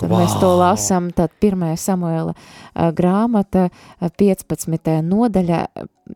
Tad 0.00 0.10
wow. 0.10 0.22
mēs 0.22 0.34
to 0.40 0.50
lasām, 0.58 1.10
tad 1.14 1.32
1. 1.40 1.62
Samuela 1.80 2.34
uh, 2.34 2.88
grāmata, 2.96 3.68
uh, 3.68 4.10
15. 4.18 4.90
nodaļa, 5.06 5.60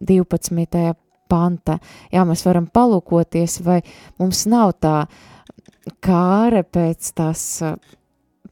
12. 0.00 0.94
panta. 1.28 1.78
Jā, 2.12 2.24
mēs 2.28 2.44
varam 2.46 2.68
palūkoties, 2.72 3.60
vai 3.66 3.80
mums 4.20 4.46
nav 4.50 4.76
tā 4.82 4.96
kāre 6.02 6.62
pēc 6.66 7.12
tās 7.16 7.46
uh, 7.64 7.78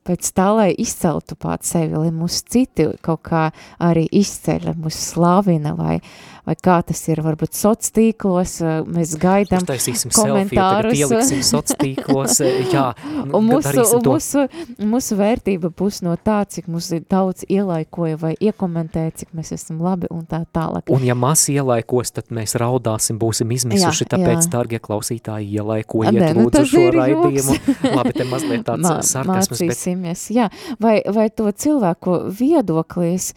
pēc 0.05 0.31
tā, 0.37 0.49
lai 0.55 0.69
izceltu 0.81 1.37
pats 1.41 1.73
sevi, 1.75 1.97
lai 1.97 2.13
mūs 2.15 2.43
citi 2.51 2.87
kaut 3.05 3.25
kā 3.29 3.47
arī 3.83 4.05
izceļ, 4.21 4.73
mūs 4.81 4.99
slavina, 5.13 5.75
vai, 5.79 5.99
vai 6.45 6.55
kā 6.61 6.79
tas 6.87 7.01
ir, 7.09 7.23
varbūt 7.25 7.57
soc 7.57 7.85
tīklos, 7.95 8.57
mēs 8.89 9.15
gaidām 9.21 9.65
komentārus. 9.65 10.99
Ieliksim 10.99 11.43
soc 11.47 11.73
tīklos, 11.81 12.41
jā. 12.73 12.87
Un 13.25 13.49
mūsu, 13.49 13.85
un 13.99 14.05
mūsu, 14.09 14.45
mūsu 14.81 15.19
vērtība 15.19 15.71
būs 15.75 16.03
no 16.07 16.17
tā, 16.17 16.43
cik 16.49 16.69
mums 16.73 16.91
ir 16.97 17.05
daudz 17.11 17.47
ielaikoja 17.49 18.19
vai 18.21 18.35
iekomentēja, 18.39 19.15
cik 19.23 19.35
mēs 19.37 19.55
esam 19.57 19.83
labi 19.85 20.11
un 20.15 20.25
tā 20.29 20.45
tālāk. 20.55 20.93
Un 20.95 21.07
ja 21.07 21.17
maz 21.19 21.47
ielaikos, 21.53 22.15
tad 22.19 22.33
mēs 22.35 22.57
raudāsim, 22.61 23.19
būsim 23.21 23.53
izmisuši, 23.57 24.07
jā, 24.07 24.13
tāpēc, 24.17 24.45
jā. 24.45 24.53
dargie 24.53 24.81
klausītāji, 24.85 25.51
ielaikojiet 25.61 26.21
Nē, 26.21 26.33
nu, 26.37 26.49
lūdzu 26.49 26.65
šo 26.73 26.85
raidījumu. 26.99 27.59
Labi, 27.95 28.15
te 28.17 28.29
mazliet 28.29 28.67
tāds 28.69 28.91
sarkasmas, 29.15 29.61
bet 29.61 29.75
mācīsimies, 29.75 30.29
jā, 30.35 30.49
vai, 30.83 30.99
vai 31.15 31.29
to 31.31 31.51
cilvēku 31.51 32.19
viedoklis, 32.39 33.33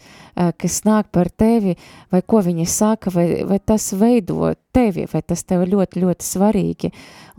kas 0.58 0.82
nāk 0.86 1.10
par 1.14 1.30
tevi, 1.30 1.74
vai 2.12 2.22
ko 2.22 2.42
viņi 2.44 2.66
saka, 2.70 3.10
vai, 3.14 3.26
vai 3.48 3.58
tas 3.58 3.90
veido 3.98 4.52
tevi, 4.74 5.06
vai 5.10 5.22
tas 5.26 5.42
tev 5.46 5.64
ļoti, 5.66 6.02
ļoti 6.04 6.26
svarīgi. 6.26 6.90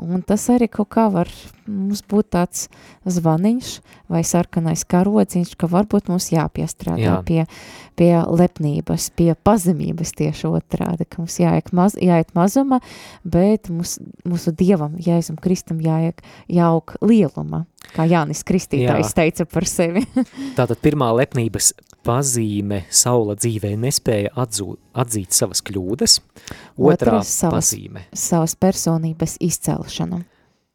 Un 0.04 0.24
tas 0.28 0.46
arī 0.52 0.68
kaut 0.72 0.90
kā 0.96 1.08
var 1.12 1.30
mums 1.70 2.02
būt 2.10 2.32
tāds 2.36 2.68
zvaniņš 3.08 3.72
vai 4.12 4.24
sarkanais 4.28 4.86
karodziņš, 4.90 5.54
ka 5.60 5.70
varbūt 5.72 6.10
mums 6.12 6.30
jāpiestrādā 6.34 7.04
Jā. 7.04 7.18
pie, 7.28 7.44
pie 8.00 8.12
lepnības, 8.26 9.10
pie 9.16 9.32
pazemības 9.36 10.16
tieši 10.18 10.50
otrādi, 10.50 11.08
ka 11.08 11.22
mums 11.24 11.38
jāiet, 11.40 11.72
maz, 11.76 11.98
jāiet 12.00 12.34
mazuma, 12.38 12.82
bet 13.24 13.70
mūs, 13.72 13.98
mūsu 14.28 14.56
Dievam, 14.56 14.98
Jēzum 15.04 15.40
Kristum 15.40 15.84
jāiek, 15.84 16.24
jāaug 16.52 16.96
lieluma, 17.06 17.66
kā 17.94 18.08
Jānis 18.10 18.44
Kristītājs 18.48 19.12
Jā. 19.12 19.16
teica 19.22 19.48
par 19.48 19.68
sevi. 19.70 20.04
Tātad 20.60 20.80
pirmā 20.84 21.12
lepnības 21.22 21.74
pazīme 22.06 22.84
Saula 22.90 23.36
dzīvē 23.40 23.74
nespēja 23.80 24.34
atzū, 24.40 24.74
atzīt 24.94 25.36
savas 25.36 25.64
kļūdas, 25.66 26.20
otrā 26.78 27.20
Otras 27.20 27.34
savas, 27.34 27.72
pazīme. 27.72 28.06
Savas 28.14 28.56
personības 28.60 29.38
izcelšana. 29.44 30.24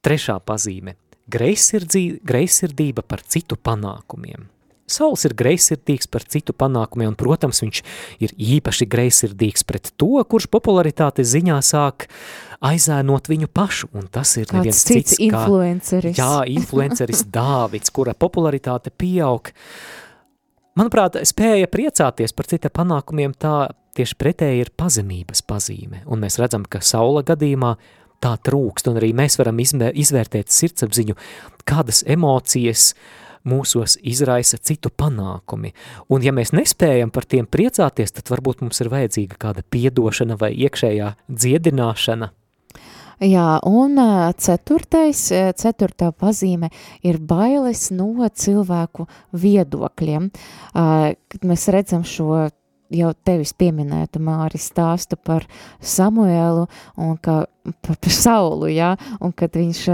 Trešā 0.05 0.39
pazīme– 0.45 0.99
greizsirdība 1.29 3.05
par 3.07 3.25
citu 3.25 3.57
panākumiem. 3.57 4.51
Sauls 4.85 5.25
ir 5.25 5.33
greizsirdīgs 5.33 6.11
par 6.13 6.27
citu 6.29 6.53
panākumiem, 6.53 7.15
un, 7.15 7.17
protams, 7.17 7.63
viņš 7.65 7.79
ir 8.21 8.35
īpaši 8.37 8.87
greizsirdīgs 8.93 9.65
pret 9.65 9.89
to, 9.97 10.19
kurš 10.29 10.51
popularitātes 10.53 11.31
ziņā 11.33 11.57
sāk 11.65 12.05
aizēnot 12.65 13.31
viņu 13.33 13.49
pašu, 13.49 13.89
un 13.97 14.11
tas 14.13 14.37
ir 14.37 14.45
Kāds 14.45 14.59
neviens 14.59 14.83
cits, 14.85 15.15
cits 15.15 15.23
influenceris. 15.25 16.19
Kā, 16.19 16.29
jā, 16.45 16.59
influenceris 16.61 17.25
Dāvids, 17.37 17.93
kura 17.97 18.13
popularitāte 18.13 18.93
pieaug. 18.93 19.49
Manuprāt, 20.75 21.21
spēja 21.23 21.69
priecāties 21.71 22.33
par 22.35 22.49
cita 22.51 22.71
panākumiem 22.75 23.35
tā 23.39 23.71
tieši 23.95 24.17
pretēji 24.19 24.65
ir 24.65 24.73
pazemības 24.75 25.45
pazīme, 25.47 26.03
un 26.11 26.25
mēs 26.25 26.41
redzam, 26.43 26.65
ka 26.67 26.83
Saula 26.83 27.23
gadījumā– 27.27 27.77
tā 28.25 28.35
trūkst, 28.41 28.89
un 28.89 29.01
arī 29.01 29.13
mēs 29.17 29.39
varam 29.41 29.61
izvērtēt 29.61 30.53
sirdsapziņu, 30.53 31.17
kādas 31.69 32.03
emocijas 32.09 32.93
mūsos 33.45 33.99
izraisa 34.01 34.57
citu 34.57 34.89
panākumi. 34.89 35.75
Un 36.09 36.25
ja 36.25 36.33
mēs 36.33 36.55
nespējam 36.57 37.13
par 37.13 37.29
tiem 37.29 37.49
priecāties, 37.51 38.15
tad 38.17 38.33
varbūt 38.33 38.65
mums 38.65 38.81
ir 38.81 38.93
vajadzīga 38.93 39.41
kāda 39.41 39.67
piedošana 39.69 40.39
vai 40.41 40.55
iekšējā 40.65 41.11
dziedināšana. 41.29 42.31
Jā, 43.23 43.61
un 43.69 44.01
ceturtais, 44.43 45.29
ceturtā 45.61 46.11
pazīme 46.11 46.71
ir 47.07 47.21
bailes 47.23 47.91
no 47.95 48.29
cilvēku 48.29 49.07
viedokļiem. 49.33 50.29
Kad 50.75 51.47
mēs 51.47 51.69
redzam 51.71 52.03
šo 52.03 52.49
jau 52.93 53.11
tevis 53.27 53.55
pieminētu 53.57 54.21
Māri 54.23 54.61
stāstu 54.61 55.17
par 55.17 55.47
Samuēlu 55.81 56.67
un 57.01 57.17
ka 57.23 57.45
par, 57.83 57.97
par 57.97 58.13
Saulu, 58.13 58.69
jā, 58.73 58.93
un 59.25 59.33
kad 59.37 59.57
viņš 59.57 59.85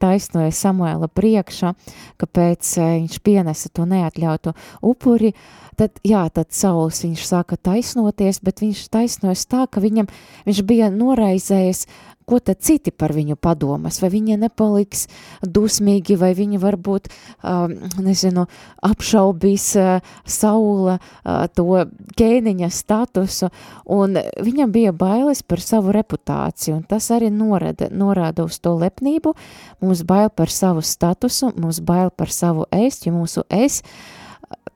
taisnoja 0.00 0.54
Samuēla 0.54 1.08
priekšā, 1.10 1.72
kāpēc 2.20 2.74
viņš 2.78 3.18
pienesa 3.26 3.72
to 3.74 3.88
neatļautu 3.90 4.54
upuri, 4.86 5.32
tad, 5.78 5.98
jā, 6.06 6.24
tad 6.34 6.54
Sauls 6.54 7.02
viņš 7.04 7.24
sāka 7.26 7.58
taisnoties, 7.58 8.40
bet 8.44 8.62
viņš 8.62 8.86
taisnojas 8.94 9.48
tā, 9.50 9.66
ka 9.66 9.82
viņam, 9.82 10.10
viņš 10.46 10.62
bija 10.68 10.92
noraizējis 10.94 11.86
ko 12.28 12.40
tad 12.44 12.60
citi 12.64 12.92
par 12.92 13.14
viņu 13.16 13.38
padomas, 13.40 14.00
vai 14.02 14.10
viņi 14.12 14.36
nepaliks 14.42 15.06
dusmīgi, 15.42 16.18
vai 16.20 16.34
viņi 16.36 16.60
varbūt, 16.60 17.08
uh, 17.08 17.66
nezinu, 18.04 18.44
apšaubīs 18.84 19.68
uh, 19.80 20.12
Saula 20.28 20.98
uh, 20.98 21.46
to 21.56 21.84
ķēniņa 22.18 22.70
statusu, 22.74 23.50
un 23.96 24.20
viņam 24.44 24.74
bija 24.74 24.92
bailes 24.92 25.42
par 25.42 25.62
savu 25.64 25.94
reputāciju, 25.96 26.78
un 26.80 26.84
tas 26.88 27.08
arī 27.14 27.32
norada, 27.32 27.88
norāda 27.88 28.44
uz 28.44 28.60
to 28.60 28.74
lepnību, 28.78 29.34
mums 29.80 30.04
bail 30.08 30.28
par 30.28 30.52
savu 30.52 30.84
statusu, 30.84 31.54
mums 31.56 31.80
bail 31.80 32.12
par 32.12 32.32
savu 32.34 32.68
es, 32.74 33.00
jo 33.06 33.14
mūsu 33.16 33.46
es, 33.48 33.82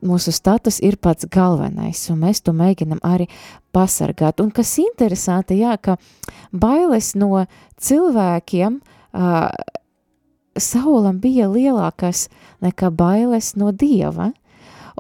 mūsu 0.02 0.32
status 0.34 0.80
ir 0.82 0.98
pats 1.02 1.26
galvenais, 1.30 2.00
un 2.12 2.22
mēs 2.24 2.42
to 2.44 2.54
mēģinam 2.56 3.02
arī 3.06 3.28
pasargāt. 3.74 4.42
Un 4.42 4.50
kas 4.54 4.74
interesanti, 4.82 5.60
jā, 5.62 5.76
ka 5.78 5.96
bailes 6.52 7.14
no 7.18 7.46
cilvēkiem 7.80 8.80
uh, 8.82 9.48
Saulam 10.52 11.16
bija 11.22 11.46
lielākas 11.48 12.26
nekā 12.60 12.90
bailes 12.92 13.54
no 13.56 13.70
Dieva. 13.72 14.32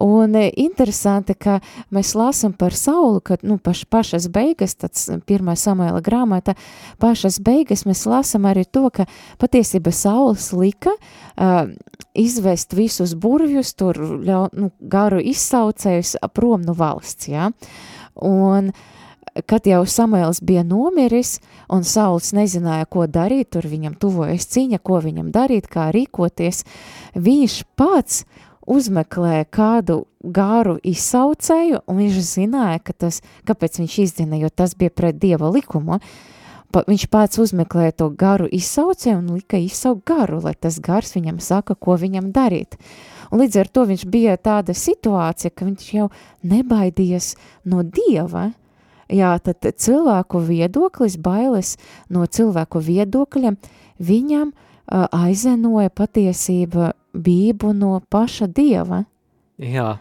Un 0.00 0.36
interesanti, 0.56 1.34
ka 1.34 1.58
mēs 1.92 2.14
lasām 2.16 2.54
par 2.56 2.74
Saulu, 2.76 3.20
ka 3.20 3.36
nu, 3.42 3.58
paš, 3.62 3.84
pašas 3.90 4.28
beigas, 4.32 4.76
tāds 4.80 5.08
pirmā 5.28 5.56
Samuela 5.58 6.00
grāmata, 6.04 6.54
pašas 7.02 7.40
beigas 7.44 7.84
mēs 7.88 8.06
lasām 8.08 8.48
arī 8.48 8.64
to, 8.64 8.88
ka 8.94 9.06
patiesība 9.42 9.92
Sauls 9.92 10.50
lika 10.56 10.94
uh, 10.96 11.68
izvest 12.14 12.72
visus 12.76 13.14
burvjus, 13.14 13.74
tur 13.76 13.98
ļau, 13.98 14.46
nu, 14.56 14.72
garu 14.80 15.20
izsaucējus 15.20 16.16
prom 16.32 16.64
no 16.64 16.76
valsts, 16.76 17.28
jā. 17.32 17.50
Un 18.16 18.72
kad 19.48 19.66
jau 19.66 19.80
Samuēls 19.88 20.42
bija 20.44 20.64
nomiris, 20.66 21.38
un 21.72 21.86
Sauls 21.88 22.32
nezināja, 22.36 22.88
ko 22.90 23.06
darīt, 23.08 23.52
tur 23.56 23.68
viņam 23.68 23.96
tuvojas 24.00 24.48
ciņa, 24.52 24.82
ko 24.84 25.00
viņam 25.04 25.30
darīt, 25.32 25.70
kā 25.72 25.88
rīkoties, 25.94 26.64
viņš 27.16 27.62
pats 27.80 28.24
uzmeklē 28.66 29.44
kādu 29.50 30.04
gāru 30.22 30.76
izsaucēju, 30.86 31.82
un 31.86 31.98
viņš 32.02 32.20
zināja, 32.26 32.82
ka 32.84 32.94
tas, 33.06 33.22
kāpēc 33.48 33.80
viņš 33.82 33.96
izdzina, 34.04 34.38
jo 34.38 34.50
tas 34.50 34.76
bija 34.78 34.94
pret 34.94 35.18
Dieva 35.18 35.50
likumu, 35.50 35.98
pa, 36.72 36.84
viņš 36.86 37.06
pats 37.12 37.40
uzmeklēja 37.42 37.96
to 38.02 38.08
garu 38.10 38.46
izsaucēju 38.46 39.18
un 39.18 39.34
lika 39.36 39.60
izsaukt 39.60 40.06
garu, 40.08 40.40
lai 40.44 40.54
tas 40.54 40.78
gars 40.80 41.14
viņam 41.16 41.42
saka, 41.42 41.74
ko 41.74 41.98
viņam 41.98 42.30
darīt. 42.34 42.78
Un 43.32 43.42
līdz 43.42 43.60
ar 43.62 43.68
to 43.72 43.86
viņš 43.88 44.06
bija 44.12 44.36
tāda 44.36 44.76
situācija, 44.76 45.52
ka 45.54 45.66
viņš 45.66 45.92
jau 45.96 46.08
nebaidījās 46.46 47.34
no 47.64 47.82
Dieva, 47.82 48.50
jā, 49.12 49.34
tad 49.42 49.64
cilvēku 49.76 50.42
viedoklis, 50.44 51.18
bailes 51.20 51.76
no 52.12 52.26
cilvēku 52.26 52.82
viedokļiem, 52.84 53.56
viņam 54.02 54.52
uh, 54.52 55.06
aizenoja 55.12 55.90
patiesība 55.90 56.92
bību 57.14 57.72
no 57.76 58.00
paša 58.10 58.48
Dieva. 58.52 59.04
Jā, 59.62 59.98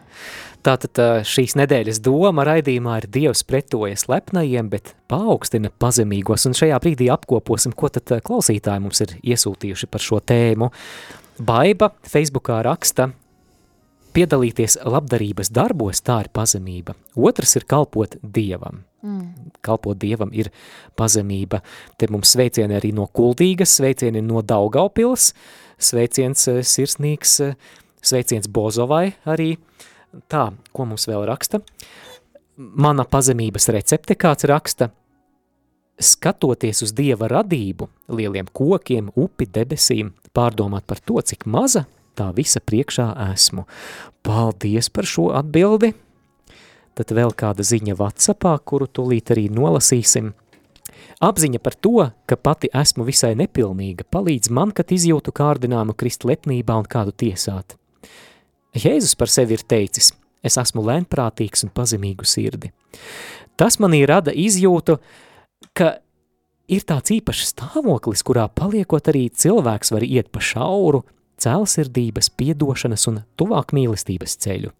tātad 0.66 0.98
šīs 1.28 1.54
nedēļas 1.60 2.00
doma 2.02 2.44
raidījumā 2.48 2.96
ir 3.02 3.08
Dievs 3.14 3.44
pretojas 3.46 4.08
lepnajiem, 4.10 4.70
bet 4.72 4.94
paaugstina 5.12 5.70
pazemīgos, 5.70 6.48
un 6.48 6.56
šajā 6.58 6.80
brīdī 6.82 7.10
apkoposim, 7.12 7.74
ko 7.76 7.92
tad 7.92 8.10
klausītāji 8.26 8.82
mums 8.82 9.04
ir 9.04 9.16
iesūtījuši 9.22 9.90
par 9.92 10.02
šo 10.02 10.22
tēmu. 10.24 10.72
Baiba 11.42 11.92
Facebookā 12.08 12.58
raksta, 12.66 13.10
piedalīties 14.16 14.78
labdarības 14.84 15.50
darbos, 15.54 16.02
tā 16.04 16.22
ir 16.24 16.30
pazemība. 16.34 16.96
Otrs 17.16 17.56
ir 17.60 17.66
kalpot 17.68 18.16
Dievam. 18.22 18.82
Mm. 19.02 19.52
Kalpot 19.64 19.98
Dievam 19.98 20.32
ir 20.36 20.52
pazemība. 20.98 21.62
Te 21.98 22.08
mums 22.12 22.34
sveicieni 22.34 22.76
arī 22.78 22.92
no 22.94 23.08
Kuldīgas, 23.08 23.78
sveicieni 23.78 24.22
no 24.24 24.42
Daugaupils, 24.46 25.32
sveiciens 25.84 26.46
eh, 26.50 26.62
sirsnīgs, 26.66 27.36
eh, 27.44 27.54
sveiciens 28.02 28.48
Bozovai 28.48 29.12
arī. 29.28 29.56
Tā, 30.28 30.50
ko 30.72 30.86
mums 30.88 31.08
vēl 31.08 31.24
raksta? 31.28 31.62
Mana 32.56 33.06
pazemības 33.08 33.70
recepte 33.72 34.14
kāds 34.20 34.44
raksta, 34.48 34.90
skatoties 36.02 36.82
uz 36.84 36.92
Dieva 36.96 37.30
radību, 37.32 37.88
lieliem 38.12 38.50
kokiem, 38.52 39.08
upi, 39.16 39.48
debesīm, 39.48 40.12
pārdomāt 40.36 40.84
par 40.86 41.00
to, 41.00 41.20
cik 41.24 41.46
maza 41.48 41.86
tā 42.18 42.28
visa 42.36 42.60
priekšā 42.60 43.08
esmu. 43.32 43.64
Paldies 44.22 44.90
par 44.92 45.08
šo 45.08 45.30
atbildi. 45.36 45.92
Tad 46.92 47.14
vēl 47.16 47.32
kāda 47.32 47.64
ziņa 47.64 47.96
Whatsappā, 47.96 48.52
kuru 48.68 48.86
tūlīt 48.86 49.32
arī 49.32 49.46
nolasīsim. 49.52 50.34
Apziņa 51.22 51.60
par 51.62 51.76
to, 51.78 52.08
ka 52.26 52.34
pati 52.34 52.66
esmu 52.74 53.04
visai 53.06 53.36
nepilnīga, 53.38 54.08
palīdz 54.10 54.50
man, 54.50 54.72
kad 54.74 54.90
izjūtu 54.90 55.30
kārdinājumu 55.38 55.94
krist 55.94 56.26
lepnībā 56.26 56.74
un 56.80 56.88
kādu 56.90 57.14
tiesāt. 57.14 57.76
Jēzus 58.74 59.14
par 59.20 59.30
sevi 59.30 59.54
ir 59.54 59.62
teicis, 59.68 60.10
es 60.42 60.58
esmu 60.58 60.82
lēnprātīgs 60.88 61.62
un 61.66 61.70
pazemīgu 61.76 62.26
sirdi. 62.26 62.72
Tas 63.54 63.78
manī 63.78 64.02
rada 64.08 64.34
izjūtu, 64.34 64.96
ka 65.78 65.92
ir 66.66 66.82
tāds 66.88 67.14
īpašs 67.14 67.52
stāvoklis, 67.52 68.24
kurā 68.26 68.48
paliekot 68.50 69.12
arī 69.12 69.28
cilvēks 69.30 69.94
var 69.94 70.02
iet 70.08 70.32
pa 70.34 70.42
šauru, 70.42 71.04
cēlsirdības, 71.42 72.32
piedošanas 72.34 73.06
un 73.12 73.22
tuvāk 73.38 73.76
mīlestības 73.76 74.36
ceļu. 74.42 74.74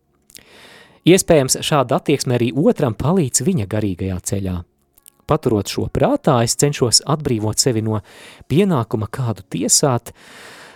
Iespējams, 1.07 1.61
šāda 1.67 1.99
attieksme 1.99 2.35
arī 2.35 2.53
otram 2.55 2.95
palīdz 2.99 3.43
viņa 3.47 3.71
garīgajā 3.71 4.19
ceļā. 4.33 4.59
Paturot 5.31 5.71
šo 5.71 5.87
prātā, 5.93 6.41
es 6.47 6.57
cenšos 6.59 7.03
atbrīvot 7.09 7.61
sevi 7.63 7.85
no 7.85 8.01
pienākuma 8.51 9.09
kādu 9.13 9.45
tiesāt, 9.55 10.11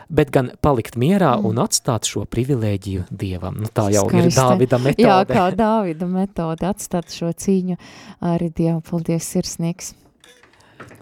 bet 0.08 0.30
gan 0.34 0.52
palikt 0.62 0.94
mierā 1.00 1.34
mm. 1.36 1.48
un 1.50 1.60
atstāt 1.64 2.06
šo 2.06 2.24
privilēģiju 2.30 3.08
Dievam. 3.10 3.58
Nu, 3.64 3.70
tā 3.74 3.88
jau 3.94 4.06
Skaisti. 4.06 4.30
ir 4.30 4.38
Dāvida 4.38 4.80
metode. 4.82 5.06
Jā, 5.08 5.20
kā 5.26 5.50
Dāvida 5.56 6.08
metode, 6.10 6.66
atstāt 6.70 7.14
šo 7.14 7.32
cīņu 7.34 7.78
arī 8.34 8.52
Dievam. 8.54 8.82
Paldies, 8.86 9.28
sirsnīgs! 9.34 9.94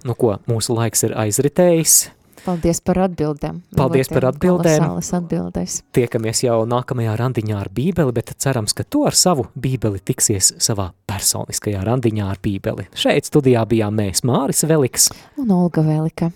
Nu 0.04 0.16
ko, 0.16 0.38
mūsu 0.48 0.76
laiks 0.76 1.04
ir 1.06 1.14
aizritējis. 1.16 1.98
Paldies 2.44 2.80
par 2.84 2.98
atbildēm. 3.06 3.62
Paldies 3.76 4.10
par 4.12 4.28
atbildēm. 4.28 4.84
atbildēs. 5.00 5.80
Tiekamies 5.96 6.44
jau 6.44 6.60
nākamajā 6.68 7.16
randiņā 7.16 7.56
ar 7.60 7.70
bībeli, 7.72 8.12
bet 8.12 8.34
cerams, 8.38 8.74
ka 8.76 8.84
tu 8.84 9.06
ar 9.08 9.16
savu 9.16 9.46
bībeli 9.56 10.02
tiksies 10.04 10.52
savā 10.58 10.90
personiskajā 11.08 11.84
randiņā 11.84 12.30
ar 12.30 12.40
bībeli. 12.42 12.88
Šeit 12.94 13.30
studijā 13.30 13.64
bijām 13.66 13.96
mēs 13.96 14.24
Māris 14.28 14.64
Veliks 14.68 15.10
un 15.40 15.50
Olga 15.50 15.84
Velika. 15.84 16.30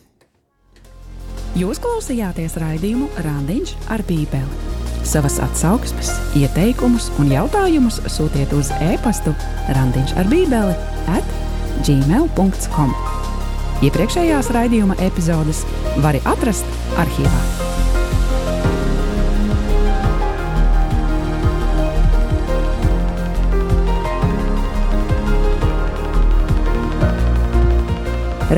Jūs 1.58 1.80
klausījāties 1.82 2.56
raidījumu 2.60 3.08
Randiņš 3.24 3.74
ar 3.92 4.04
bībeli. 4.08 4.66
Savas 5.08 5.38
atsauksmes, 5.40 6.10
ieteikumus 6.36 7.08
un 7.22 7.32
jautājumus 7.32 8.02
sūtiet 8.12 8.52
uz 8.56 8.72
e-pastu 8.84 9.32
randiņš 9.76 10.16
ar 10.20 10.28
bībeli 10.28 10.76
at 11.14 11.34
gmail.com. 11.86 12.92
Iepriekšējās 13.78 14.48
raidījuma 14.50 14.96
epizodes 15.06 15.60
var 16.02 16.16
atrast 16.26 16.66
arhīvā. 16.98 17.42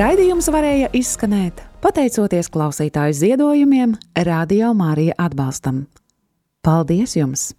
Raidījums 0.00 0.48
varēja 0.48 0.88
izskanēt 0.96 1.60
pateicoties 1.84 2.48
klausītāju 2.48 3.20
ziedojumiem, 3.20 3.96
Radio 4.24 4.72
Mārija 4.72 5.20
atbalstam. 5.20 5.84
Paldies 6.64 7.18
jums! 7.20 7.50